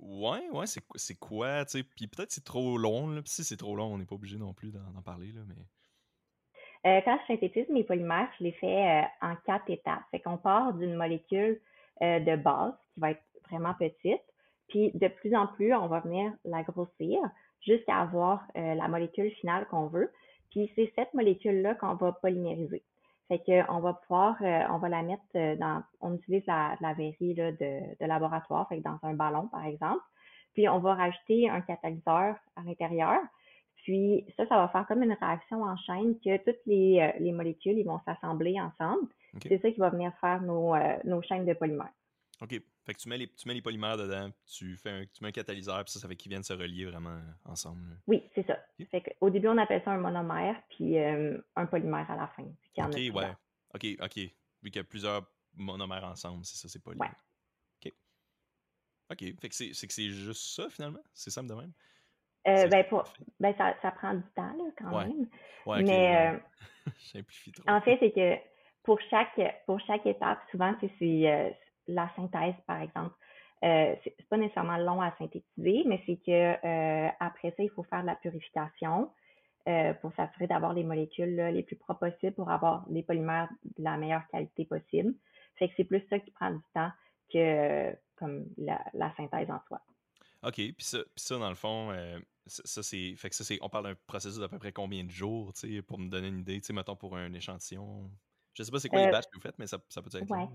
Ouais, 0.00 0.48
ouais, 0.50 0.66
c'est, 0.66 0.82
c'est 0.96 1.18
quoi, 1.18 1.64
tu 1.64 1.78
sais, 1.78 1.84
puis 1.84 2.06
peut-être 2.06 2.32
c'est 2.32 2.44
trop 2.44 2.76
long, 2.76 3.08
là. 3.08 3.20
Si 3.24 3.44
c'est 3.44 3.56
trop 3.56 3.76
long, 3.76 3.86
on 3.86 3.98
n'est 3.98 4.04
pas 4.04 4.16
obligé 4.16 4.38
non 4.38 4.52
plus 4.52 4.72
d'en, 4.72 5.02
parler, 5.02 5.32
là, 5.32 5.40
mais... 5.46 5.54
Euh, 6.86 7.00
quand 7.02 7.18
je 7.22 7.32
synthétise 7.32 7.66
mes 7.70 7.84
polymères, 7.84 8.28
je 8.38 8.44
les 8.44 8.52
fais 8.52 8.66
euh, 8.66 9.02
en 9.22 9.36
quatre 9.46 9.70
étapes. 9.70 10.02
Fait 10.10 10.20
qu'on 10.20 10.36
part 10.36 10.74
d'une 10.74 10.94
molécule 10.94 11.58
euh, 12.02 12.20
de 12.20 12.36
base 12.36 12.74
qui 12.92 13.00
va 13.00 13.12
être 13.12 13.22
vraiment 13.48 13.72
petite, 13.72 14.20
puis 14.68 14.90
de 14.92 15.08
plus 15.08 15.34
en 15.34 15.46
plus, 15.46 15.72
on 15.72 15.86
va 15.86 16.00
venir 16.00 16.30
la 16.44 16.62
grossir 16.62 17.20
jusqu'à 17.62 18.00
avoir 18.00 18.46
la 18.54 18.88
molécule 18.88 19.30
finale 19.30 19.66
qu'on 19.68 19.86
veut. 19.86 20.12
Puis 20.50 20.70
c'est 20.74 20.92
cette 20.94 21.14
molécule-là 21.14 21.74
qu'on 21.76 21.94
va 21.94 22.12
polymériser. 22.12 22.82
Fait 23.28 23.38
qu'on 23.38 23.80
va 23.80 23.94
pouvoir, 23.94 24.36
euh, 24.42 24.62
on 24.70 24.78
va 24.78 24.88
la 24.88 25.02
mettre 25.02 25.22
euh, 25.34 25.56
dans, 25.56 25.82
on 26.00 26.14
utilise 26.14 26.46
la, 26.46 26.76
la 26.80 26.92
verrie 26.92 27.34
là, 27.34 27.52
de, 27.52 27.80
de, 27.98 28.06
laboratoire, 28.06 28.68
fait 28.68 28.78
que 28.78 28.82
dans 28.82 28.98
un 29.02 29.14
ballon, 29.14 29.48
par 29.48 29.64
exemple. 29.64 30.02
Puis 30.52 30.68
on 30.68 30.78
va 30.78 30.94
rajouter 30.94 31.48
un 31.48 31.62
catalyseur 31.62 32.36
à 32.56 32.62
l'intérieur. 32.64 33.18
Puis 33.76 34.26
ça, 34.36 34.46
ça 34.46 34.56
va 34.56 34.68
faire 34.68 34.86
comme 34.86 35.02
une 35.02 35.16
réaction 35.18 35.62
en 35.62 35.76
chaîne 35.76 36.18
que 36.20 36.36
toutes 36.44 36.60
les, 36.66 37.00
euh, 37.00 37.18
les 37.18 37.32
molécules 37.32 37.78
ils 37.78 37.86
vont 37.86 38.00
s'assembler 38.04 38.60
ensemble. 38.60 39.08
C'est 39.42 39.60
ça 39.60 39.70
qui 39.70 39.80
va 39.80 39.90
venir 39.90 40.12
faire 40.20 40.40
nos, 40.42 40.74
nos 41.04 41.20
chaînes 41.22 41.44
de 41.44 41.54
polymères. 41.54 41.92
OK. 42.40 42.60
Fait 42.84 42.92
que 42.92 42.98
tu 42.98 43.08
mets 43.08 43.16
les, 43.16 43.28
tu 43.28 43.48
mets 43.48 43.54
les 43.54 43.62
polymères 43.62 43.96
dedans, 43.96 44.30
tu 44.46 44.76
fais 44.76 44.90
un, 44.90 45.04
tu 45.06 45.22
mets 45.22 45.28
un 45.28 45.32
catalyseur, 45.32 45.82
puis 45.84 45.92
ça, 45.92 46.00
ça 46.00 46.06
fait 46.06 46.16
qu'ils 46.16 46.28
viennent 46.28 46.42
se 46.42 46.52
relier 46.52 46.84
vraiment 46.84 47.18
ensemble. 47.46 47.98
Oui, 48.06 48.22
c'est 48.34 48.46
ça. 48.46 48.58
Fait 48.90 49.16
au 49.22 49.30
début, 49.30 49.48
on 49.48 49.56
appelle 49.56 49.82
ça 49.84 49.92
un 49.92 49.98
monomère, 49.98 50.60
puis 50.68 50.98
euh, 50.98 51.38
un 51.56 51.64
polymère 51.64 52.10
à 52.10 52.16
la 52.16 52.28
fin. 52.28 52.44
OK, 52.76 52.94
ouais. 52.94 53.32
OK, 53.74 53.86
OK. 54.02 54.16
Vu 54.16 54.70
qu'il 54.70 54.76
y 54.76 54.78
a 54.78 54.84
plusieurs 54.84 55.26
monomères 55.54 56.04
ensemble, 56.04 56.44
c'est 56.44 56.58
ça, 56.58 56.68
c'est 56.68 56.82
polymère. 56.82 57.14
Ouais. 57.84 57.90
OK. 57.90 57.94
OK. 59.12 59.40
Fait 59.40 59.48
que 59.48 59.54
c'est, 59.54 59.70
que 59.70 59.92
c'est 59.92 60.10
juste 60.10 60.54
ça, 60.54 60.68
finalement? 60.68 61.02
C'est 61.14 61.30
simple 61.30 61.48
de 61.48 61.54
même? 61.54 61.72
Euh, 62.46 62.68
ben, 62.68 62.84
pour, 62.88 63.04
ben 63.40 63.54
ça, 63.56 63.74
ça, 63.80 63.90
prend 63.92 64.12
du 64.12 64.22
temps, 64.36 64.54
là, 64.58 64.64
quand 64.76 65.00
même. 65.00 65.26
Ouais, 65.64 65.82
Mais, 65.82 66.34
euh, 66.34 67.22
trop. 67.54 67.64
En 67.66 67.80
fait, 67.80 67.96
c'est 67.98 68.12
que 68.12 68.36
pour 68.82 69.00
chaque, 69.08 69.40
pour 69.64 69.80
chaque 69.80 70.04
étape, 70.04 70.40
souvent, 70.50 70.76
c'est, 70.80 70.90
c'est, 70.98 71.56
la 71.86 72.10
synthèse, 72.16 72.54
par 72.66 72.80
exemple. 72.80 73.14
Euh, 73.64 73.94
c'est 74.04 74.28
pas 74.28 74.36
nécessairement 74.36 74.76
long 74.76 75.00
à 75.00 75.14
synthétiser, 75.16 75.84
mais 75.86 76.02
c'est 76.04 76.16
que 76.16 76.66
euh, 76.66 77.08
après 77.18 77.54
ça, 77.56 77.62
il 77.62 77.70
faut 77.70 77.82
faire 77.84 78.02
de 78.02 78.06
la 78.06 78.16
purification 78.16 79.10
euh, 79.68 79.94
pour 79.94 80.12
s'assurer 80.14 80.46
d'avoir 80.46 80.74
les 80.74 80.84
molécules 80.84 81.36
les 81.36 81.62
plus 81.62 81.76
propres 81.76 82.10
possibles 82.10 82.34
pour 82.34 82.50
avoir 82.50 82.84
les 82.90 83.02
polymères 83.02 83.48
de 83.78 83.82
la 83.82 83.96
meilleure 83.96 84.26
qualité 84.30 84.66
possible. 84.66 85.14
Fait 85.56 85.68
que 85.68 85.74
c'est 85.78 85.84
plus 85.84 86.04
ça 86.10 86.18
qui 86.18 86.30
prend 86.32 86.50
du 86.50 86.60
temps 86.74 86.90
que 87.32 87.96
comme 88.16 88.44
la, 88.58 89.14
synthèse 89.16 89.50
en 89.50 89.60
soi. 89.66 89.80
OK, 90.42 90.54
puis 90.56 90.74
ça, 90.80 90.98
ça, 91.16 91.38
dans 91.38 91.48
le 91.48 91.54
fond, 91.54 91.90
ça, 92.46 92.82
c'est. 92.82 93.14
Fait 93.16 93.30
que 93.30 93.34
ça, 93.34 93.44
c'est. 93.44 93.58
On 93.62 93.70
parle 93.70 93.84
d'un 93.84 93.94
processus 94.06 94.38
d'à 94.38 94.48
peu 94.48 94.58
près 94.58 94.72
combien 94.72 95.04
de 95.04 95.10
jours, 95.10 95.54
tu 95.54 95.76
sais, 95.76 95.82
pour 95.82 95.98
me 95.98 96.10
donner 96.10 96.28
une 96.28 96.40
idée, 96.40 96.60
tu 96.60 96.66
sais, 96.66 96.72
mettons 96.74 96.96
pour 96.96 97.16
un 97.16 97.32
échantillon? 97.32 98.10
Je 98.52 98.62
sais 98.62 98.70
pas 98.70 98.78
c'est 98.78 98.88
quoi 98.88 99.04
les 99.04 99.10
batchs 99.10 99.26
que 99.26 99.36
vous 99.36 99.40
faites, 99.40 99.58
mais 99.58 99.66
ça, 99.66 99.78
ça 99.88 100.02
peut 100.02 100.10
être. 100.16 100.30
Ouais. 100.30 100.48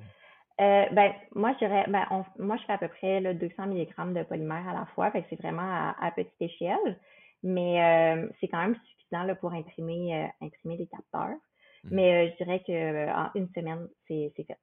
Euh, 0.59 0.85
ben, 0.91 1.13
moi, 1.35 1.53
je 1.53 1.65
dirais, 1.65 1.85
ben, 1.87 2.05
moi, 2.37 2.57
je 2.57 2.63
fais 2.65 2.73
à 2.73 2.77
peu 2.77 2.89
près 2.89 3.21
là, 3.21 3.33
200 3.33 3.67
mg 3.67 4.13
de 4.13 4.23
polymère 4.23 4.67
à 4.67 4.73
la 4.73 4.85
fois, 4.87 5.09
fait 5.11 5.21
que 5.21 5.27
c'est 5.29 5.41
vraiment 5.41 5.93
à, 5.97 6.11
petite 6.11 6.41
échelle, 6.41 6.99
mais 7.43 7.81
euh, 7.81 8.29
c'est 8.39 8.49
quand 8.49 8.61
même 8.61 8.75
suffisant 8.75 9.23
là, 9.23 9.35
pour 9.35 9.53
imprimer, 9.53 10.15
euh, 10.15 10.45
imprimer 10.45 10.77
les 10.77 10.87
capteurs. 10.87 11.37
Mhm. 11.85 11.91
Mais 11.91 12.31
je 12.31 12.43
dirais 12.43 12.61
qu'en 12.65 13.31
une 13.35 13.47
semaine, 13.55 13.87
c'est 14.07 14.33
fait. 14.35 14.57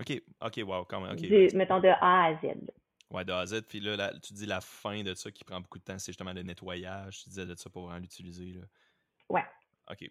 OK, 0.00 0.22
OK, 0.40 0.66
wow, 0.66 0.84
quand 0.86 1.02
même. 1.02 1.16
mettons 1.54 1.80
de 1.80 1.88
A 1.88 2.24
à 2.24 2.34
Z. 2.36 2.54
Ouais, 3.10 3.26
de 3.26 3.32
A 3.32 3.40
à 3.40 3.46
Z. 3.46 3.60
Puis 3.68 3.80
là, 3.80 4.10
tu 4.22 4.32
dis 4.32 4.46
la 4.46 4.62
fin 4.62 5.02
de 5.02 5.12
ça 5.12 5.30
qui 5.30 5.44
prend 5.44 5.60
beaucoup 5.60 5.78
de 5.78 5.84
temps, 5.84 5.98
c'est 5.98 6.12
justement 6.12 6.32
le 6.32 6.42
nettoyage. 6.42 7.24
Tu 7.24 7.28
disais 7.28 7.44
de 7.44 7.54
ça 7.54 7.68
pour 7.68 7.92
l'utiliser. 7.92 8.58
Ouais. 9.28 9.44
OK. 9.90 10.10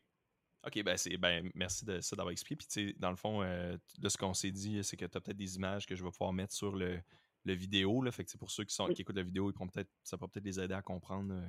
OK, 0.66 0.84
ben, 0.84 0.96
c'est, 0.96 1.18
ben 1.18 1.50
merci 1.56 1.86
de 1.86 2.02
ça 2.02 2.16
d'avoir 2.16 2.32
expliqué. 2.32 2.56
Puis, 2.56 2.94
dans 3.00 3.10
le 3.10 3.16
fond, 3.16 3.42
euh, 3.42 3.76
de 3.98 4.10
ce 4.10 4.18
qu'on 4.18 4.34
s'est 4.34 4.52
dit, 4.52 4.84
c'est 4.84 4.96
que 4.96 5.06
tu 5.06 5.18
as 5.18 5.22
peut-être 5.22 5.38
des 5.38 5.56
images 5.56 5.88
que 5.88 5.96
je 5.96 6.04
vais 6.04 6.12
pouvoir 6.12 6.34
mettre 6.34 6.54
sur 6.54 6.76
le, 6.76 7.02
le 7.46 7.54
vidéo. 7.54 8.02
Là, 8.04 8.12
fait 8.12 8.24
que 8.24 8.38
pour 8.38 8.52
ceux 8.52 8.64
qui, 8.64 8.76
sont, 8.76 8.88
qui 8.88 9.02
écoutent 9.02 9.16
la 9.16 9.24
vidéo, 9.24 9.52
ils 9.52 9.70
peut-être, 9.70 9.90
ça 10.04 10.18
va 10.18 10.28
peut-être 10.28 10.46
les 10.46 10.60
aider 10.60 10.76
à 10.76 10.84
comprendre 10.84 11.34
euh, 11.34 11.48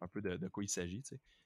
un 0.00 0.08
peu 0.08 0.20
de, 0.20 0.48
quoi 0.48 0.64
il 0.64 0.68
s'agit. 0.68 1.02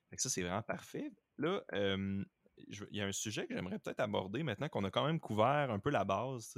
Fait 0.09 0.17
que 0.17 0.23
ça, 0.23 0.31
c'est 0.31 0.43
vraiment 0.43 0.62
parfait. 0.62 1.12
Là, 1.37 1.62
il 1.73 2.97
y 2.97 3.01
a 3.03 3.07
un 3.07 3.12
sujet 3.12 3.47
que 3.47 3.55
j'aimerais 3.55 3.79
peut-être 3.79 4.01
aborder 4.01 4.43
maintenant 4.43 4.69
qu'on 4.69 4.85
a 4.85 4.90
quand 4.90 5.05
même 5.05 5.21
couvert 5.21 5.71
un 5.71 5.81
peu 5.81 5.90
la 5.90 6.05
base 6.05 6.55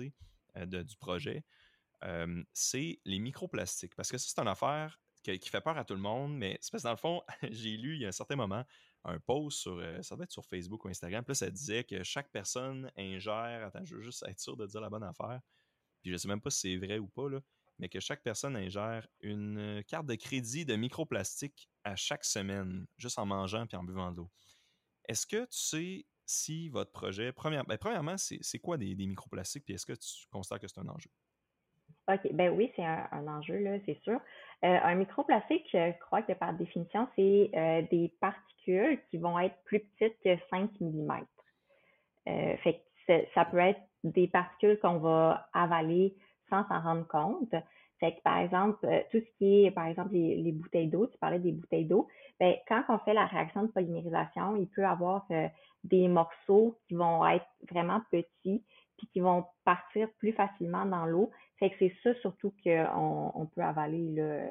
euh, 0.57 0.67
de, 0.67 0.83
du 0.83 0.97
projet. 0.97 1.45
c'est 2.53 3.01
les 3.05 3.19
microplastiques. 3.19 3.97
Parce 3.97 4.13
que 4.13 4.19
ça, 4.19 4.29
c'est 4.29 4.41
une 4.41 4.49
affaire 4.49 5.01
qui, 5.23 5.49
fait 5.49 5.61
peur 5.61 5.77
à 5.77 5.85
tout 5.85 5.95
le 5.95 6.01
monde, 6.01 6.37
mais 6.37 6.57
c'est 6.61 6.71
parce 6.71 6.85
que 6.85 6.87
dans 6.87 6.93
le 6.93 6.99
fond, 6.99 7.23
j'ai 7.51 7.77
lu 7.77 7.97
il 7.97 8.03
y 8.03 8.05
a 8.05 8.09
un 8.09 8.13
certain 8.13 8.37
moment 8.37 8.65
un 9.07 9.19
post 9.21 9.59
sur, 9.59 9.79
euh, 9.79 10.03
ça 10.03 10.17
doit 10.17 10.25
être 10.25 10.33
sur 10.33 10.45
Facebook 10.45 10.85
ou 10.85 10.89
Instagram, 10.89 11.25
puis 11.25 11.31
là, 11.31 11.35
ça 11.35 11.51
disait 11.51 11.85
que 11.85 12.03
chaque 12.03 12.31
personne 12.31 12.91
ingère, 12.97 13.65
attends, 13.67 13.85
je 13.85 13.97
veux 13.97 14.03
juste 14.03 14.25
être 14.29 14.41
sûr 14.41 14.57
de 14.57 14.67
dire 14.67 14.81
la 14.81 14.91
bonne 14.91 15.05
affaire, 15.05 15.41
puis 16.03 16.11
je 16.11 16.17
sais 16.17 16.29
même 16.29 16.41
pas 16.41 16.51
si 16.51 16.61
c'est 16.61 16.77
vrai 16.77 16.99
ou 16.99 17.09
pas, 17.09 17.29
mais 17.79 17.89
que 17.89 18.01
chaque 18.01 18.23
personne 18.23 18.57
ingère 18.57 19.07
une 19.21 19.83
carte 19.87 20.07
de 20.07 20.15
crédit 20.15 20.65
de 20.65 20.77
microplastique 20.77 21.69
à 21.85 21.97
chaque 21.97 22.25
semaine, 22.25 22.87
juste 22.97 23.19
en 23.19 23.27
mangeant 23.27 23.67
puis 23.67 23.77
en 23.77 23.85
buvant 23.85 24.11
de 24.11 24.17
l'eau. 24.17 24.31
Est-ce 25.09 25.27
que 25.27 25.45
tu 25.45 25.59
sais 25.59 26.07
si 26.25 26.69
votre 26.69 26.91
projet, 26.91 27.33
ben, 27.33 27.79
premièrement, 27.79 28.17
c'est 28.17 28.59
quoi 28.59 28.77
des, 28.77 28.95
des 28.95 29.07
microplastiques, 29.07 29.65
puis 29.65 29.75
est-ce 29.75 29.87
que 29.87 29.93
tu 29.93 30.27
constates 30.31 30.61
que 30.61 30.69
c'est 30.69 30.81
un 30.81 30.89
enjeu? 30.89 31.11
OK, 32.09 32.33
ben 32.33 32.53
oui, 32.57 32.73
c'est 32.77 32.85
un, 32.85 33.27
enjeu, 33.27 33.59
là, 33.59 33.79
c'est 33.85 33.99
sûr. 34.03 34.21
Euh, 34.65 34.79
un 34.83 34.95
microplastique, 34.95 35.67
je 35.73 35.93
crois 35.99 36.23
que 36.23 36.33
par 36.33 36.53
définition, 36.55 37.09
c'est 37.17 37.51
euh, 37.55 37.83
des 37.91 38.13
particules 38.21 39.01
qui 39.11 39.19
vont 39.19 39.39
être 39.41 39.57
plus 39.65 39.81
petites 39.81 40.19
que 40.23 40.37
5 40.51 40.71
mm. 40.81 41.11
Euh, 42.29 42.57
fait 42.59 42.83
que 43.07 43.13
ça 43.35 43.45
peut 43.45 43.59
être 43.59 43.81
des 44.03 44.27
particules 44.29 44.79
qu'on 44.81 44.99
va 44.99 45.49
avaler 45.53 46.15
sans 46.49 46.67
s'en 46.69 46.81
rendre 46.81 47.07
compte. 47.07 47.55
Fait 47.99 48.13
que, 48.15 48.21
par 48.23 48.39
exemple, 48.39 48.87
tout 49.11 49.19
ce 49.19 49.39
qui 49.39 49.65
est, 49.65 49.71
par 49.71 49.87
exemple, 49.87 50.13
les, 50.13 50.53
bouteilles 50.53 50.89
d'eau, 50.89 51.07
tu 51.07 51.17
parlais 51.19 51.39
des 51.39 51.53
bouteilles 51.53 51.87
d'eau, 51.87 52.09
ben, 52.39 52.55
quand 52.69 52.83
on 52.89 52.99
fait 52.99 53.15
la 53.15 53.27
réaction 53.27 53.63
de 53.63 53.69
polymérisation, 53.69 54.57
il 54.57 54.69
peut 54.69 54.83
y 54.83 54.85
avoir 54.85 55.27
des 55.85 56.09
morceaux 56.09 56.77
qui 56.87 56.95
vont 56.95 57.27
être 57.27 57.47
vraiment 57.71 58.01
petits 58.11 58.63
puis 58.97 59.07
qui 59.09 59.21
vont 59.21 59.45
partir 59.65 60.09
plus 60.19 60.33
facilement 60.33 60.87
dans 60.87 61.07
l'eau. 61.07 61.31
Fait 61.59 61.71
que 61.71 61.77
c'est 61.79 61.97
ça 62.03 62.19
surtout 62.21 62.55
qu'on 62.63 63.33
on 63.35 63.47
peut 63.47 63.63
avaler 63.63 64.11
là, 64.15 64.47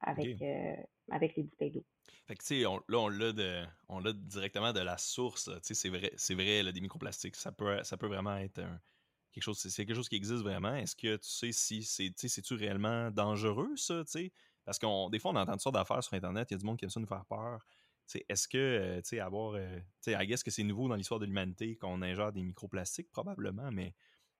avec, 0.00 0.40
euh, 0.42 0.76
avec 1.10 1.36
les 1.36 1.42
bouteilles 1.44 1.72
d'eau. 1.72 1.84
Fait 2.26 2.34
que, 2.34 2.42
tu 2.42 2.46
sais, 2.46 2.62
là, 2.62 2.98
on 2.98 3.08
l'a, 3.08 3.32
de, 3.32 3.64
on 3.88 4.00
l'a 4.00 4.12
directement 4.12 4.72
de 4.72 4.80
la 4.80 4.98
source. 4.98 5.44
Tu 5.44 5.52
sais, 5.62 5.74
c'est 5.74 5.88
vrai, 5.88 6.12
c'est 6.16 6.34
vrai 6.34 6.62
là, 6.62 6.72
des 6.72 6.80
microplastiques. 6.80 7.36
Ça 7.36 7.52
peut, 7.52 7.82
ça 7.84 7.96
peut 7.96 8.06
vraiment 8.06 8.36
être 8.36 8.60
quelque 9.32 9.44
chose, 9.44 9.58
c'est 9.58 9.84
quelque 9.84 9.96
chose 9.96 10.08
qui 10.08 10.16
existe 10.16 10.42
vraiment. 10.42 10.74
Est-ce 10.74 10.96
que 10.96 11.16
tu 11.16 11.28
sais 11.28 11.52
si 11.52 11.82
c'est, 11.82 12.12
c'est-tu 12.16 12.54
réellement 12.54 13.10
dangereux, 13.10 13.76
ça, 13.76 14.04
tu 14.04 14.10
sais? 14.10 14.32
Parce 14.64 14.78
qu'on, 14.78 15.08
des 15.08 15.18
fois, 15.18 15.30
on 15.30 15.36
entend 15.36 15.52
toutes 15.52 15.62
sortes 15.62 15.76
d'affaires 15.76 16.02
sur 16.02 16.14
Internet. 16.14 16.50
Il 16.50 16.54
y 16.54 16.56
a 16.56 16.58
du 16.58 16.66
monde 16.66 16.76
qui 16.76 16.84
aime 16.84 16.90
ça 16.90 17.00
nous 17.00 17.06
faire 17.06 17.24
peur. 17.24 17.66
Est-ce 18.28 18.48
que, 18.48 18.58
euh, 18.58 18.96
tu 19.02 19.08
sais, 19.08 19.20
avoir, 19.20 19.54
euh, 19.54 19.76
tu 20.02 20.12
sais, 20.12 20.12
I 20.12 20.26
guess 20.26 20.42
que 20.42 20.50
c'est 20.50 20.62
nouveau 20.62 20.88
dans 20.88 20.96
l'histoire 20.96 21.20
de 21.20 21.26
l'humanité 21.26 21.76
qu'on 21.76 22.02
ingère 22.02 22.32
des 22.32 22.42
microplastiques, 22.42 23.10
probablement, 23.10 23.70
mais 23.70 23.94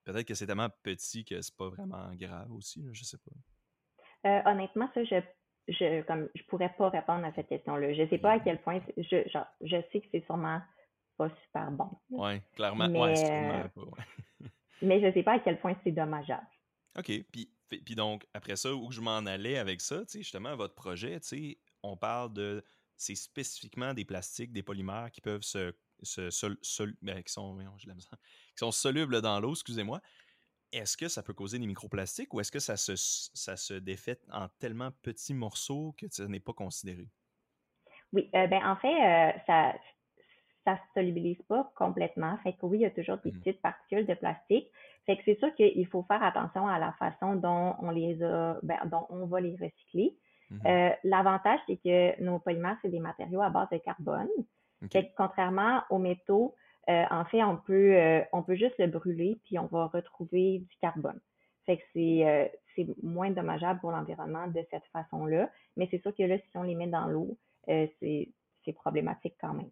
peut-être 0.05 0.27
que 0.27 0.35
c'est 0.35 0.47
tellement 0.47 0.71
petit 0.83 1.25
que 1.25 1.41
c'est 1.41 1.57
pas 1.57 1.69
vraiment 1.69 2.14
grave 2.14 2.51
aussi, 2.53 2.87
je 2.93 3.05
sais 3.05 3.19
pas. 3.19 4.29
Euh, 4.29 4.51
honnêtement, 4.51 4.91
ça, 4.95 5.05
je 5.05 5.21
je 5.69 6.03
comme 6.03 6.29
je 6.35 6.43
pourrais 6.45 6.75
pas 6.79 6.89
répondre 6.89 7.27
à 7.27 7.33
cette 7.35 7.49
question-là. 7.49 7.93
Je 7.93 8.09
sais 8.09 8.19
pas 8.19 8.33
à 8.33 8.41
quel 8.41 8.61
point 8.62 8.81
je, 8.97 9.39
je 9.61 9.77
sais 9.93 10.01
que 10.01 10.07
c'est 10.11 10.25
sûrement 10.25 10.62
pas 11.19 11.29
super 11.45 11.71
bon. 11.71 11.91
Oui, 12.11 12.41
clairement. 12.55 12.89
Mais, 12.89 12.99
ouais, 12.99 13.69
pas, 13.75 13.83
mais 14.83 15.01
je 15.03 15.12
sais 15.12 15.23
pas 15.23 15.35
à 15.35 15.39
quel 15.41 15.61
point 15.61 15.77
c'est 15.85 15.93
dommageable. 15.93 16.47
OK. 16.97 17.11
Puis, 17.31 17.51
puis 17.69 17.95
donc, 17.95 18.27
après 18.33 18.57
ça, 18.57 18.75
où 18.75 18.91
je 18.91 19.01
m'en 19.01 19.19
allais 19.19 19.59
avec 19.59 19.81
ça, 19.81 20.03
justement, 20.12 20.57
votre 20.57 20.75
projet, 20.75 21.19
on 21.83 21.97
parle 21.97 22.33
de. 22.33 22.64
C'est 22.99 23.15
spécifiquement 23.15 23.95
des 23.95 24.05
plastiques, 24.05 24.53
des 24.53 24.63
polymères 24.63 25.11
qui 25.11 25.21
peuvent 25.21 25.43
se 25.43 25.73
ben, 27.03 27.23
qui, 27.23 27.33
sont, 27.33 27.59
qui 27.67 28.59
sont 28.59 28.71
solubles 28.71 29.21
dans 29.21 29.41
l'eau, 29.41 29.53
excusez-moi. 29.53 30.01
est-ce 30.73 30.97
que 30.97 31.09
ça 31.09 31.23
peut 31.23 31.33
causer 31.33 31.59
des 31.59 31.67
microplastiques 31.67 32.33
ou 32.35 32.41
est-ce 32.41 32.53
que 32.53 32.61
ça 32.61 32.77
se, 32.77 32.95
ça 32.97 33.57
se 33.57 33.75
défait 33.75 34.21
en 34.31 34.49
tellement 34.61 34.91
petits 35.03 35.35
morceaux 35.35 35.95
que 35.97 36.07
ça 36.11 36.29
n'est 36.29 36.41
pas 36.41 36.53
considéré? 36.53 37.09
Oui, 38.13 38.31
euh, 38.35 38.47
ben 38.47 38.65
en 38.65 38.77
fait, 38.77 39.43
ça 39.47 39.75
ça 40.69 40.77
se 40.77 41.01
solubilise 41.01 41.41
pas 41.49 41.73
complètement. 41.77 42.37
Fait 42.43 42.53
que 42.53 42.67
oui, 42.67 42.79
il 42.79 42.83
y 42.83 42.87
a 42.87 42.91
toujours 42.91 43.17
des 43.19 43.33
mmh. 43.33 43.41
petites 43.41 43.63
particules 43.63 44.07
de 44.07 44.15
plastique. 44.15 44.71
Fait 45.07 45.17
que 45.17 45.23
c'est 45.25 45.39
sûr 45.39 45.55
qu'il 45.55 45.87
faut 45.87 46.03
faire 46.03 46.23
attention 46.23 46.67
à 46.69 46.79
la 46.79 46.93
façon 46.93 47.37
dont 47.37 47.75
on 47.81 47.91
les 47.91 48.23
a, 48.23 48.59
ben, 48.63 48.79
dont 48.87 49.07
on 49.09 49.27
va 49.27 49.41
les 49.41 49.57
recycler. 49.57 50.15
Mmh 50.51 50.67
euh, 50.67 50.91
l'avantage, 51.05 51.61
c'est 51.67 51.77
que 51.77 52.23
nos 52.23 52.39
polymères, 52.39 52.79
c'est 52.83 52.89
des 52.89 53.01
matériaux 53.01 53.43
à 53.43 53.51
base 53.51 53.69
de 53.71 53.79
carbone. 53.79 54.29
Fait 54.93 55.09
que 55.09 55.13
contrairement 55.17 55.83
aux 55.91 55.99
métaux, 55.99 56.55
euh, 56.89 57.05
en 57.11 57.25
fait, 57.25 57.43
on 57.43 57.57
peut, 57.57 57.97
euh, 57.97 58.23
on 58.33 58.43
peut 58.43 58.55
juste 58.55 58.77
le 58.79 58.87
brûler, 58.87 59.41
puis 59.45 59.59
on 59.59 59.67
va 59.67 59.87
retrouver 59.89 60.61
du 60.61 60.77
carbone. 60.81 61.21
Fait 61.67 61.77
que 61.77 61.83
c'est, 61.93 62.61
c'est 62.75 62.87
moins 63.03 63.31
dommageable 63.31 63.81
pour 63.81 63.91
l'environnement 63.91 64.47
de 64.47 64.65
cette 64.71 64.87
façon-là. 64.93 65.51
Mais 65.77 65.87
c'est 65.91 66.01
sûr 66.01 66.15
que 66.15 66.23
là, 66.23 66.39
si 66.39 66.57
on 66.57 66.63
les 66.63 66.75
met 66.75 66.87
dans 66.87 67.09
l'eau, 67.09 67.37
c'est, 67.67 68.33
c'est 68.65 68.73
problématique 68.73 69.35
quand 69.39 69.53
même. 69.53 69.69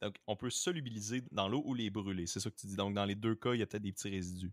Donc, 0.00 0.14
on 0.26 0.36
peut 0.36 0.48
solubiliser 0.48 1.22
dans 1.32 1.48
l'eau 1.48 1.62
ou 1.66 1.74
les 1.74 1.90
brûler. 1.90 2.26
C'est 2.26 2.40
ça 2.40 2.48
que 2.48 2.56
tu 2.56 2.66
dis. 2.66 2.76
Donc, 2.76 2.94
dans 2.94 3.04
les 3.04 3.14
deux 3.14 3.34
cas, 3.34 3.52
il 3.52 3.60
y 3.60 3.62
a 3.62 3.66
peut-être 3.66 3.82
des 3.82 3.92
petits 3.92 4.08
résidus. 4.08 4.52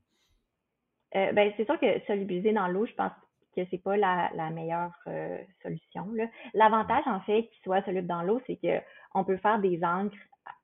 Ben, 1.14 1.54
c'est 1.56 1.66
sûr 1.66 1.80
que 1.80 2.06
solubiliser 2.08 2.52
dans 2.52 2.68
l'eau, 2.68 2.86
je 2.86 2.94
pense 2.94 3.12
que 3.56 3.62
c'est 3.70 3.82
pas 3.82 3.98
la, 3.98 4.50
meilleure 4.52 4.94
euh, 5.08 5.38
solution. 5.62 6.08
L'avantage, 6.54 7.04
en 7.08 7.20
fait, 7.22 7.48
qu'il 7.48 7.64
soit 7.64 7.84
soluble 7.84 8.08
dans 8.08 8.24
l'eau, 8.24 8.42
c'est 8.48 8.58
qu'on 8.58 9.24
peut 9.24 9.38
faire 9.38 9.60
des 9.60 9.84
encres 9.84 10.16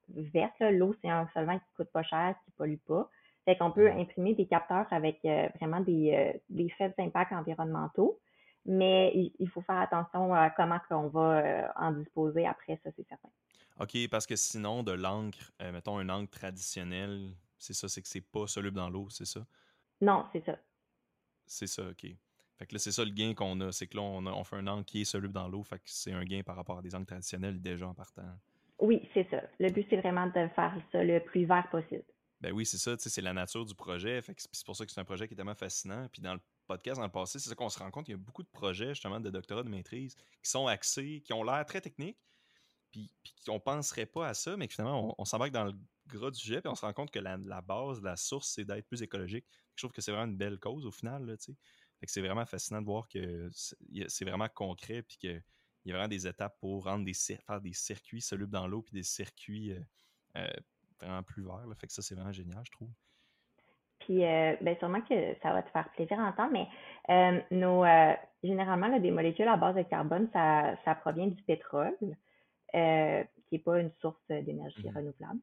vertes. 0.09 0.59
L'eau, 0.59 0.95
c'est 1.01 1.09
un 1.09 1.27
solvant 1.33 1.59
qui 1.59 1.65
coûte 1.75 1.91
pas 1.91 2.03
cher, 2.03 2.35
qui 2.45 2.51
pollue 2.51 2.79
pas. 2.87 3.09
Fait 3.45 3.57
qu'on 3.57 3.71
peut 3.71 3.89
imprimer 3.89 4.33
des 4.33 4.45
capteurs 4.45 4.85
avec 4.91 5.19
euh, 5.25 5.47
vraiment 5.55 5.79
des, 5.79 6.41
des 6.49 6.69
faibles 6.69 6.95
impacts 6.99 7.31
environnementaux. 7.31 8.19
Mais 8.65 9.31
il, 9.39 9.49
faut 9.49 9.61
faire 9.61 9.77
attention 9.77 10.33
à 10.33 10.49
comment 10.49 10.79
on 10.91 11.07
va 11.07 11.71
en 11.77 11.93
disposer 11.93 12.45
après, 12.45 12.77
ça, 12.83 12.89
c'est 12.97 13.07
certain. 13.07 13.29
OK, 13.79 13.95
parce 14.09 14.25
que 14.25 14.35
sinon, 14.35 14.81
de 14.81 14.91
l'encre, 14.91 15.51
euh, 15.61 15.71
mettons 15.71 15.99
un 15.99 16.09
encre 16.09 16.31
traditionnel, 16.31 17.35
c'est 17.59 17.73
ça, 17.73 17.87
c'est 17.87 18.01
que 18.01 18.07
c'est 18.07 18.21
pas 18.21 18.47
soluble 18.47 18.75
dans 18.75 18.89
l'eau, 18.89 19.07
c'est 19.09 19.25
ça? 19.25 19.45
Non, 20.01 20.25
c'est 20.33 20.43
ça. 20.43 20.57
C'est 21.45 21.67
ça, 21.67 21.83
OK. 21.89 22.07
Fait 22.57 22.65
que 22.65 22.73
là, 22.73 22.79
c'est 22.79 22.91
ça 22.91 23.05
le 23.05 23.11
gain 23.11 23.33
qu'on 23.35 23.59
a, 23.61 23.71
c'est 23.71 23.87
que 23.87 23.95
là, 23.95 24.01
on, 24.01 24.43
fait 24.43 24.55
un 24.55 24.67
encre 24.67 24.85
qui 24.85 25.01
est 25.01 25.05
soluble 25.05 25.33
dans 25.33 25.47
l'eau, 25.47 25.63
fait 25.63 25.77
que 25.77 25.83
c'est 25.85 26.11
un 26.11 26.23
gain 26.23 26.41
par 26.43 26.55
rapport 26.55 26.79
à 26.79 26.81
des 26.81 26.95
encres 26.95 27.07
traditionnelles 27.07 27.61
déjà 27.61 27.87
en 27.87 27.93
partant. 27.93 28.23
Oui, 28.79 29.07
c'est 29.13 29.27
ça. 29.29 29.41
Le 29.59 29.69
but, 29.69 29.85
c'est 29.89 29.97
vraiment 29.97 30.27
de 30.27 30.47
faire 30.55 30.75
ça 30.91 31.03
le 31.03 31.19
plus 31.19 31.45
vert 31.45 31.67
possible. 31.69 32.03
Ben 32.41 32.51
oui, 32.51 32.65
c'est 32.65 32.77
ça, 32.77 32.95
c'est 32.97 33.21
la 33.21 33.33
nature 33.33 33.65
du 33.65 33.73
projet. 33.73 34.21
Fait 34.21 34.35
que 34.35 34.41
c'est 34.51 34.65
pour 34.65 34.75
ça 34.75 34.85
que 34.85 34.91
c'est 34.91 34.99
un 34.99 35.05
projet 35.05 35.27
qui 35.27 35.33
est 35.33 35.37
tellement 35.37 35.55
fascinant. 35.55 36.07
Puis 36.11 36.21
dans 36.21 36.35
le 36.35 36.39
podcast, 36.67 36.97
dans 36.97 37.05
le 37.05 37.11
passé, 37.11 37.39
c'est 37.39 37.49
ça 37.49 37.55
qu'on 37.55 37.69
se 37.69 37.79
rend 37.79 37.89
compte 37.89 38.05
qu'il 38.05 38.13
y 38.13 38.15
a 38.15 38.21
beaucoup 38.21 38.43
de 38.43 38.49
projets, 38.49 38.89
justement, 38.89 39.19
de 39.19 39.29
doctorat 39.29 39.63
de 39.63 39.69
maîtrise 39.69 40.15
qui 40.15 40.49
sont 40.49 40.67
axés, 40.67 41.21
qui 41.25 41.33
ont 41.33 41.43
l'air 41.43 41.65
très 41.65 41.81
techniques, 41.81 42.19
puis, 42.91 43.11
qu'on 43.45 43.59
penserait 43.59 44.05
pas 44.05 44.27
à 44.27 44.33
ça, 44.33 44.55
mais 44.55 44.67
que 44.67 44.73
finalement, 44.73 45.15
on, 45.17 45.25
s'embarque 45.25 45.51
dans 45.51 45.65
le 45.65 45.73
gras 46.07 46.31
du 46.31 46.39
sujet, 46.39 46.61
puis 46.61 46.69
on 46.69 46.75
se 46.75 46.85
rend 46.85 46.93
compte 46.93 47.11
que 47.11 47.19
la, 47.19 47.37
base, 47.61 48.01
la 48.01 48.15
source, 48.15 48.49
c'est 48.49 48.65
d'être 48.65 48.87
plus 48.87 49.01
écologique. 49.01 49.45
Je 49.75 49.83
trouve 49.83 49.91
que 49.91 50.01
c'est 50.01 50.11
vraiment 50.11 50.31
une 50.31 50.37
belle 50.37 50.59
cause 50.59 50.85
au 50.85 50.91
final, 50.91 51.37
tu 51.43 51.53
c'est 52.05 52.21
vraiment 52.21 52.45
fascinant 52.45 52.81
de 52.81 52.85
voir 52.85 53.07
que 53.07 53.49
c'est 53.51 54.25
vraiment 54.25 54.47
concret, 54.49 55.01
puis 55.01 55.17
qu'il 55.17 55.43
y 55.85 55.91
a 55.91 55.93
vraiment 55.93 56.07
des 56.07 56.27
étapes 56.27 56.57
pour 56.59 56.85
rendre 56.85 57.05
des, 57.05 57.13
faire 57.13 57.61
des 57.61 57.73
circuits 57.73 58.21
solubles 58.21 58.51
dans 58.51 58.67
l'eau, 58.67 58.81
puis 58.81 58.93
des 58.93 59.03
circuits 59.03 59.71
euh, 59.71 59.79
euh, 60.37 60.47
vraiment 61.01 61.23
plus 61.23 61.43
verts. 61.43 61.65
Fait 61.79 61.87
que 61.87 61.93
ça, 61.93 62.01
c'est 62.01 62.15
vraiment 62.15 62.31
génial, 62.31 62.61
je 62.65 62.71
trouve. 62.71 62.89
Puis, 63.99 64.23
euh, 64.23 64.55
ben, 64.61 64.77
sûrement 64.77 65.01
que 65.01 65.35
ça 65.41 65.51
va 65.51 65.63
te 65.63 65.69
faire 65.71 65.89
plaisir 65.91 66.19
à 66.19 66.29
entendre, 66.29 66.53
mais 66.53 67.43
nos, 67.51 67.83
généralement, 68.43 68.99
des 68.99 69.11
molécules 69.11 69.47
à 69.47 69.57
base 69.57 69.75
de 69.75 69.81
carbone, 69.81 70.29
ça, 70.31 70.75
ça 70.85 70.95
provient 70.95 71.27
du 71.27 71.41
pétrole. 71.43 71.97
Qui 72.73 73.55
n'est 73.55 73.59
pas 73.63 73.79
une 73.79 73.91
source 74.01 74.21
d'énergie 74.27 74.89
mmh 74.89 74.95
renouvelable. 74.95 75.39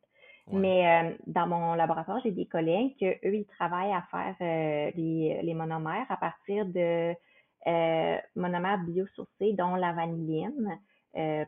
Mais 0.53 0.87
euh, 0.87 1.17
dans 1.27 1.47
mon 1.47 1.75
laboratoire, 1.75 2.21
j'ai 2.23 2.31
des 2.31 2.47
collègues 2.47 2.95
qui, 2.97 3.07
eux, 3.07 3.35
ils 3.35 3.47
travaillent 3.47 3.93
à 3.93 4.03
faire 4.11 4.37
euh, 4.41 4.91
les, 4.95 5.55
monomères 5.55 6.07
à 6.11 6.17
partir 6.17 6.67
de 6.67 7.15
monomères 8.37 8.79
biosourcés, 8.85 9.55
dont 9.55 9.75
la 9.75 9.93
vanilline 9.93 10.79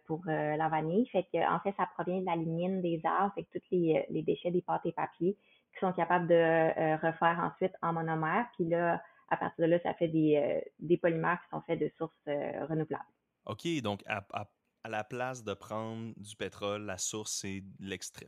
pour 0.06 0.22
la 0.26 0.68
vanille. 0.68 1.06
Fait 1.08 1.24
que, 1.24 1.38
en 1.54 1.60
fait, 1.60 1.74
ça 1.76 1.86
provient 1.94 2.20
de 2.20 2.24
la 2.24 2.36
lignine 2.36 2.80
des 2.80 3.00
arbres, 3.04 3.34
fait 3.34 3.42
que 3.42 3.58
tous 3.58 3.64
les, 3.70 4.22
déchets 4.22 4.50
des 4.50 4.62
pâtes 4.62 4.86
et 4.86 4.92
papiers 4.92 5.36
qui 5.74 5.80
sont 5.80 5.92
capables 5.92 6.26
de 6.26 7.06
refaire 7.06 7.38
ensuite 7.52 7.74
en 7.82 7.92
monomère. 7.92 8.46
Puis 8.54 8.66
là, 8.66 9.02
à 9.28 9.36
partir 9.36 9.66
de 9.66 9.70
là, 9.72 9.78
ça 9.80 9.92
fait 9.92 10.08
des, 10.08 10.62
des 10.78 10.96
polymères 10.96 11.38
qui 11.42 11.50
sont 11.50 11.60
faits 11.62 11.80
de 11.80 11.90
sources 11.98 12.14
renouvelables. 12.26 13.04
OK, 13.44 13.66
donc 13.82 14.02
à, 14.06 14.24
à 14.32 14.46
à 14.86 14.88
la 14.88 15.02
place 15.02 15.42
de 15.42 15.52
prendre 15.52 16.12
du 16.16 16.36
pétrole, 16.36 16.82
la 16.86 16.96
source, 16.96 17.32
c'est 17.32 17.64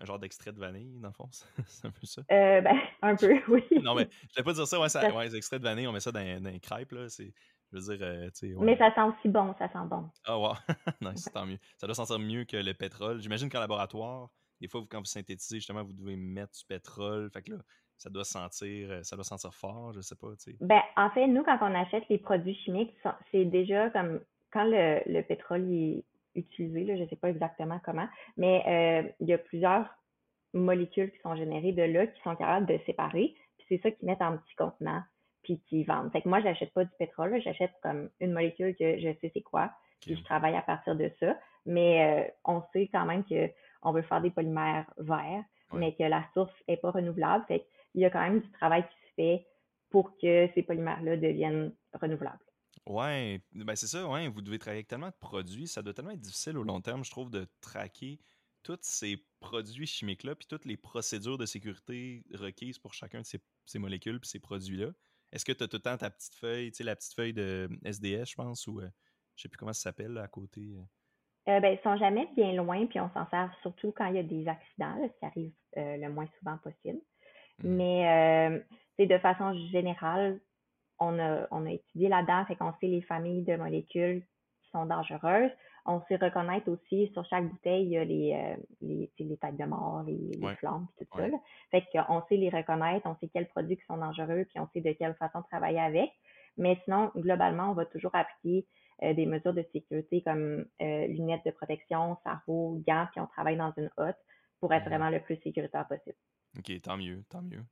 un 0.01 0.05
genre 0.05 0.19
d'extrait 0.19 0.53
de 0.53 0.59
vanille, 0.59 0.99
dans 0.99 1.09
le 1.09 1.15
fond. 1.15 1.29
c'est 1.67 1.87
un 1.87 1.93
peu 1.93 2.05
ça? 2.05 2.23
Euh, 2.33 2.61
ben, 2.61 2.77
un 3.01 3.15
peu, 3.15 3.33
oui. 3.49 3.63
non, 3.81 3.95
mais 3.95 4.09
je 4.31 4.41
vais 4.41 4.43
pas 4.43 4.53
dire 4.53 4.67
ça. 4.67 4.81
Ouais, 4.81 4.89
ça, 4.89 5.09
ouais, 5.15 5.27
les 5.27 5.37
extraits 5.37 5.61
de 5.61 5.65
vanille, 5.69 5.87
on 5.87 5.93
met 5.93 6.01
ça 6.01 6.11
dans, 6.11 6.43
dans 6.43 6.51
les 6.51 6.59
crêpes, 6.59 6.91
là. 6.91 7.09
C'est, 7.09 7.33
je 7.71 7.79
veux 7.79 7.97
dire, 7.97 8.05
euh, 8.05 8.25
tu 8.31 8.53
sais. 8.53 8.55
Mais 8.59 8.77
ça 8.77 8.93
sent 8.93 9.03
aussi 9.03 9.29
bon, 9.29 9.55
ça 9.57 9.69
sent 9.69 9.87
bon. 9.89 10.11
Ah, 10.25 10.37
ouais. 10.37 10.49
non, 11.01 11.13
c'est 11.15 11.31
tant 11.31 11.47
mieux. 11.47 11.59
Ça 11.77 11.87
doit 11.87 11.95
sentir 11.95 12.19
mieux 12.19 12.45
que 12.45 12.57
le 12.57 12.75
pétrole. 12.75 13.21
J'imagine 13.21 13.49
qu'en 13.49 13.61
laboratoire, 13.61 14.29
des 14.61 14.67
fois, 14.67 14.83
quand 14.91 14.99
vous 14.99 15.05
synthétisez, 15.05 15.57
justement, 15.57 15.85
vous 15.85 15.93
devez 15.93 16.17
mettre 16.17 16.59
du 16.59 16.65
pétrole. 16.65 17.31
Fait 17.31 17.43
que 17.43 17.53
là, 17.53 17.59
ça 17.99 18.11
doit 18.11 18.25
sentir, 18.25 18.91
euh, 18.91 19.03
ça 19.05 19.15
doit 19.15 19.25
sentir 19.25 19.55
fort, 19.55 19.93
je 19.93 20.01
sais 20.01 20.17
pas, 20.17 20.31
tu 20.31 20.51
sais. 20.51 20.57
Ben, 20.61 20.81
en 20.97 21.11
fait, 21.11 21.29
nous, 21.29 21.45
quand 21.45 21.59
on 21.61 21.73
achète 21.77 22.03
les 22.09 22.19
produits 22.19 22.57
chimiques, 22.65 22.95
c'est 23.31 23.45
déjà 23.45 23.91
comme 23.91 24.19
quand 24.51 24.65
le, 24.65 25.03
le 25.07 25.23
pétrole 25.23 25.71
est 25.73 26.05
utilisé, 26.39 26.97
je 26.97 27.03
ne 27.03 27.09
sais 27.09 27.17
pas 27.17 27.31
exactement 27.31 27.81
comment, 27.85 28.09
mais 28.37 28.63
euh, 28.67 29.11
il 29.21 29.29
y 29.29 29.33
a 29.33 29.39
plusieurs 29.39 29.87
molécules 30.55 31.11
qui 31.11 31.19
sont 31.19 31.37
générées 31.37 31.73
de 31.73 31.83
là 31.83 32.07
qui 32.07 32.21
sont 32.23 32.37
capables 32.37 32.67
de 32.67 32.79
séparer. 32.87 33.35
Puis 33.59 33.67
c'est 33.69 33.83
ça 33.83 33.91
qu'ils 33.91 34.07
mettent 34.07 34.23
en 34.23 34.37
petit 34.37 34.55
contenant 34.57 35.03
puis 35.43 35.61
qui 35.69 35.85
vendent. 35.85 36.11
Fait 36.13 36.23
que 36.23 36.29
moi, 36.29 36.41
j'achète 36.41 36.73
pas 36.73 36.85
du 36.85 36.91
pétrole, 36.99 37.41
j'achète 37.43 37.73
comme 37.83 38.11
une 38.21 38.33
molécule 38.33 38.75
que 38.77 38.99
je 38.99 39.13
sais 39.21 39.31
c'est 39.33 39.43
quoi, 39.43 39.71
puis 40.01 40.17
je 40.17 40.23
travaille 40.25 40.57
à 40.57 40.63
partir 40.63 40.97
de 40.97 41.11
ça. 41.21 41.37
Mais 41.67 42.27
euh, 42.27 42.31
on 42.45 42.63
sait 42.73 42.89
quand 42.93 43.05
même 43.05 43.25
qu'on 43.25 43.93
veut 43.93 44.03
faire 44.03 44.21
des 44.21 44.31
polymères 44.31 44.91
verts, 44.99 45.45
mais 45.73 45.95
que 45.95 46.03
la 46.03 46.25
source 46.35 46.53
est 46.67 46.79
pas 46.79 46.91
renouvelable. 46.91 47.45
Fait 47.47 47.67
qu'il 47.93 48.01
y 48.01 48.05
a 48.05 48.11
quand 48.11 48.23
même 48.23 48.41
du 48.41 48.51
travail 48.53 48.83
qui 48.83 49.09
se 49.09 49.15
fait 49.15 49.47
pour 49.91 50.17
que 50.19 50.49
ces 50.55 50.63
polymères-là 50.63 51.17
deviennent 51.17 51.73
renouvelables. 51.95 52.39
Ouais, 52.89 53.43
ben 53.53 53.77
c'est 53.77 53.87
ça, 53.87 54.09
ouais, 54.09 54.29
vous 54.29 54.41
devez 54.41 54.59
travailler 54.59 54.79
avec 54.79 54.89
tellement 54.89 55.11
de 55.11 55.17
produits, 55.21 55.69
ça 55.69 55.83
doit 55.83 55.93
tellement 55.93 56.13
être 56.13 56.23
difficile 56.23 56.57
au 56.57 56.63
long 56.63 56.81
terme, 56.81 57.05
je 57.05 57.11
trouve, 57.11 57.29
de 57.29 57.47
traquer 57.61 58.19
tous 58.63 58.79
ces 58.81 59.23
produits 59.41 59.87
chimiques-là, 59.87 60.35
puis 60.35 60.47
toutes 60.47 60.65
les 60.65 60.79
procédures 60.79 61.37
de 61.37 61.45
sécurité 61.45 62.25
requises 62.33 62.79
pour 62.79 62.95
chacun 62.95 63.21
de 63.21 63.27
ces, 63.27 63.79
molécules, 63.79 64.19
puis 64.19 64.31
ces 64.31 64.41
produits-là. 64.41 64.89
Est-ce 65.33 65.45
que 65.45 65.53
tu 65.53 65.65
as 65.65 65.69
tout 65.69 65.77
le 65.77 65.83
temps 65.83 65.99
ta 65.99 66.11
petite 66.11 66.35
feuille, 66.35 66.71
tu 66.71 66.79
sais, 66.79 66.85
la 66.85 66.97
petite 66.97 67.13
feuille 67.13 67.35
de 67.35 67.69
SDS, 67.85 68.31
je 68.31 68.35
pense, 68.35 68.67
ou 68.67 68.81
euh, 68.81 68.89
je 69.37 69.43
sais 69.43 69.49
plus 69.51 69.59
comment 69.59 69.75
ça 69.75 69.83
s'appelle 69.83 70.17
à 70.17 70.27
côté? 70.27 70.61
Euh? 70.61 71.53
euh, 71.53 71.61
ben, 71.61 71.77
ils 71.79 71.83
sont 71.83 71.99
jamais 71.99 72.27
bien 72.37 72.55
loin, 72.55 72.87
puis 72.87 73.01
on 73.01 73.11
s'en 73.11 73.29
sert 73.29 73.55
surtout 73.61 73.93
quand 73.93 74.07
il 74.07 74.17
y 74.17 74.19
a 74.19 74.23
des 74.23 74.49
accidents, 74.49 74.97
ce 75.03 75.19
qui 75.19 75.27
arrive 75.27 75.53
euh, 75.77 75.99
le 75.99 76.09
moins 76.11 76.27
souvent 76.39 76.57
possible. 76.57 77.01
Mmh. 77.63 77.69
Mais 77.69 78.65
c'est 78.97 79.07
de 79.07 79.19
façon 79.19 79.53
générale, 79.71 80.41
on 80.99 81.19
a, 81.19 81.47
on 81.51 81.67
a 81.67 81.73
étudié 81.73 82.09
là-dedans, 82.09 82.45
fait 82.47 82.57
qu'on 82.57 82.73
sait 82.81 82.87
les 82.87 83.03
familles 83.03 83.45
de 83.45 83.57
molécules 83.57 84.23
qui 84.63 84.71
sont 84.71 84.87
dangereuses. 84.87 85.51
On 85.87 86.03
sait 86.07 86.17
reconnaître 86.17 86.69
aussi, 86.69 87.11
sur 87.15 87.25
chaque 87.27 87.49
bouteille, 87.49 87.85
il 87.85 87.91
y 87.93 87.97
a 87.97 88.05
les, 88.05 88.35
euh, 88.35 88.63
les, 88.83 89.11
les 89.19 89.37
têtes 89.39 89.57
de 89.57 89.65
mort, 89.65 90.03
les, 90.03 90.57
flammes, 90.57 90.87
tout 90.99 91.07
ça. 91.17 91.25
Fait 91.71 91.85
qu'on 91.93 92.23
sait 92.29 92.37
les 92.37 92.51
reconnaître, 92.51 93.07
on 93.07 93.17
sait 93.17 93.29
quels 93.33 93.49
produits 93.49 93.77
qui 93.77 93.85
sont 93.87 93.97
dangereux, 93.97 94.45
puis 94.51 94.61
on 94.61 94.69
sait 94.75 94.83
de 94.83 94.93
quelle 94.93 95.15
façon 95.15 95.43
travailler 95.43 95.81
avec. 95.81 96.11
Mais 96.59 96.79
sinon, 96.85 97.11
globalement, 97.17 97.71
on 97.71 97.75
va 97.75 97.87
toujours 97.87 98.15
appliquer 98.15 98.67
euh, 99.03 99.15
des 99.15 99.25
mesures 99.25 99.55
de 99.55 99.65
sécurité 99.73 100.21
comme 100.23 100.67
euh, 100.83 101.07
lunettes 101.07 101.47
de 101.47 101.53
protection, 101.53 102.19
sarraux, 102.25 102.83
gants, 102.87 103.07
puis 103.13 103.21
on 103.21 103.27
travaille 103.27 103.57
dans 103.57 103.73
une 103.79 103.91
hotte 103.97 104.19
pour 104.61 104.75
être 104.75 104.85
vraiment 104.85 105.09
le 105.09 105.21
plus 105.21 105.37
sécuritaire 105.37 105.87
possible. 105.87 106.17
OK, 106.59 106.83
tant 106.83 106.97
mieux, 106.97 107.23
tant 107.31 107.41
mieux 107.41 107.65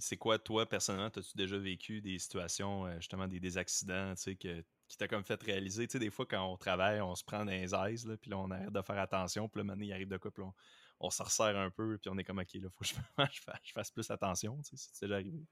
c'est 0.00 0.16
quoi, 0.16 0.38
toi, 0.38 0.66
personnellement, 0.66 1.08
as-tu 1.08 1.36
déjà 1.36 1.58
vécu 1.58 2.00
des 2.00 2.18
situations, 2.18 2.86
euh, 2.86 2.96
justement, 2.96 3.26
des, 3.26 3.40
des 3.40 3.58
accidents, 3.58 4.14
tu 4.14 4.22
sais, 4.22 4.36
qui 4.36 4.96
t'a 4.98 5.08
comme 5.08 5.24
fait 5.24 5.42
réaliser, 5.42 5.86
tu 5.86 5.92
sais, 5.92 5.98
des 5.98 6.10
fois, 6.10 6.26
quand 6.26 6.44
on 6.44 6.56
travaille, 6.56 7.00
on 7.00 7.14
se 7.14 7.24
prend 7.24 7.44
dans 7.44 7.50
les 7.50 7.74
aises, 7.74 8.06
là, 8.06 8.16
puis 8.16 8.30
là, 8.30 8.38
on 8.38 8.50
arrête 8.50 8.72
de 8.72 8.82
faire 8.82 8.98
attention, 8.98 9.48
puis 9.48 9.60
là, 9.60 9.64
maintenant, 9.64 9.84
il 9.84 9.92
arrive 9.92 10.08
de 10.08 10.16
quoi, 10.16 10.30
puis 10.30 10.42
on, 10.42 10.52
on 11.00 11.10
se 11.10 11.22
resserre 11.22 11.56
un 11.56 11.70
peu, 11.70 11.98
puis 11.98 12.10
on 12.10 12.18
est 12.18 12.24
comme, 12.24 12.38
OK, 12.38 12.54
là, 12.54 12.68
faut 12.70 12.84
que 12.84 12.90
je, 13.32 13.72
fasse, 13.72 13.90
plus 13.90 14.10
attention, 14.10 14.56
tu 14.62 14.76
sais, 14.76 14.88
c'est 14.92 15.06
déjà 15.06 15.16
arrivé? 15.16 15.42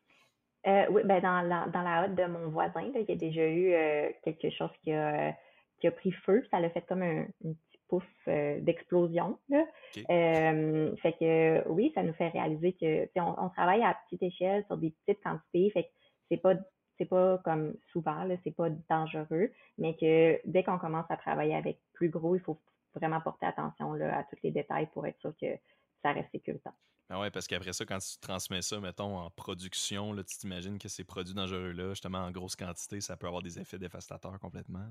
Euh, 0.67 0.87
oui, 0.91 1.03
ben 1.05 1.21
dans 1.21 1.43
la, 1.43 1.67
dans 1.69 1.83
la 1.83 2.05
hotte 2.05 2.15
de 2.15 2.25
mon 2.27 2.49
voisin, 2.49 2.83
il 2.83 3.05
y 3.09 3.13
a 3.13 3.17
déjà 3.17 3.49
eu 3.49 3.73
euh, 3.73 4.11
quelque 4.23 4.49
chose 4.51 4.71
qui 4.83 4.93
a, 4.93 5.37
qui 5.81 5.89
a 5.89 5.91
pris 5.91 6.13
feu, 6.13 6.47
ça 6.51 6.61
l'a 6.61 6.71
fait 6.71 6.87
comme 6.87 7.03
un, 7.03 7.27
petit 7.43 7.72
pouces 7.93 8.61
d'explosion. 8.61 9.39
fait 9.49 11.15
que 11.21 11.69
oui, 11.69 11.93
ça 11.95 12.03
nous 12.03 12.15
fait 12.15 12.29
réaliser 12.29 12.73
que 12.73 13.09
on, 13.21 13.35
on, 13.45 13.49
travaille 13.51 13.83
à 13.83 13.97
petite 14.07 14.23
échelle 14.23 14.65
sur 14.67 14.79
des 14.79 14.95
petites 15.05 15.23
quantités. 15.23 15.71
Fait 15.71 15.85
que 15.85 15.89
c'est 16.31 16.39
pas 16.39 16.55
c'est 16.99 17.07
pas 17.07 17.39
comme 17.45 17.75
souvent, 17.91 18.27
c'est 18.45 18.55
pas 18.55 18.71
dangereux, 18.89 19.51
mais 19.79 19.95
que 19.97 20.41
dès 20.45 20.63
qu'on 20.63 20.79
commence 20.79 21.11
à 21.11 21.17
travailler 21.17 21.55
avec 21.55 21.79
plus 21.93 22.09
gros, 22.09 22.37
il 22.37 22.41
faut 22.41 22.59
vraiment 22.95 23.21
porter 23.21 23.47
attention 23.47 23.95
là, 23.95 24.19
à 24.19 24.25
tous 24.25 24.37
les 24.43 24.51
détails 24.51 24.87
pour 24.93 25.07
être 25.07 25.19
sûr 25.21 25.33
que 25.41 25.59
ça 26.03 26.13
reste 26.13 26.31
sécuritaire. 26.31 26.75
Ben 27.09 27.21
ouais, 27.21 27.31
parce 27.31 27.47
qu'après 27.47 27.73
ça, 27.73 27.85
quand 27.85 27.99
tu 27.99 28.19
transmets 28.21 28.63
ça, 28.63 28.81
mettons, 28.81 29.19
en 29.19 29.31
production, 29.31 30.13
là, 30.13 30.23
tu 30.25 30.37
t'imagines 30.39 30.79
que 30.79 30.89
ces 30.89 31.05
produits 31.05 31.35
dangereux-là, 31.35 31.91
justement, 31.91 32.21
en 32.21 32.31
grosse 32.31 32.57
quantité, 32.57 33.01
ça 33.01 33.17
peut 33.17 33.27
avoir 33.27 33.43
des 33.43 33.59
effets 33.59 33.79
dévastateurs 33.79 34.39
complètement. 34.39 34.87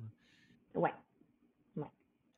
Oui. 0.76 0.90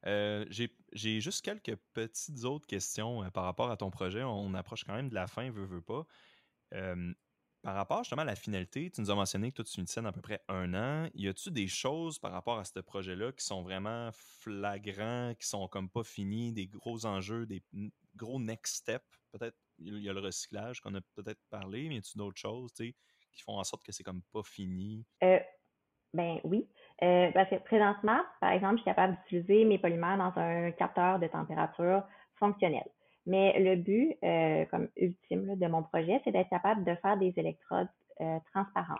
Euh, 0.05 0.45
j'ai 0.49 1.21
juste 1.21 1.43
quelques 1.43 1.75
petites 1.93 2.43
autres 2.43 2.67
questions 2.67 3.23
euh, 3.23 3.29
par 3.29 3.45
rapport 3.45 3.71
à 3.71 3.77
ton 3.77 3.89
projet. 3.89 4.23
On 4.23 4.53
approche 4.53 4.83
quand 4.83 4.95
même 4.95 5.09
de 5.09 5.15
la 5.15 5.27
fin, 5.27 5.49
veut, 5.49 5.65
veut 5.65 5.81
pas. 5.81 6.05
Euh, 6.73 7.13
par 7.61 7.75
rapport 7.75 8.03
justement 8.03 8.23
à 8.23 8.25
la 8.25 8.35
finalité, 8.35 8.91
tu 8.91 8.99
nous 8.99 9.09
as 9.09 9.15
mentionné 9.15 9.51
que 9.51 9.61
toi, 9.61 9.65
tu 9.65 9.85
scène 9.87 10.05
à 10.05 10.11
peu 10.11 10.21
près 10.21 10.43
un 10.49 10.73
an. 10.73 11.09
Y 11.13 11.29
a-tu 11.29 11.49
des 11.49 11.69
choses 11.69 12.19
par 12.19 12.33
rapport 12.33 12.59
à 12.59 12.65
ce 12.65 12.77
projet-là 12.79 13.31
qui 13.31 13.45
sont 13.45 13.61
vraiment 13.61 14.09
flagrants, 14.11 15.33
qui 15.39 15.47
sont 15.47 15.69
comme 15.69 15.89
pas 15.89 16.03
finis, 16.03 16.51
des 16.51 16.67
gros 16.67 17.05
enjeux, 17.05 17.45
des 17.45 17.63
gros 18.17 18.39
next 18.39 18.75
steps? 18.75 19.05
Peut-être 19.31 19.57
il 19.79 19.99
y 19.99 20.09
a 20.09 20.13
le 20.13 20.19
recyclage 20.19 20.81
qu'on 20.81 20.93
a 20.95 21.01
peut-être 21.15 21.41
parlé, 21.49 21.87
mais 21.87 21.95
y 21.95 21.97
a-tu 21.99 22.17
d'autres 22.17 22.39
choses 22.39 22.73
qui 22.73 23.41
font 23.41 23.57
en 23.57 23.63
sorte 23.63 23.83
que 23.83 23.93
c'est 23.93 24.03
comme 24.03 24.21
pas 24.33 24.43
fini? 24.43 25.05
Ben 25.21 26.39
oui. 26.43 26.67
Euh, 27.01 27.31
parce 27.33 27.49
que 27.49 27.55
présentement, 27.55 28.19
par 28.39 28.51
exemple, 28.51 28.75
je 28.75 28.81
suis 28.81 28.85
capable 28.85 29.17
d'utiliser 29.23 29.65
mes 29.65 29.77
polymères 29.77 30.17
dans 30.17 30.39
un 30.39 30.71
capteur 30.71 31.19
de 31.19 31.27
température 31.27 32.03
fonctionnel. 32.35 32.85
Mais 33.25 33.57
le 33.59 33.75
but, 33.75 34.17
euh, 34.23 34.65
comme 34.65 34.89
ultime 34.97 35.55
de 35.55 35.67
mon 35.67 35.83
projet, 35.83 36.21
c'est 36.23 36.31
d'être 36.31 36.49
capable 36.49 36.83
de 36.83 36.95
faire 36.95 37.17
des 37.17 37.33
électrodes 37.37 37.87
euh, 38.21 38.37
transparentes. 38.53 38.99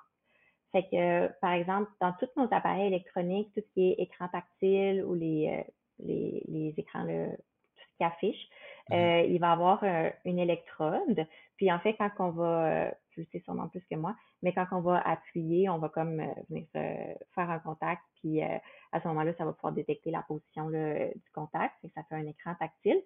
Fait 0.72 0.84
que, 0.90 1.28
par 1.40 1.52
exemple, 1.52 1.92
dans 2.02 2.14
tous 2.14 2.30
nos 2.36 2.48
appareils 2.52 2.88
électroniques, 2.88 3.52
tout 3.54 3.62
ce 3.62 3.74
qui 3.74 3.92
est 3.92 4.02
écran 4.02 4.28
tactile 4.30 5.04
ou 5.06 5.14
les, 5.14 5.50
euh, 5.50 5.72
les, 6.00 6.44
les, 6.48 6.74
écrans, 6.78 7.04
le, 7.04 7.30
tout 7.76 7.84
ce 7.92 7.98
qui 7.98 8.04
affiche, 8.04 8.50
mm-hmm. 8.90 9.28
il 9.30 9.40
va 9.40 9.52
avoir 9.52 9.84
une 10.26 10.40
électrode. 10.40 11.28
Puis 11.58 11.72
en 11.72 11.80
fait, 11.80 11.94
quand 11.94 12.10
on 12.20 12.30
va, 12.32 12.92
tu 13.14 13.22
le 13.22 13.28
sais 13.32 13.40
sûrement 13.40 13.68
plus 13.68 13.84
que 13.90 13.96
moi, 13.96 14.16
mais 14.42 14.54
quand 14.54 14.66
on 14.72 14.82
va 14.82 15.00
appuyer, 15.08 15.70
on 15.70 15.78
va 15.78 15.90
comme 15.90 16.22
venir 16.50 16.66
faire 16.74 17.50
un 17.50 17.60
contact. 17.60 18.02
Puis 18.16 18.42
à 18.42 19.02
ce 19.02 19.08
moment-là, 19.08 19.34
ça 19.38 19.46
va 19.46 19.54
pouvoir 19.54 19.74
détecter 19.74 20.12
la 20.12 20.22
position 20.24 20.70
du 20.70 21.32
contact. 21.34 21.76
Et 21.84 21.90
ça 21.96 22.04
fait 22.04 22.16
un 22.16 22.26
écran 22.26 22.56
tactile. 22.56 23.02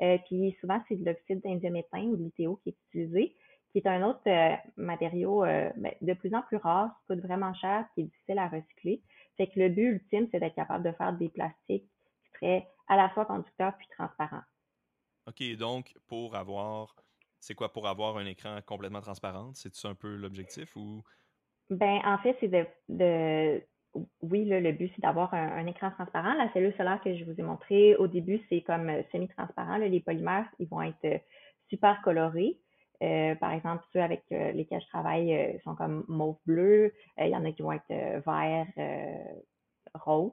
Euh, 0.00 0.18
puis 0.26 0.56
souvent, 0.60 0.82
c'est 0.88 0.96
de 0.96 1.04
l'oxyde 1.04 1.40
d'indiaméthane 1.42 2.08
ou 2.08 2.16
de 2.16 2.22
l'ITO 2.22 2.56
qui 2.62 2.70
est 2.70 2.76
utilisé, 2.88 3.36
qui 3.70 3.78
est 3.78 3.86
un 3.86 4.02
autre 4.02 4.20
euh, 4.26 4.56
matériau 4.76 5.44
euh, 5.44 5.70
ben, 5.76 5.92
de 6.00 6.14
plus 6.14 6.34
en 6.34 6.42
plus 6.42 6.56
rare, 6.56 6.90
qui 7.00 7.06
coûte 7.06 7.24
vraiment 7.24 7.54
cher, 7.54 7.86
qui 7.94 8.02
est 8.02 8.04
difficile 8.04 8.38
à 8.38 8.48
recycler. 8.48 9.02
Fait 9.36 9.46
que 9.46 9.58
le 9.60 9.68
but 9.68 9.84
ultime, 9.84 10.28
c'est 10.30 10.40
d'être 10.40 10.54
capable 10.54 10.84
de 10.84 10.92
faire 10.92 11.12
des 11.12 11.28
plastiques 11.28 11.88
qui 11.88 12.30
seraient 12.34 12.68
à 12.88 12.96
la 12.96 13.08
fois 13.10 13.24
conducteurs 13.24 13.76
puis 13.78 13.86
transparents. 13.96 14.42
OK, 15.26 15.56
donc 15.56 15.94
pour 16.08 16.34
avoir, 16.34 16.96
c'est 17.42 17.56
quoi 17.56 17.72
pour 17.72 17.88
avoir 17.88 18.16
un 18.18 18.24
écran 18.24 18.60
complètement 18.64 19.00
transparent? 19.00 19.50
C'est 19.54 19.72
un 19.84 19.96
peu 19.96 20.14
l'objectif 20.14 20.76
ou? 20.76 21.02
Ben, 21.70 22.00
en 22.04 22.16
fait, 22.18 22.36
c'est 22.38 22.48
de, 22.48 23.62
oui, 24.22 24.44
le 24.44 24.72
but, 24.72 24.92
c'est 24.94 25.02
d'avoir 25.02 25.34
un, 25.34 25.66
écran 25.66 25.90
transparent. 25.90 26.34
La 26.34 26.52
cellule 26.52 26.72
solaire 26.76 27.00
que 27.02 27.16
je 27.16 27.24
vous 27.24 27.34
ai 27.38 27.42
montrée 27.42 27.96
au 27.96 28.06
début, 28.06 28.40
c'est 28.48 28.62
comme 28.62 28.88
euh, 28.88 29.02
semi-transparent. 29.10 29.76
Les 29.78 30.00
polymères, 30.00 30.46
ils 30.60 30.68
vont 30.68 30.82
être 30.82 31.04
euh, 31.04 31.18
super 31.68 32.00
colorés. 32.02 32.60
Euh, 33.02 33.34
par 33.34 33.50
exemple, 33.50 33.82
ceux 33.92 34.00
avec 34.00 34.22
lesquels 34.30 34.80
je 34.80 34.86
travaille 34.86 35.60
sont 35.64 35.74
comme 35.74 36.04
mauve 36.06 36.38
bleu. 36.46 36.94
Il 37.18 37.26
y 37.26 37.34
en 37.34 37.44
a 37.44 37.50
qui 37.50 37.62
vont 37.62 37.72
être 37.72 37.88
vert, 38.24 38.66
rose. 39.94 40.30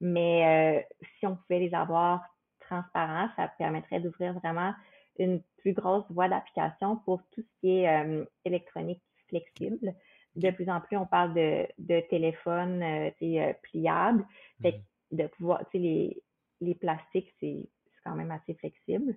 Mais 0.00 0.88
si 1.18 1.26
on 1.26 1.36
pouvait 1.36 1.58
les 1.58 1.74
avoir 1.74 2.22
transparents, 2.60 3.28
ça 3.36 3.48
permettrait 3.58 4.00
d'ouvrir 4.00 4.32
vraiment 4.32 4.72
une 5.18 5.42
plus 5.62 5.72
grosse 5.72 6.04
voie 6.10 6.28
d'application 6.28 6.96
pour 7.04 7.22
tout 7.32 7.42
ce 7.42 7.60
qui 7.60 7.78
est 7.78 8.26
électronique 8.44 9.02
flexible 9.28 9.94
de 10.36 10.50
plus 10.50 10.68
en 10.68 10.80
plus, 10.80 10.96
on 10.96 11.06
parle 11.06 11.34
de, 11.34 11.66
de 11.78 12.00
téléphones 12.08 12.82
euh, 12.82 13.10
euh 13.22 13.52
pliables. 13.62 14.26
Fait 14.62 14.80
de 15.10 15.26
pouvoir, 15.26 15.60
tu 15.66 15.72
sais, 15.72 15.78
les, 15.78 16.22
les 16.62 16.74
plastiques, 16.74 17.30
c'est 17.38 17.68
quand 18.02 18.14
même 18.14 18.30
assez 18.30 18.54
flexible. 18.54 19.14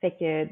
Fait 0.00 0.12
que, 0.12 0.46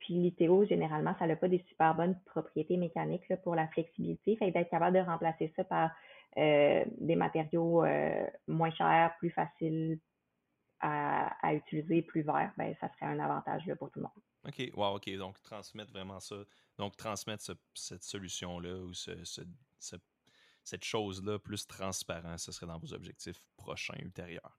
puis 0.00 0.14
l'ITO, 0.14 0.64
généralement, 0.64 1.14
ça 1.20 1.28
n'a 1.28 1.36
pas 1.36 1.46
des 1.46 1.62
super 1.68 1.94
bonnes 1.94 2.18
propriétés 2.26 2.76
mécaniques 2.76 3.28
là, 3.28 3.36
pour 3.36 3.54
la 3.54 3.68
flexibilité. 3.68 4.34
Fait 4.36 4.50
d'être 4.50 4.70
capable 4.70 4.96
de 4.96 5.02
remplacer 5.02 5.52
ça 5.54 5.62
par 5.62 5.92
euh, 6.36 6.84
des 6.98 7.14
matériaux 7.14 7.84
euh, 7.84 8.26
moins 8.48 8.72
chers, 8.72 9.14
plus 9.18 9.30
faciles 9.30 10.00
à, 10.84 11.46
à, 11.46 11.54
utiliser, 11.54 12.02
plus 12.02 12.22
verts, 12.22 12.52
ben, 12.58 12.74
ça 12.78 12.90
serait 12.90 13.06
un 13.06 13.18
avantage 13.18 13.64
là, 13.66 13.74
pour 13.74 13.90
tout 13.90 14.00
le 14.00 14.04
monde. 14.04 14.22
OK, 14.46 14.70
wow, 14.76 14.96
OK. 14.96 15.10
Donc, 15.16 15.42
transmettre 15.42 15.90
vraiment 15.92 16.20
ça. 16.20 16.36
Donc, 16.76 16.96
transmettre 16.96 17.42
cette 17.74 18.02
solution-là 18.02 18.76
ou 18.76 18.92
cette 18.92 20.84
chose-là 20.84 21.38
plus 21.38 21.66
transparent, 21.66 22.36
ce 22.36 22.52
serait 22.52 22.66
dans 22.66 22.78
vos 22.78 22.92
objectifs 22.92 23.40
prochains, 23.56 23.96
ultérieurs. 23.98 24.58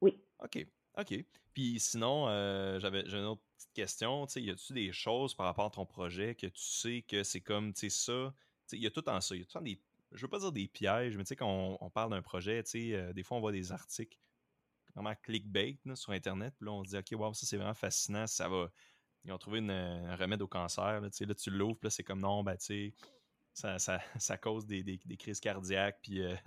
Oui. 0.00 0.18
OK, 0.42 0.66
OK. 0.98 1.24
Puis 1.52 1.78
sinon, 1.80 2.28
euh, 2.28 2.78
j'avais 2.78 3.02
une 3.02 3.26
autre 3.26 3.42
petite 3.56 3.72
question. 3.74 4.26
Tu 4.26 4.32
sais, 4.32 4.42
y 4.42 4.50
a-tu 4.50 4.72
des 4.72 4.90
choses 4.90 5.34
par 5.34 5.44
rapport 5.46 5.66
à 5.66 5.70
ton 5.70 5.84
projet 5.84 6.34
que 6.34 6.46
tu 6.46 6.62
sais 6.62 7.02
que 7.02 7.22
c'est 7.22 7.42
comme, 7.42 7.74
tu 7.74 7.90
sais, 7.90 7.90
ça, 7.90 8.34
il 8.72 8.82
y 8.82 8.86
a 8.86 8.90
tout 8.90 9.06
en 9.08 9.20
ça. 9.20 9.34
Il 9.34 9.40
y 9.40 9.42
a 9.42 9.44
tout 9.44 9.58
en 9.58 9.60
des, 9.62 9.78
je 10.12 10.22
veux 10.22 10.28
pas 10.28 10.38
dire 10.38 10.52
des 10.52 10.66
pièges, 10.66 11.16
mais 11.18 11.24
tu 11.24 11.28
sais, 11.28 11.36
quand 11.36 11.76
on, 11.78 11.90
parle 11.90 12.10
d'un 12.10 12.22
projet, 12.22 12.62
tu 12.62 12.70
sais, 12.70 12.94
euh, 12.94 13.12
des 13.12 13.22
fois, 13.22 13.36
on 13.36 13.40
voit 13.40 13.52
des 13.52 13.70
articles 13.70 14.16
vraiment 14.94 15.14
clickbait 15.22 15.78
sur 15.94 16.12
Internet. 16.12 16.54
Puis 16.58 16.66
là, 16.66 16.72
on 16.72 16.84
se 16.84 16.90
dit, 16.90 16.96
OK, 16.96 17.20
wow, 17.20 17.34
ça, 17.34 17.46
c'est 17.46 17.56
vraiment 17.56 17.74
fascinant. 17.74 18.26
Ça 18.26 18.48
va 18.48 18.70
ils 19.24 19.32
ont 19.32 19.38
trouvé 19.38 19.60
un 19.60 20.16
remède 20.16 20.42
au 20.42 20.48
cancer. 20.48 21.00
Là, 21.00 21.10
tu 21.10 21.50
l'ouvres, 21.50 21.78
là, 21.82 21.90
c'est 21.90 22.02
comme 22.02 22.20
non, 22.20 22.42
ben, 22.42 22.56
ça, 23.54 23.78
ça, 23.78 24.00
ça, 24.18 24.36
cause 24.36 24.66
des, 24.66 24.82
des, 24.82 25.16
crises 25.16 25.40
cardiaques, 25.40 25.98
puis 26.02 26.22
euh, 26.22 26.34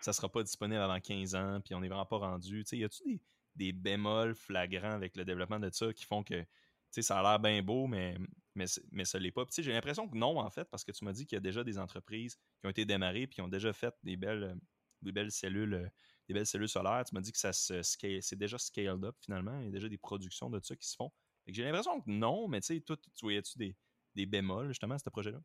ça 0.00 0.12
sera 0.12 0.28
pas 0.28 0.42
disponible 0.42 0.80
avant 0.80 1.00
15 1.00 1.34
ans, 1.34 1.60
puis 1.64 1.74
on 1.74 1.80
n'est 1.80 1.88
vraiment 1.88 2.06
pas 2.06 2.18
rendu. 2.18 2.64
Y 2.72 2.84
a-tu 2.84 3.02
des, 3.04 3.20
des 3.54 3.72
bémols 3.72 4.34
flagrants 4.34 4.92
avec 4.92 5.16
le 5.16 5.24
développement 5.24 5.60
de 5.60 5.70
ça 5.70 5.92
qui 5.92 6.04
font 6.04 6.22
que 6.22 6.44
ça 6.90 7.20
a 7.20 7.22
l'air 7.22 7.38
bien 7.38 7.62
beau, 7.62 7.86
mais, 7.86 8.18
mais, 8.54 8.66
mais 8.90 9.04
l'est 9.14 9.30
pas? 9.30 9.46
J'ai 9.56 9.72
l'impression 9.72 10.08
que 10.08 10.16
non, 10.16 10.38
en 10.38 10.50
fait, 10.50 10.64
parce 10.64 10.84
que 10.84 10.92
tu 10.92 11.04
m'as 11.04 11.12
dit 11.12 11.24
qu'il 11.24 11.36
y 11.36 11.38
a 11.38 11.40
déjà 11.40 11.64
des 11.64 11.78
entreprises 11.78 12.36
qui 12.60 12.66
ont 12.66 12.70
été 12.70 12.84
démarrées 12.84 13.26
puis 13.26 13.36
qui 13.36 13.42
ont 13.42 13.48
déjà 13.48 13.72
fait 13.72 13.94
des 14.02 14.16
belles, 14.16 14.56
des 15.02 15.12
belles 15.12 15.30
cellules 15.30 15.90
des 16.30 16.38
belles 16.38 16.46
cellules 16.46 16.68
solaires. 16.68 17.04
Tu 17.04 17.14
m'as 17.14 17.20
dit 17.20 17.32
que 17.32 17.38
ça 17.38 17.52
c'est 17.52 18.36
déjà 18.36 18.56
scaled 18.56 19.04
up 19.04 19.16
finalement. 19.20 19.58
Il 19.58 19.66
y 19.66 19.68
a 19.68 19.72
déjà 19.72 19.88
des 19.88 19.98
productions 19.98 20.48
de 20.48 20.60
ça 20.62 20.76
qui 20.76 20.88
se 20.88 20.96
font. 20.96 21.10
J'ai 21.46 21.64
l'impression 21.64 22.00
que 22.00 22.08
non, 22.08 22.46
mais 22.46 22.60
tu 22.60 22.76
sais, 22.76 22.80
tu 22.80 22.94
voyais-tu 23.22 23.58
des, 23.58 23.76
des 24.14 24.26
bémols 24.26 24.68
justement 24.68 24.94
à 24.94 24.98
ce 24.98 25.10
projet-là? 25.10 25.38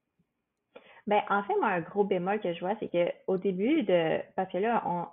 Ben, 1.08 1.22
en 1.30 1.44
fait, 1.44 1.56
moi, 1.60 1.70
un 1.70 1.82
gros 1.82 2.04
bémol 2.04 2.40
que 2.40 2.54
je 2.54 2.60
vois, 2.60 2.76
c'est 2.80 2.90
qu'au 2.90 3.38
début 3.38 3.84
de. 3.84 4.22
Parce 4.36 4.52
que 4.52 4.58
là, 4.58 4.84
on, 4.86 5.08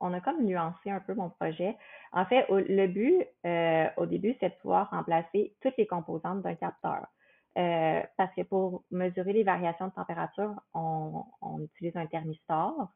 on, 0.00 0.12
a 0.12 0.20
comme 0.20 0.44
nuancé 0.44 0.90
un 0.90 1.00
peu 1.00 1.14
mon 1.14 1.30
projet. 1.30 1.76
En 2.12 2.26
fait, 2.26 2.46
le 2.50 2.86
but, 2.86 3.26
euh, 3.46 3.86
au 3.96 4.06
début, 4.06 4.36
c'est 4.40 4.50
de 4.50 4.54
pouvoir 4.56 4.90
remplacer 4.90 5.54
toutes 5.62 5.76
les 5.78 5.86
composantes 5.86 6.42
d'un 6.42 6.54
capteur. 6.54 7.06
Euh, 7.58 8.02
parce 8.18 8.34
que 8.34 8.42
pour 8.42 8.84
mesurer 8.90 9.32
les 9.32 9.44
variations 9.44 9.88
de 9.88 9.92
température, 9.92 10.54
on, 10.74 11.24
on 11.40 11.62
utilise 11.62 11.96
un 11.96 12.06
thermistor, 12.06 12.90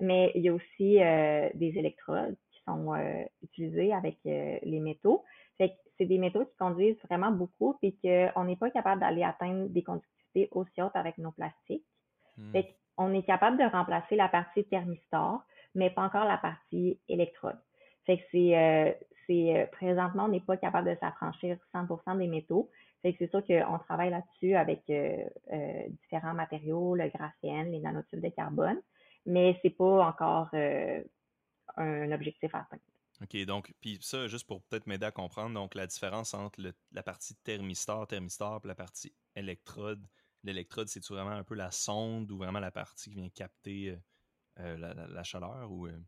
mais 0.00 0.32
il 0.34 0.42
y 0.42 0.48
a 0.48 0.54
aussi 0.54 1.02
euh, 1.02 1.48
des 1.54 1.78
électrodes 1.78 2.36
qui 2.52 2.62
sont 2.64 2.94
utilisées 3.42 3.92
avec 3.92 4.18
les 4.24 4.80
métaux. 4.80 5.24
Fait 5.56 5.70
que 5.70 5.74
c'est 5.98 6.06
des 6.06 6.18
métaux 6.18 6.44
qui 6.44 6.56
conduisent 6.56 6.98
vraiment 7.08 7.30
beaucoup, 7.30 7.76
puis 7.80 7.96
qu'on 8.02 8.44
n'est 8.44 8.56
pas 8.56 8.70
capable 8.70 9.00
d'aller 9.00 9.22
atteindre 9.22 9.68
des 9.68 9.82
conductivités 9.82 10.48
aussi 10.50 10.82
hautes 10.82 10.96
avec 10.96 11.16
nos 11.18 11.32
plastiques. 11.32 11.86
Hmm. 12.36 12.52
Fait 12.52 12.74
qu'on 12.96 13.12
est 13.12 13.22
capable 13.22 13.58
de 13.58 13.64
remplacer 13.64 14.16
la 14.16 14.28
partie 14.28 14.64
thermistor, 14.64 15.42
mais 15.74 15.90
pas 15.90 16.02
encore 16.02 16.24
la 16.24 16.38
partie 16.38 16.98
électrode. 17.08 17.58
Fait 18.06 18.18
que 18.18 18.22
c'est, 18.30 18.56
euh, 18.56 18.92
c'est 19.26 19.56
euh, 19.56 19.66
présentement, 19.66 20.24
on 20.24 20.28
n'est 20.28 20.40
pas 20.40 20.56
capable 20.56 20.90
de 20.90 20.96
s'affranchir 21.00 21.58
100% 21.74 22.18
des 22.18 22.28
métaux. 22.28 22.70
Fait 23.02 23.12
que 23.12 23.18
c'est 23.18 23.30
sûr 23.30 23.44
qu'on 23.44 23.78
travaille 23.78 24.10
là-dessus 24.10 24.54
avec 24.54 24.82
euh, 24.90 25.22
différents 25.88 26.34
matériaux, 26.34 26.94
le 26.94 27.08
graphène, 27.08 27.72
les 27.72 27.80
nanotubes 27.80 28.22
de 28.22 28.28
carbone, 28.30 28.80
mais 29.26 29.58
c'est 29.62 29.70
pas 29.70 30.06
encore 30.06 30.48
un 31.76 32.12
objectif 32.12 32.54
à 32.54 32.60
atteindre. 32.60 32.82
OK, 33.22 33.44
donc, 33.46 33.72
puis 33.80 33.98
ça, 34.02 34.26
juste 34.28 34.46
pour 34.46 34.62
peut-être 34.64 34.86
m'aider 34.86 35.06
à 35.06 35.10
comprendre, 35.10 35.54
donc 35.54 35.74
la 35.74 35.86
différence 35.86 36.34
entre 36.34 36.60
la 36.92 37.02
partie 37.02 37.34
thermistor, 37.36 38.06
thermistor, 38.06 38.60
et 38.64 38.68
la 38.68 38.74
partie 38.74 39.14
électrode. 39.34 40.06
L'électrode, 40.44 40.88
c'est 40.88 41.04
vraiment 41.08 41.30
un 41.30 41.42
peu 41.42 41.54
la 41.54 41.70
sonde 41.70 42.30
ou 42.30 42.36
vraiment 42.36 42.60
la 42.60 42.70
partie 42.70 43.10
qui 43.10 43.16
vient 43.16 43.28
capter 43.30 43.90
euh, 43.90 43.96
euh, 44.60 45.08
la, 45.08 45.22
chaleur 45.24 45.72
ou. 45.72 45.86
Euh? 45.86 45.98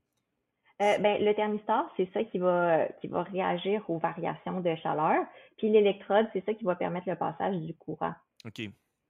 Euh, 0.80 0.98
ben, 0.98 1.24
le 1.24 1.34
thermistor, 1.34 1.92
c'est 1.96 2.08
ça 2.12 2.22
qui 2.24 2.38
va, 2.38 2.86
qui 3.00 3.08
va 3.08 3.24
réagir 3.24 3.88
aux 3.90 3.98
variations 3.98 4.60
de 4.60 4.76
chaleur. 4.76 5.24
Puis 5.56 5.70
l'électrode, 5.70 6.28
c'est 6.32 6.44
ça 6.44 6.54
qui 6.54 6.64
va 6.64 6.76
permettre 6.76 7.08
le 7.08 7.16
passage 7.16 7.56
du 7.56 7.74
courant. 7.74 8.14
OK. 8.44 8.60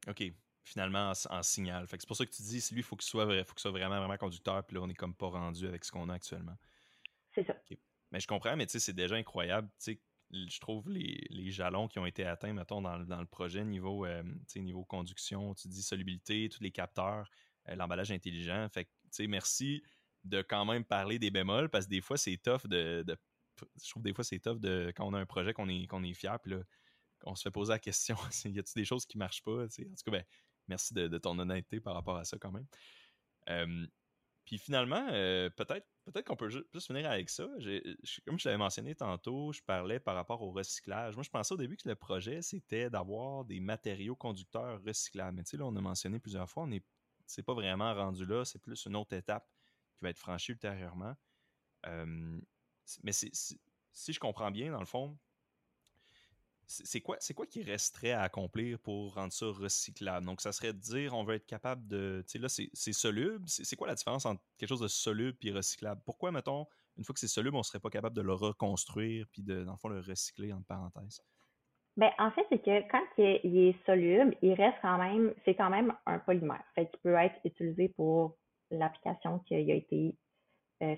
OK. 0.08 0.32
Finalement, 0.64 1.12
en, 1.30 1.42
signal. 1.42 1.86
Fait 1.86 1.96
c'est 1.98 2.06
pour 2.06 2.16
ça 2.16 2.26
que 2.26 2.30
tu 2.30 2.42
dis, 2.42 2.62
lui, 2.72 2.80
il 2.80 2.82
faut 2.82 2.96
qu'il 2.96 3.08
soit, 3.08 3.24
faut 3.44 3.54
qu'il 3.54 3.60
soit 3.60 3.70
vraiment, 3.70 3.98
vraiment 3.98 4.18
conducteur. 4.18 4.64
Puis 4.66 4.76
là, 4.76 4.82
on 4.82 4.86
n'est 4.86 4.94
comme 4.94 5.14
pas 5.14 5.28
rendu 5.28 5.66
avec 5.66 5.84
ce 5.84 5.90
qu'on 5.90 6.08
a 6.10 6.14
actuellement. 6.14 6.56
C'est 7.34 7.44
ça. 7.44 7.56
Mais 8.10 8.20
je 8.20 8.26
comprends, 8.26 8.56
mais 8.56 8.66
tu 8.66 8.72
sais, 8.72 8.78
c'est 8.78 8.92
déjà 8.92 9.16
incroyable. 9.16 9.68
Tu 9.78 9.92
sais, 9.92 10.00
je 10.30 10.60
trouve 10.60 10.90
les, 10.90 11.26
les, 11.30 11.50
jalons 11.50 11.88
qui 11.88 11.98
ont 11.98 12.06
été 12.06 12.24
atteints, 12.24 12.52
mettons, 12.52 12.82
dans, 12.82 12.98
dans 12.98 13.20
le 13.20 13.26
projet 13.26 13.64
niveau, 13.64 14.04
euh, 14.04 14.22
niveau 14.56 14.84
conduction, 14.84 15.54
tu 15.54 15.68
dis 15.68 15.82
solubilité, 15.82 16.48
tous 16.48 16.62
les 16.62 16.70
capteurs, 16.70 17.30
euh, 17.68 17.74
l'emballage 17.76 18.10
intelligent. 18.10 18.68
Fait 18.70 18.84
que, 18.84 18.90
tu 18.90 19.08
sais, 19.10 19.26
merci 19.26 19.82
de 20.24 20.42
quand 20.42 20.64
même 20.64 20.84
parler 20.84 21.18
des 21.18 21.30
bémols 21.30 21.70
parce 21.70 21.86
que 21.86 21.90
des 21.90 22.00
fois, 22.00 22.16
c'est 22.18 22.36
tough 22.36 22.66
de, 22.66 23.04
Je 23.82 23.90
trouve 23.90 24.02
des 24.02 24.12
fois, 24.12 24.24
c'est 24.24 24.38
tough 24.38 24.58
de 24.58 24.92
quand 24.94 25.06
on 25.06 25.14
a 25.14 25.18
un 25.18 25.26
projet 25.26 25.52
qu'on 25.52 25.68
est, 25.68 25.86
qu'on 25.86 26.02
est 26.02 26.14
fier, 26.14 26.38
puis 26.40 26.52
là, 26.52 26.58
on 27.24 27.34
se 27.34 27.42
fait 27.42 27.50
poser 27.50 27.72
la 27.72 27.78
question 27.78 28.16
y 28.44 28.58
a-t-il 28.58 28.74
des 28.74 28.84
choses 28.84 29.06
qui 29.06 29.18
marchent 29.18 29.42
pas 29.42 29.64
En 29.64 29.66
tout 29.66 29.82
cas, 30.04 30.10
ben, 30.10 30.24
merci 30.68 30.94
de, 30.94 31.18
ton 31.18 31.38
honnêteté 31.38 31.80
par 31.80 31.94
rapport 31.94 32.16
à 32.16 32.24
ça 32.24 32.38
quand 32.38 32.52
même. 32.52 32.66
Euh, 33.48 33.86
puis 34.44 34.58
finalement, 34.58 35.06
euh, 35.10 35.50
peut-être 35.50 35.86
peut-être 36.06 36.26
qu'on 36.26 36.36
peut 36.36 36.48
juste 36.48 36.86
finir 36.86 37.10
avec 37.10 37.28
ça. 37.28 37.46
comme 38.26 38.38
je 38.38 38.48
l'avais 38.48 38.56
mentionné 38.56 38.94
tantôt, 38.94 39.52
je 39.52 39.60
parlais 39.62 40.00
par 40.00 40.14
rapport 40.14 40.40
au 40.40 40.50
recyclage. 40.50 41.14
Moi, 41.14 41.22
je 41.22 41.28
pensais 41.28 41.52
au 41.52 41.58
début 41.58 41.76
que 41.76 41.88
le 41.88 41.96
projet, 41.96 42.40
c'était 42.40 42.88
d'avoir 42.88 43.44
des 43.44 43.60
matériaux 43.60 44.16
conducteurs 44.16 44.82
recyclables. 44.82 45.36
Mais 45.36 45.44
tu 45.44 45.50
sais, 45.50 45.56
là, 45.58 45.66
on 45.66 45.76
a 45.76 45.80
mentionné 45.80 46.18
plusieurs 46.18 46.48
fois, 46.48 46.62
on 46.62 46.68
n'est 46.68 46.82
c'est 47.26 47.42
pas 47.42 47.52
vraiment 47.52 47.94
rendu 47.94 48.24
là, 48.24 48.44
c'est 48.46 48.58
plus 48.58 48.86
une 48.86 48.96
autre 48.96 49.14
étape 49.14 49.46
qui 49.96 50.04
va 50.04 50.08
être 50.08 50.18
franchie 50.18 50.52
ultérieurement. 50.52 51.14
Euh, 51.86 52.40
mais 53.02 53.12
si 53.12 53.60
je 53.94 54.18
comprends 54.18 54.50
bien, 54.50 54.72
dans 54.72 54.80
le 54.80 54.86
fond, 54.86 55.18
c'est 56.68 57.00
quoi, 57.00 57.16
quoi 57.34 57.46
qui 57.46 57.62
resterait 57.62 58.12
à 58.12 58.20
accomplir 58.22 58.78
pour 58.78 59.14
rendre 59.14 59.32
ça 59.32 59.46
recyclable? 59.46 60.26
Donc, 60.26 60.42
ça 60.42 60.52
serait 60.52 60.74
de 60.74 60.78
dire, 60.78 61.14
on 61.14 61.24
veut 61.24 61.36
être 61.36 61.46
capable 61.46 61.88
de. 61.88 62.22
Tu 62.26 62.32
sais, 62.32 62.38
là, 62.38 62.48
c'est 62.48 62.92
soluble. 62.92 63.44
C'est 63.48 63.74
quoi 63.74 63.86
la 63.86 63.94
différence 63.94 64.26
entre 64.26 64.42
quelque 64.58 64.68
chose 64.68 64.80
de 64.80 64.88
soluble 64.88 65.38
et 65.42 65.50
recyclable? 65.50 66.02
Pourquoi, 66.04 66.30
mettons, 66.30 66.66
une 66.98 67.04
fois 67.04 67.14
que 67.14 67.20
c'est 67.20 67.26
soluble, 67.26 67.56
on 67.56 67.62
serait 67.62 67.80
pas 67.80 67.88
capable 67.88 68.14
de 68.14 68.22
le 68.22 68.34
reconstruire 68.34 69.26
puis 69.32 69.42
de, 69.42 69.64
dans 69.64 69.72
le 69.72 69.78
fond, 69.78 69.88
le 69.88 70.00
recycler, 70.00 70.52
entre 70.52 70.66
parenthèses? 70.66 71.22
Ben, 71.96 72.10
en 72.18 72.30
fait, 72.32 72.46
c'est 72.50 72.62
que 72.62 72.90
quand 72.90 73.02
il 73.16 73.58
est, 73.58 73.86
soluble, 73.86 74.36
il 74.42 74.52
reste 74.52 74.76
quand 74.82 74.98
même, 74.98 75.32
c'est 75.44 75.54
quand 75.54 75.70
même 75.70 75.94
un 76.06 76.18
polymère. 76.18 76.62
Fait 76.74 76.88
qu'il 76.90 77.00
peut 77.00 77.14
être 77.14 77.40
utilisé 77.44 77.88
pour 77.88 78.36
l'application 78.70 79.38
qui 79.40 79.54
a 79.54 79.58
été 79.58 80.14
euh. 80.82 80.94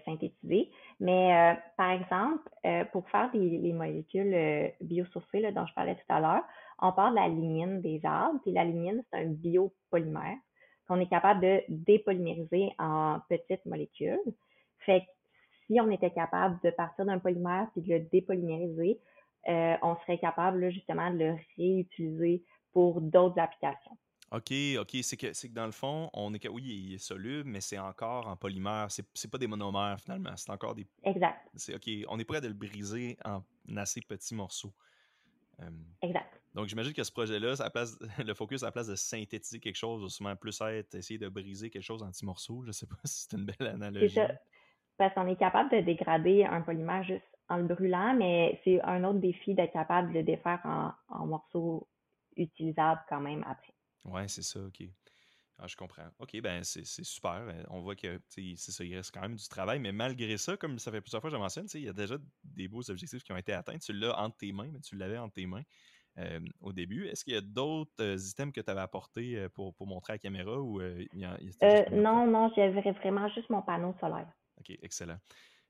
Mais 1.01 1.35
euh, 1.35 1.55
par 1.77 1.91
exemple, 1.91 2.49
euh, 2.67 2.85
pour 2.87 3.09
faire 3.09 3.31
des, 3.33 3.59
les 3.59 3.73
molécules 3.73 4.73
biosourcées 4.81 5.41
là, 5.41 5.53
dont 5.53 5.67
je 5.67 5.75
parlais 5.75 5.95
tout 5.95 6.13
à 6.13 6.21
l'heure, 6.21 6.43
on 6.81 6.93
parle 6.93 7.13
de 7.13 7.21
la 7.21 7.29
lignine 7.29 7.81
des 7.81 8.01
arbres. 8.05 8.41
Puis 8.43 8.53
la 8.53 8.65
lignine, 8.65 9.03
c'est 9.11 9.21
un 9.21 9.27
biopolymère 9.27 10.37
qu'on 10.87 11.01
est 11.01 11.09
capable 11.09 11.41
de 11.41 11.63
dépolymériser 11.69 12.71
en 12.79 13.21
petites 13.29 13.65
molécules. 13.65 14.21
Fait 14.81 15.01
que 15.01 15.07
si 15.67 15.81
on 15.81 15.91
était 15.91 16.11
capable 16.11 16.59
de 16.65 16.71
partir 16.71 17.05
d'un 17.05 17.19
polymère 17.19 17.69
puis 17.73 17.83
de 17.83 17.95
le 17.95 18.01
dépolymériser, 18.01 18.99
on 19.47 19.97
serait 20.03 20.19
capable 20.19 20.71
justement 20.71 21.11
de 21.11 21.19
le 21.19 21.37
réutiliser 21.57 22.43
pour 22.73 23.01
d'autres 23.01 23.39
applications. 23.39 23.97
OK, 24.33 24.53
OK. 24.79 24.97
C'est 25.03 25.17
que, 25.17 25.33
c'est 25.33 25.49
que 25.49 25.55
dans 25.55 25.67
le 25.67 25.73
fond, 25.73 26.09
on 26.13 26.33
est 26.35 26.49
oui, 26.49 26.63
il 26.63 26.95
est 26.95 26.99
soluble, 26.99 27.49
mais 27.49 27.61
c'est 27.61 27.79
encore 27.79 28.29
en 28.29 28.37
polymère. 28.37 28.87
C'est, 28.91 29.05
c'est 29.13 29.31
pas 29.31 29.39
des 29.39 29.49
monomères 29.49 29.99
finalement. 30.01 30.37
C'est 30.37 30.51
encore 30.51 30.75
des. 30.75 30.87
Exact. 31.03 31.49
C'est 31.55 31.75
OK. 31.75 31.91
On 32.09 32.19
est 32.19 32.25
prêt 32.25 32.41
de 32.41 32.49
le 32.49 32.55
briser 32.55 33.17
en 33.25 33.43
assez 33.77 34.01
petits 34.01 34.35
morceaux. 34.35 34.73
exact. 36.03 36.41
Donc 36.55 36.67
j'imagine 36.67 36.93
que 36.93 37.03
ce 37.03 37.13
projet-là, 37.13 37.57
ça 37.57 37.71
place, 37.71 37.99
le 38.25 38.35
focus 38.35 38.63
à 38.63 38.67
la 38.67 38.73
place 38.73 38.87
de 38.87 38.95
synthétiser 38.95 39.59
quelque 39.59 39.77
chose, 39.77 40.03
ou 40.03 40.09
souvent 40.09 40.35
plus 40.37 40.61
être 40.61 40.95
essayer 40.95 41.19
de 41.19 41.29
briser 41.29 41.71
quelque 41.71 41.83
chose 41.83 42.03
en 42.03 42.11
petits 42.11 42.25
morceaux. 42.25 42.63
Je 42.65 42.73
sais 42.73 42.87
pas 42.87 42.97
si 43.05 43.27
c'est 43.29 43.37
une 43.37 43.47
belle 43.47 43.69
analogie. 43.69 44.15
C'est 44.15 44.27
ça. 44.27 44.33
Parce 44.97 45.15
qu'on 45.15 45.27
est 45.27 45.37
capable 45.37 45.71
de 45.71 45.81
dégrader 45.81 46.45
un 46.45 46.61
polymère 46.61 47.03
juste 47.03 47.25
en 47.49 47.57
le 47.57 47.65
brûlant, 47.65 48.15
mais 48.15 48.61
c'est 48.63 48.81
un 48.83 49.03
autre 49.03 49.19
défi 49.19 49.55
d'être 49.55 49.73
capable 49.73 50.13
de 50.13 50.19
le 50.19 50.23
défaire 50.23 50.61
en, 50.65 50.93
en 51.09 51.27
morceaux 51.27 51.89
utilisables 52.37 53.01
quand 53.09 53.21
même 53.21 53.45
après. 53.49 53.73
Ouais, 54.05 54.29
c'est 54.29 54.43
ça, 54.43 54.61
OK. 54.61 54.83
Ah, 55.63 55.67
je 55.67 55.77
comprends. 55.77 56.09
OK, 56.19 56.41
ben 56.41 56.65
c'est 56.65 56.85
super. 57.05 57.45
Euh, 57.47 57.63
on 57.69 57.81
voit 57.81 57.95
que 57.95 58.19
c'est 58.29 58.57
ça, 58.57 58.83
il 58.83 58.97
reste 58.97 59.13
quand 59.13 59.21
même 59.21 59.37
du 59.37 59.47
travail, 59.47 59.79
mais 59.79 59.93
malgré 59.93 60.39
ça, 60.39 60.57
comme 60.57 60.79
ça 60.79 60.91
fait 60.91 61.03
plusieurs 61.03 61.21
fois 61.21 61.31
que 61.31 61.37
je 61.37 61.41
mentionne, 61.41 61.67
il 61.75 61.83
y 61.83 61.89
a 61.89 61.93
déjà 61.93 62.17
des 62.43 62.67
beaux 62.67 62.89
objectifs 62.91 63.23
qui 63.23 63.33
ont 63.33 63.37
été 63.37 63.53
atteints. 63.53 63.79
Tu 63.79 63.93
l'as 63.93 64.19
entre 64.19 64.39
tes 64.39 64.53
mains, 64.53 64.71
mais 64.73 64.81
tu 64.81 64.97
l'avais 64.97 65.19
entre 65.19 65.35
tes 65.35 65.45
mains 65.45 65.63
euh, 66.17 66.41
au 66.61 66.73
début. 66.73 67.09
Est-ce 67.09 67.25
qu'il 67.25 67.35
y 67.35 67.37
a 67.37 67.43
d'autres 67.43 67.93
euh, 68.01 68.17
items 68.17 68.55
que 68.55 68.63
tu 68.63 68.71
avais 68.71 68.81
apportés 68.81 69.49
pour, 69.51 69.75
pour, 69.75 69.87
montrer 69.87 70.15
à 70.15 70.15
la 70.15 70.19
caméra 70.19 70.59
ou 70.59 70.81
Non, 70.81 72.27
non, 72.27 72.51
j'avais 72.57 72.93
vraiment 72.93 73.29
juste 73.29 73.51
mon 73.51 73.61
panneau 73.61 73.95
solaire. 74.01 74.33
OK, 74.59 74.79
excellent. 74.83 75.19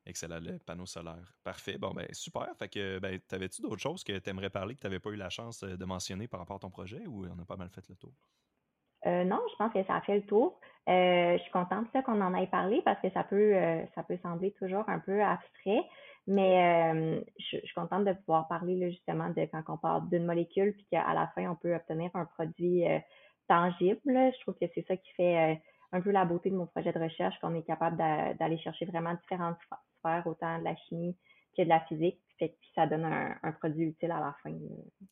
Excellent, 0.07 0.41
le 0.41 0.59
panneau 0.59 0.87
solaire. 0.87 1.35
Parfait. 1.45 1.77
Bon, 1.77 1.91
ben 1.91 2.07
super. 2.13 2.49
Fait 2.59 2.69
que, 2.69 2.99
ben, 2.99 3.21
t'avais-tu 3.29 3.61
d'autres 3.61 3.81
choses 3.81 4.03
que 4.03 4.19
tu 4.19 4.31
aimerais 4.31 4.51
parler 4.51 4.75
que 4.75 4.81
tu 4.81 4.87
n'avais 4.87 4.99
pas 4.99 5.11
eu 5.11 5.17
la 5.17 5.29
chance 5.29 5.63
euh, 5.63 5.77
de 5.77 5.85
mentionner 5.85 6.27
par 6.27 6.41
rapport 6.41 6.57
à 6.57 6.61
ton 6.61 6.71
projet 6.71 7.07
ou 7.07 7.27
on 7.27 7.39
a 7.39 7.45
pas 7.45 7.57
mal 7.57 7.69
fait 7.69 7.87
le 7.89 7.97
tour? 7.97 8.13
Euh, 9.07 9.25
non, 9.25 9.41
je 9.51 9.57
pense 9.57 9.73
que 9.73 9.83
ça 9.85 9.97
a 9.97 10.01
fait 10.01 10.17
le 10.17 10.27
tour. 10.27 10.59
Euh, 10.89 11.37
je 11.37 11.43
suis 11.43 11.53
contente 11.53 11.87
qu'on 12.05 12.21
en 12.21 12.35
ait 12.35 12.47
parlé 12.47 12.83
parce 12.83 13.01
que 13.01 13.11
ça 13.11 13.25
peut, 13.25 13.55
ça 13.95 14.03
peut 14.03 14.19
sembler 14.23 14.53
toujours 14.53 14.89
un 14.89 14.99
peu 14.99 15.23
abstrait, 15.23 15.83
mais 16.27 17.23
je, 17.39 17.59
suis 17.59 17.75
contente 17.75 18.05
de 18.05 18.13
pouvoir 18.13 18.49
parler 18.49 18.91
justement 18.91 19.31
de 19.31 19.47
quand 19.47 19.63
on 19.69 19.79
parle 19.79 20.09
d'une 20.11 20.27
molécule 20.27 20.75
puis 20.75 20.87
qu'à 20.91 21.15
la 21.15 21.29
fin, 21.35 21.51
on 21.51 21.57
peut 21.57 21.75
obtenir 21.75 22.11
un 22.15 22.27
produit 22.27 22.85
tangible. 23.49 24.01
Je 24.05 24.41
trouve 24.41 24.55
que 24.61 24.67
c'est 24.75 24.87
ça 24.87 24.97
qui 24.97 25.13
fait 25.13 25.61
un 25.93 26.01
peu 26.01 26.11
la 26.11 26.25
beauté 26.25 26.51
de 26.51 26.57
mon 26.57 26.67
projet 26.67 26.93
de 26.93 26.99
recherche, 26.99 27.39
qu'on 27.41 27.55
est 27.55 27.63
capable 27.63 27.97
d'aller 27.97 28.59
chercher 28.59 28.85
vraiment 28.85 29.15
différentes 29.15 29.59
faire 30.03 30.27
autant 30.27 30.59
de 30.59 30.65
la 30.65 30.77
chimie 30.77 31.17
que 31.57 31.63
de 31.63 31.69
la 31.69 31.81
physique, 31.81 32.21
fait 32.39 32.51
que 32.51 32.57
ça 32.75 32.87
donne 32.87 33.05
un, 33.05 33.53
produit 33.53 33.87
utile 33.87 34.13
à 34.13 34.21
la 34.21 34.37
fin. 34.43 34.57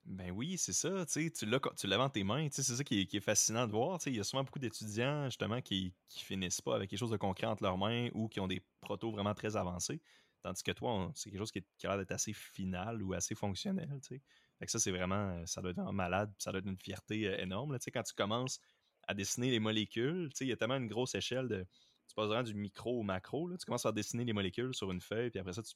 Ben 0.06 0.30
oui, 0.30 0.56
c'est 0.56 0.72
ça, 0.72 1.04
tu 1.06 1.46
l'as 1.46 1.96
dans 1.96 2.08
tes 2.08 2.24
mains, 2.24 2.48
c'est 2.50 2.62
ça 2.62 2.82
qui 2.84 3.08
est, 3.12 3.20
fascinant 3.20 3.66
de 3.66 3.72
voir, 3.72 3.98
il 4.06 4.16
y 4.16 4.20
a 4.20 4.24
souvent 4.24 4.44
beaucoup 4.44 4.58
d'étudiants 4.58 5.24
justement 5.24 5.60
qui, 5.60 5.92
qui 6.08 6.24
finissent 6.24 6.60
pas 6.60 6.76
avec 6.76 6.88
quelque 6.88 6.98
chose 6.98 7.10
de 7.10 7.16
concret 7.16 7.46
entre 7.46 7.64
leurs 7.64 7.76
mains 7.76 8.08
ou 8.14 8.28
qui 8.28 8.40
ont 8.40 8.46
des 8.46 8.62
protos 8.80 9.10
vraiment 9.10 9.34
très 9.34 9.56
avancés, 9.56 10.00
tandis 10.42 10.62
que 10.62 10.72
toi, 10.72 11.10
c'est 11.14 11.30
quelque 11.30 11.40
chose 11.40 11.52
qui, 11.52 11.58
a 11.58 11.88
l'air 11.88 11.98
d'être 11.98 12.12
assez 12.12 12.32
final 12.32 13.02
ou 13.02 13.12
assez 13.12 13.34
fonctionnel. 13.34 13.88
Fait 14.08 14.20
que 14.64 14.70
ça, 14.70 14.78
c'est 14.78 14.90
vraiment, 14.90 15.44
ça 15.46 15.60
doit 15.60 15.70
être 15.70 15.76
vraiment 15.76 15.92
malade, 15.92 16.32
ça 16.38 16.50
doit 16.50 16.60
être 16.60 16.68
une 16.68 16.78
fierté 16.78 17.26
euh, 17.26 17.40
énorme, 17.40 17.76
quand 17.92 18.02
tu 18.02 18.14
commences 18.14 18.60
à 19.06 19.14
dessiner 19.14 19.50
les 19.50 19.60
molécules, 19.60 20.30
il 20.40 20.48
y 20.48 20.52
a 20.52 20.56
tellement 20.56 20.76
une 20.76 20.88
grosse 20.88 21.14
échelle 21.14 21.48
de 21.48 21.66
tu 22.08 22.14
passes 22.14 22.26
vraiment 22.26 22.42
du 22.42 22.54
micro 22.54 22.98
au 22.98 23.02
macro. 23.02 23.48
Là. 23.48 23.56
Tu 23.56 23.66
commences 23.66 23.86
à 23.86 23.92
dessiner 23.92 24.24
les 24.24 24.32
molécules 24.32 24.74
sur 24.74 24.90
une 24.90 25.00
feuille, 25.00 25.30
puis 25.30 25.38
après 25.38 25.52
ça, 25.52 25.62
tu, 25.62 25.74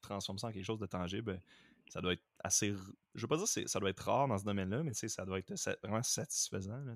transformes 0.00 0.38
ça 0.38 0.48
en 0.48 0.52
quelque 0.52 0.64
chose 0.64 0.80
de 0.80 0.86
tangible. 0.86 1.40
Ça 1.88 2.00
doit 2.00 2.14
être 2.14 2.24
assez. 2.42 2.74
Je 3.14 3.22
veux 3.22 3.28
pas 3.28 3.36
dire 3.36 3.44
que 3.44 3.68
ça 3.68 3.78
doit 3.78 3.90
être 3.90 4.00
rare 4.00 4.28
dans 4.28 4.38
ce 4.38 4.44
domaine-là, 4.44 4.82
mais 4.82 4.92
ça 4.92 5.24
doit 5.24 5.38
être 5.38 5.54
vraiment 5.82 6.02
satisfaisant. 6.02 6.78
Là, 6.84 6.94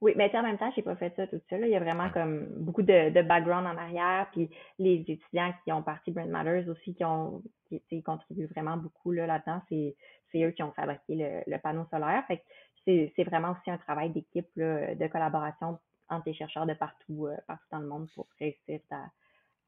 oui, 0.00 0.12
mais 0.16 0.34
en 0.36 0.42
même 0.42 0.58
temps, 0.58 0.70
j'ai 0.74 0.82
pas 0.82 0.96
fait 0.96 1.14
ça 1.16 1.26
tout 1.26 1.40
seul. 1.48 1.62
Il 1.62 1.70
y 1.70 1.76
a 1.76 1.80
vraiment 1.80 2.10
comme 2.10 2.46
beaucoup 2.56 2.82
de, 2.82 3.22
background 3.22 3.66
en 3.66 3.76
arrière. 3.76 4.28
Puis 4.32 4.50
les 4.78 5.04
étudiants 5.06 5.52
qui 5.64 5.72
ont 5.72 5.82
parti 5.82 6.10
Brand 6.10 6.28
Matters 6.28 6.68
aussi, 6.68 6.94
qui 6.94 7.04
ont 7.04 7.42
qui, 7.68 8.02
contribuent 8.02 8.46
vraiment 8.46 8.76
beaucoup 8.76 9.12
là, 9.12 9.26
là-dedans, 9.26 9.62
c'est, 9.68 9.96
eux 10.36 10.50
qui 10.50 10.62
ont 10.62 10.72
fabriqué 10.72 11.44
le, 11.46 11.58
panneau 11.58 11.86
solaire. 11.90 12.22
Fait 12.26 12.44
c'est, 12.84 13.24
vraiment 13.24 13.52
aussi 13.52 13.70
un 13.70 13.78
travail 13.78 14.10
d'équipe, 14.10 14.48
de 14.56 15.06
collaboration 15.08 15.78
entre 16.08 16.28
les 16.28 16.34
chercheurs 16.34 16.66
de 16.66 16.74
partout, 16.74 17.26
euh, 17.26 17.36
partout 17.46 17.66
dans 17.70 17.78
le 17.78 17.88
monde 17.88 18.08
pour 18.14 18.26
réussir 18.38 18.80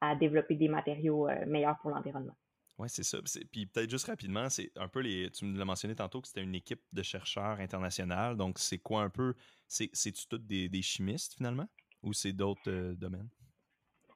à, 0.01 0.15
développer 0.15 0.55
des 0.55 0.67
matériaux 0.67 1.27
euh, 1.27 1.45
meilleurs 1.45 1.77
pour 1.79 1.89
l'environnement. 1.89 2.35
Oui, 2.77 2.87
c'est 2.89 3.03
ça. 3.03 3.17
Puis 3.51 3.65
peut-être 3.65 3.89
juste 3.89 4.05
rapidement, 4.05 4.49
c'est 4.49 4.71
un 4.75 4.87
peu 4.87 4.99
les. 4.99 5.31
Tu 5.31 5.45
me 5.45 5.57
l'as 5.57 5.65
mentionné 5.65 5.95
tantôt 5.95 6.21
que 6.21 6.27
c'était 6.27 6.43
une 6.43 6.53
équipe 6.53 6.83
de 6.93 7.01
chercheurs 7.01 7.59
internationales. 7.59 8.37
Donc, 8.37 8.59
c'est 8.59 8.77
quoi 8.77 9.01
un 9.01 9.09
peu. 9.09 9.33
C'est-tu 9.67 10.27
toutes 10.27 10.45
des, 10.45 10.81
chimistes 10.83 11.33
finalement? 11.33 11.65
Ou 12.03 12.13
c'est 12.13 12.33
d'autres 12.33 12.69
euh, 12.69 12.93
domaines? 12.95 13.29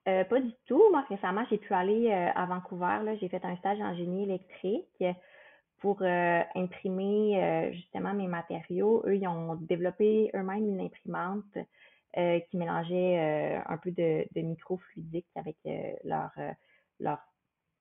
pas 0.06 0.40
du 0.40 0.52
tout. 0.66 0.84
Moi, 0.92 1.04
récemment, 1.10 1.46
j'ai 1.50 1.58
pu 1.58 1.74
aller 1.74 2.12
à 2.12 2.46
Vancouver. 2.46 3.18
J'ai 3.20 3.30
fait 3.30 3.44
un 3.46 3.56
stage 3.58 3.80
en 3.80 3.96
génie 3.96 4.24
électrique 4.24 5.04
pour 5.78 6.02
imprimer 6.02 7.72
justement 7.74 8.14
mes 8.14 8.28
matériaux. 8.28 9.04
Eux, 9.06 9.16
ils 9.16 9.28
ont 9.28 9.56
développé 9.56 10.32
eux-mêmes 10.34 10.68
une 10.70 10.82
imprimante 10.82 11.56
qui 12.14 12.58
mélangeaient 12.58 13.20
euh, 13.20 13.60
un 13.66 13.78
peu 13.78 13.92
de, 13.92 14.26
de 14.36 14.42
microfluidique 14.42 15.28
avec 15.36 15.56
euh, 15.66 15.94
leur, 16.04 16.32
leur 17.00 17.20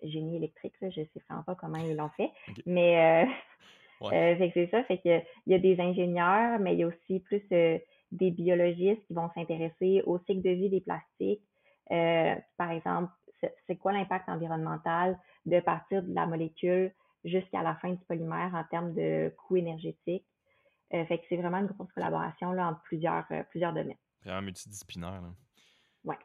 génie 0.02 0.36
électrique. 0.36 0.74
Je 0.80 0.86
ne 0.86 1.04
sais 1.06 1.22
vraiment 1.28 1.42
pas 1.42 1.54
comment 1.54 1.78
ils 1.78 1.96
l'ont 1.96 2.10
fait. 2.10 2.30
Mais 2.66 3.26
c'est 4.00 4.68
ça, 4.70 4.84
fait 4.84 4.98
que 4.98 5.20
il 5.46 5.52
y 5.52 5.54
a 5.54 5.58
des 5.58 5.80
ingénieurs, 5.80 6.58
mais 6.60 6.74
il 6.74 6.80
y 6.80 6.84
a 6.84 6.86
aussi 6.86 7.20
plus 7.20 7.42
des 7.48 8.30
biologistes 8.30 9.04
qui 9.06 9.14
vont 9.14 9.30
s'intéresser 9.34 10.02
au 10.06 10.18
cycle 10.18 10.42
de 10.42 10.50
vie 10.50 10.70
des 10.70 10.80
plastiques. 10.80 11.42
par 12.56 12.70
exemple, 12.70 13.12
ce, 13.66 13.72
quoi 13.72 13.92
l'impact 13.92 14.28
environnemental 14.28 15.18
de 15.46 15.60
partir 15.60 16.02
de 16.02 16.14
la 16.14 16.26
molécule 16.26 16.92
jusqu'à 17.24 17.62
la 17.62 17.74
fin 17.76 17.90
du 17.90 18.04
polymère 18.06 18.54
en 18.54 18.64
termes 18.64 18.94
de 18.94 19.34
coût 19.36 19.56
énergétique? 19.56 20.24
fait 20.90 21.18
que 21.18 21.24
c'est 21.28 21.36
vraiment 21.36 21.58
une 21.58 21.66
grosse 21.66 21.92
collaboration 21.92 22.52
là, 22.52 22.68
entre 22.68 22.82
plusieurs, 22.82 23.26
plusieurs 23.50 23.72
domaines. 23.72 23.96
Vraiment 24.24 24.42
multidisciplinaire. 24.42 25.22
Oui. 26.04 26.16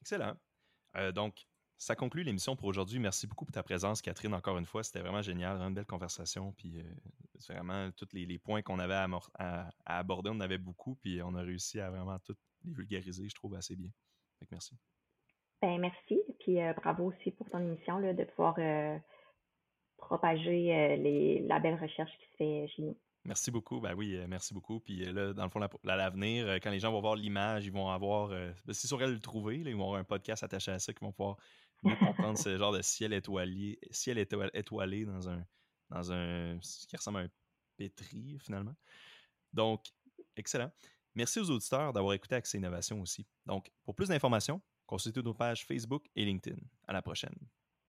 Excellent. 0.00 0.36
donc, 1.14 1.46
ça 1.78 1.94
conclut 1.94 2.22
l'émission 2.22 2.56
pour 2.56 2.68
aujourd'hui. 2.68 2.98
Merci 2.98 3.26
beaucoup 3.26 3.44
pour 3.44 3.52
ta 3.52 3.62
présence, 3.62 4.00
Catherine, 4.00 4.32
encore 4.34 4.56
une 4.58 4.64
fois. 4.64 4.82
C'était 4.82 5.00
vraiment 5.00 5.22
génial, 5.22 5.60
une 5.60 5.74
belle 5.74 5.86
conversation. 5.86 6.52
Puis 6.52 6.78
euh, 6.78 6.82
vraiment, 7.48 7.90
tous 7.92 8.08
les, 8.12 8.38
points 8.38 8.62
qu'on 8.62 8.78
avait 8.78 8.94
à, 9.38 9.68
aborder, 9.84 10.30
on 10.30 10.36
en 10.36 10.40
avait 10.40 10.58
beaucoup. 10.58 10.94
Puis 10.96 11.20
on 11.22 11.34
a 11.34 11.42
réussi 11.42 11.80
à 11.80 11.90
vraiment 11.90 12.18
tout 12.20 12.36
les 12.64 12.72
vulgariser, 12.72 13.28
je 13.28 13.34
trouve, 13.34 13.54
assez 13.54 13.76
bien. 13.76 13.90
merci. 14.50 14.76
Ben, 15.60 15.78
merci. 15.78 16.20
Puis 16.40 16.62
euh, 16.62 16.72
bravo 16.74 17.12
aussi 17.12 17.30
pour 17.32 17.50
ton 17.50 17.58
émission 17.58 17.98
là, 17.98 18.14
de 18.14 18.24
pouvoir 18.24 18.54
euh, 18.58 18.96
propager 19.98 20.96
les, 20.96 21.40
la 21.40 21.58
belle 21.58 21.78
recherche 21.80 22.12
qui 22.18 22.26
se 22.32 22.36
fait 22.36 22.68
chez 22.68 22.82
nous. 22.82 22.96
Merci 23.24 23.50
beaucoup. 23.50 23.80
Ben 23.80 23.94
oui, 23.94 24.16
euh, 24.16 24.26
merci 24.28 24.52
beaucoup. 24.52 24.80
Puis 24.80 25.04
euh, 25.04 25.12
là, 25.12 25.32
dans 25.32 25.44
le 25.44 25.50
fond, 25.50 25.60
à 25.60 25.96
l'avenir, 25.96 26.46
euh, 26.46 26.58
quand 26.62 26.70
les 26.70 26.78
gens 26.78 26.92
vont 26.92 27.00
voir 27.00 27.16
l'image, 27.16 27.64
ils 27.64 27.72
vont 27.72 27.88
avoir. 27.88 28.28
Ben, 28.28 28.54
c'est 28.72 28.86
sûr, 28.86 28.98
le 28.98 29.18
trouver. 29.18 29.56
ils 29.56 29.74
vont 29.74 29.84
avoir 29.84 30.00
un 30.00 30.04
podcast 30.04 30.42
attaché 30.42 30.72
à 30.72 30.78
ça 30.78 30.92
qui 30.92 31.00
vont 31.00 31.12
pouvoir 31.12 31.38
comprendre 31.82 32.38
ce 32.38 32.56
genre 32.58 32.72
de 32.72 32.82
ciel 32.82 33.12
étoilé, 33.12 33.78
ciel 33.90 34.18
étoilé 34.18 35.04
dans 35.06 35.28
un, 35.28 35.44
dans 35.90 36.12
un. 36.12 36.58
ce 36.60 36.86
qui 36.86 36.96
ressemble 36.96 37.18
à 37.18 37.22
un 37.22 37.28
pétri, 37.76 38.38
finalement. 38.40 38.74
Donc, 39.52 39.86
excellent. 40.36 40.70
Merci 41.14 41.38
aux 41.40 41.50
auditeurs 41.50 41.92
d'avoir 41.92 42.12
écouté 42.12 42.34
Accès 42.34 42.58
Innovation 42.58 43.00
aussi. 43.00 43.26
Donc, 43.46 43.70
pour 43.84 43.94
plus 43.94 44.08
d'informations, 44.08 44.60
consultez 44.84 45.22
nos 45.22 45.34
pages 45.34 45.64
Facebook 45.64 46.04
et 46.16 46.24
LinkedIn. 46.24 46.60
À 46.88 46.92
la 46.92 47.02
prochaine. 47.02 47.34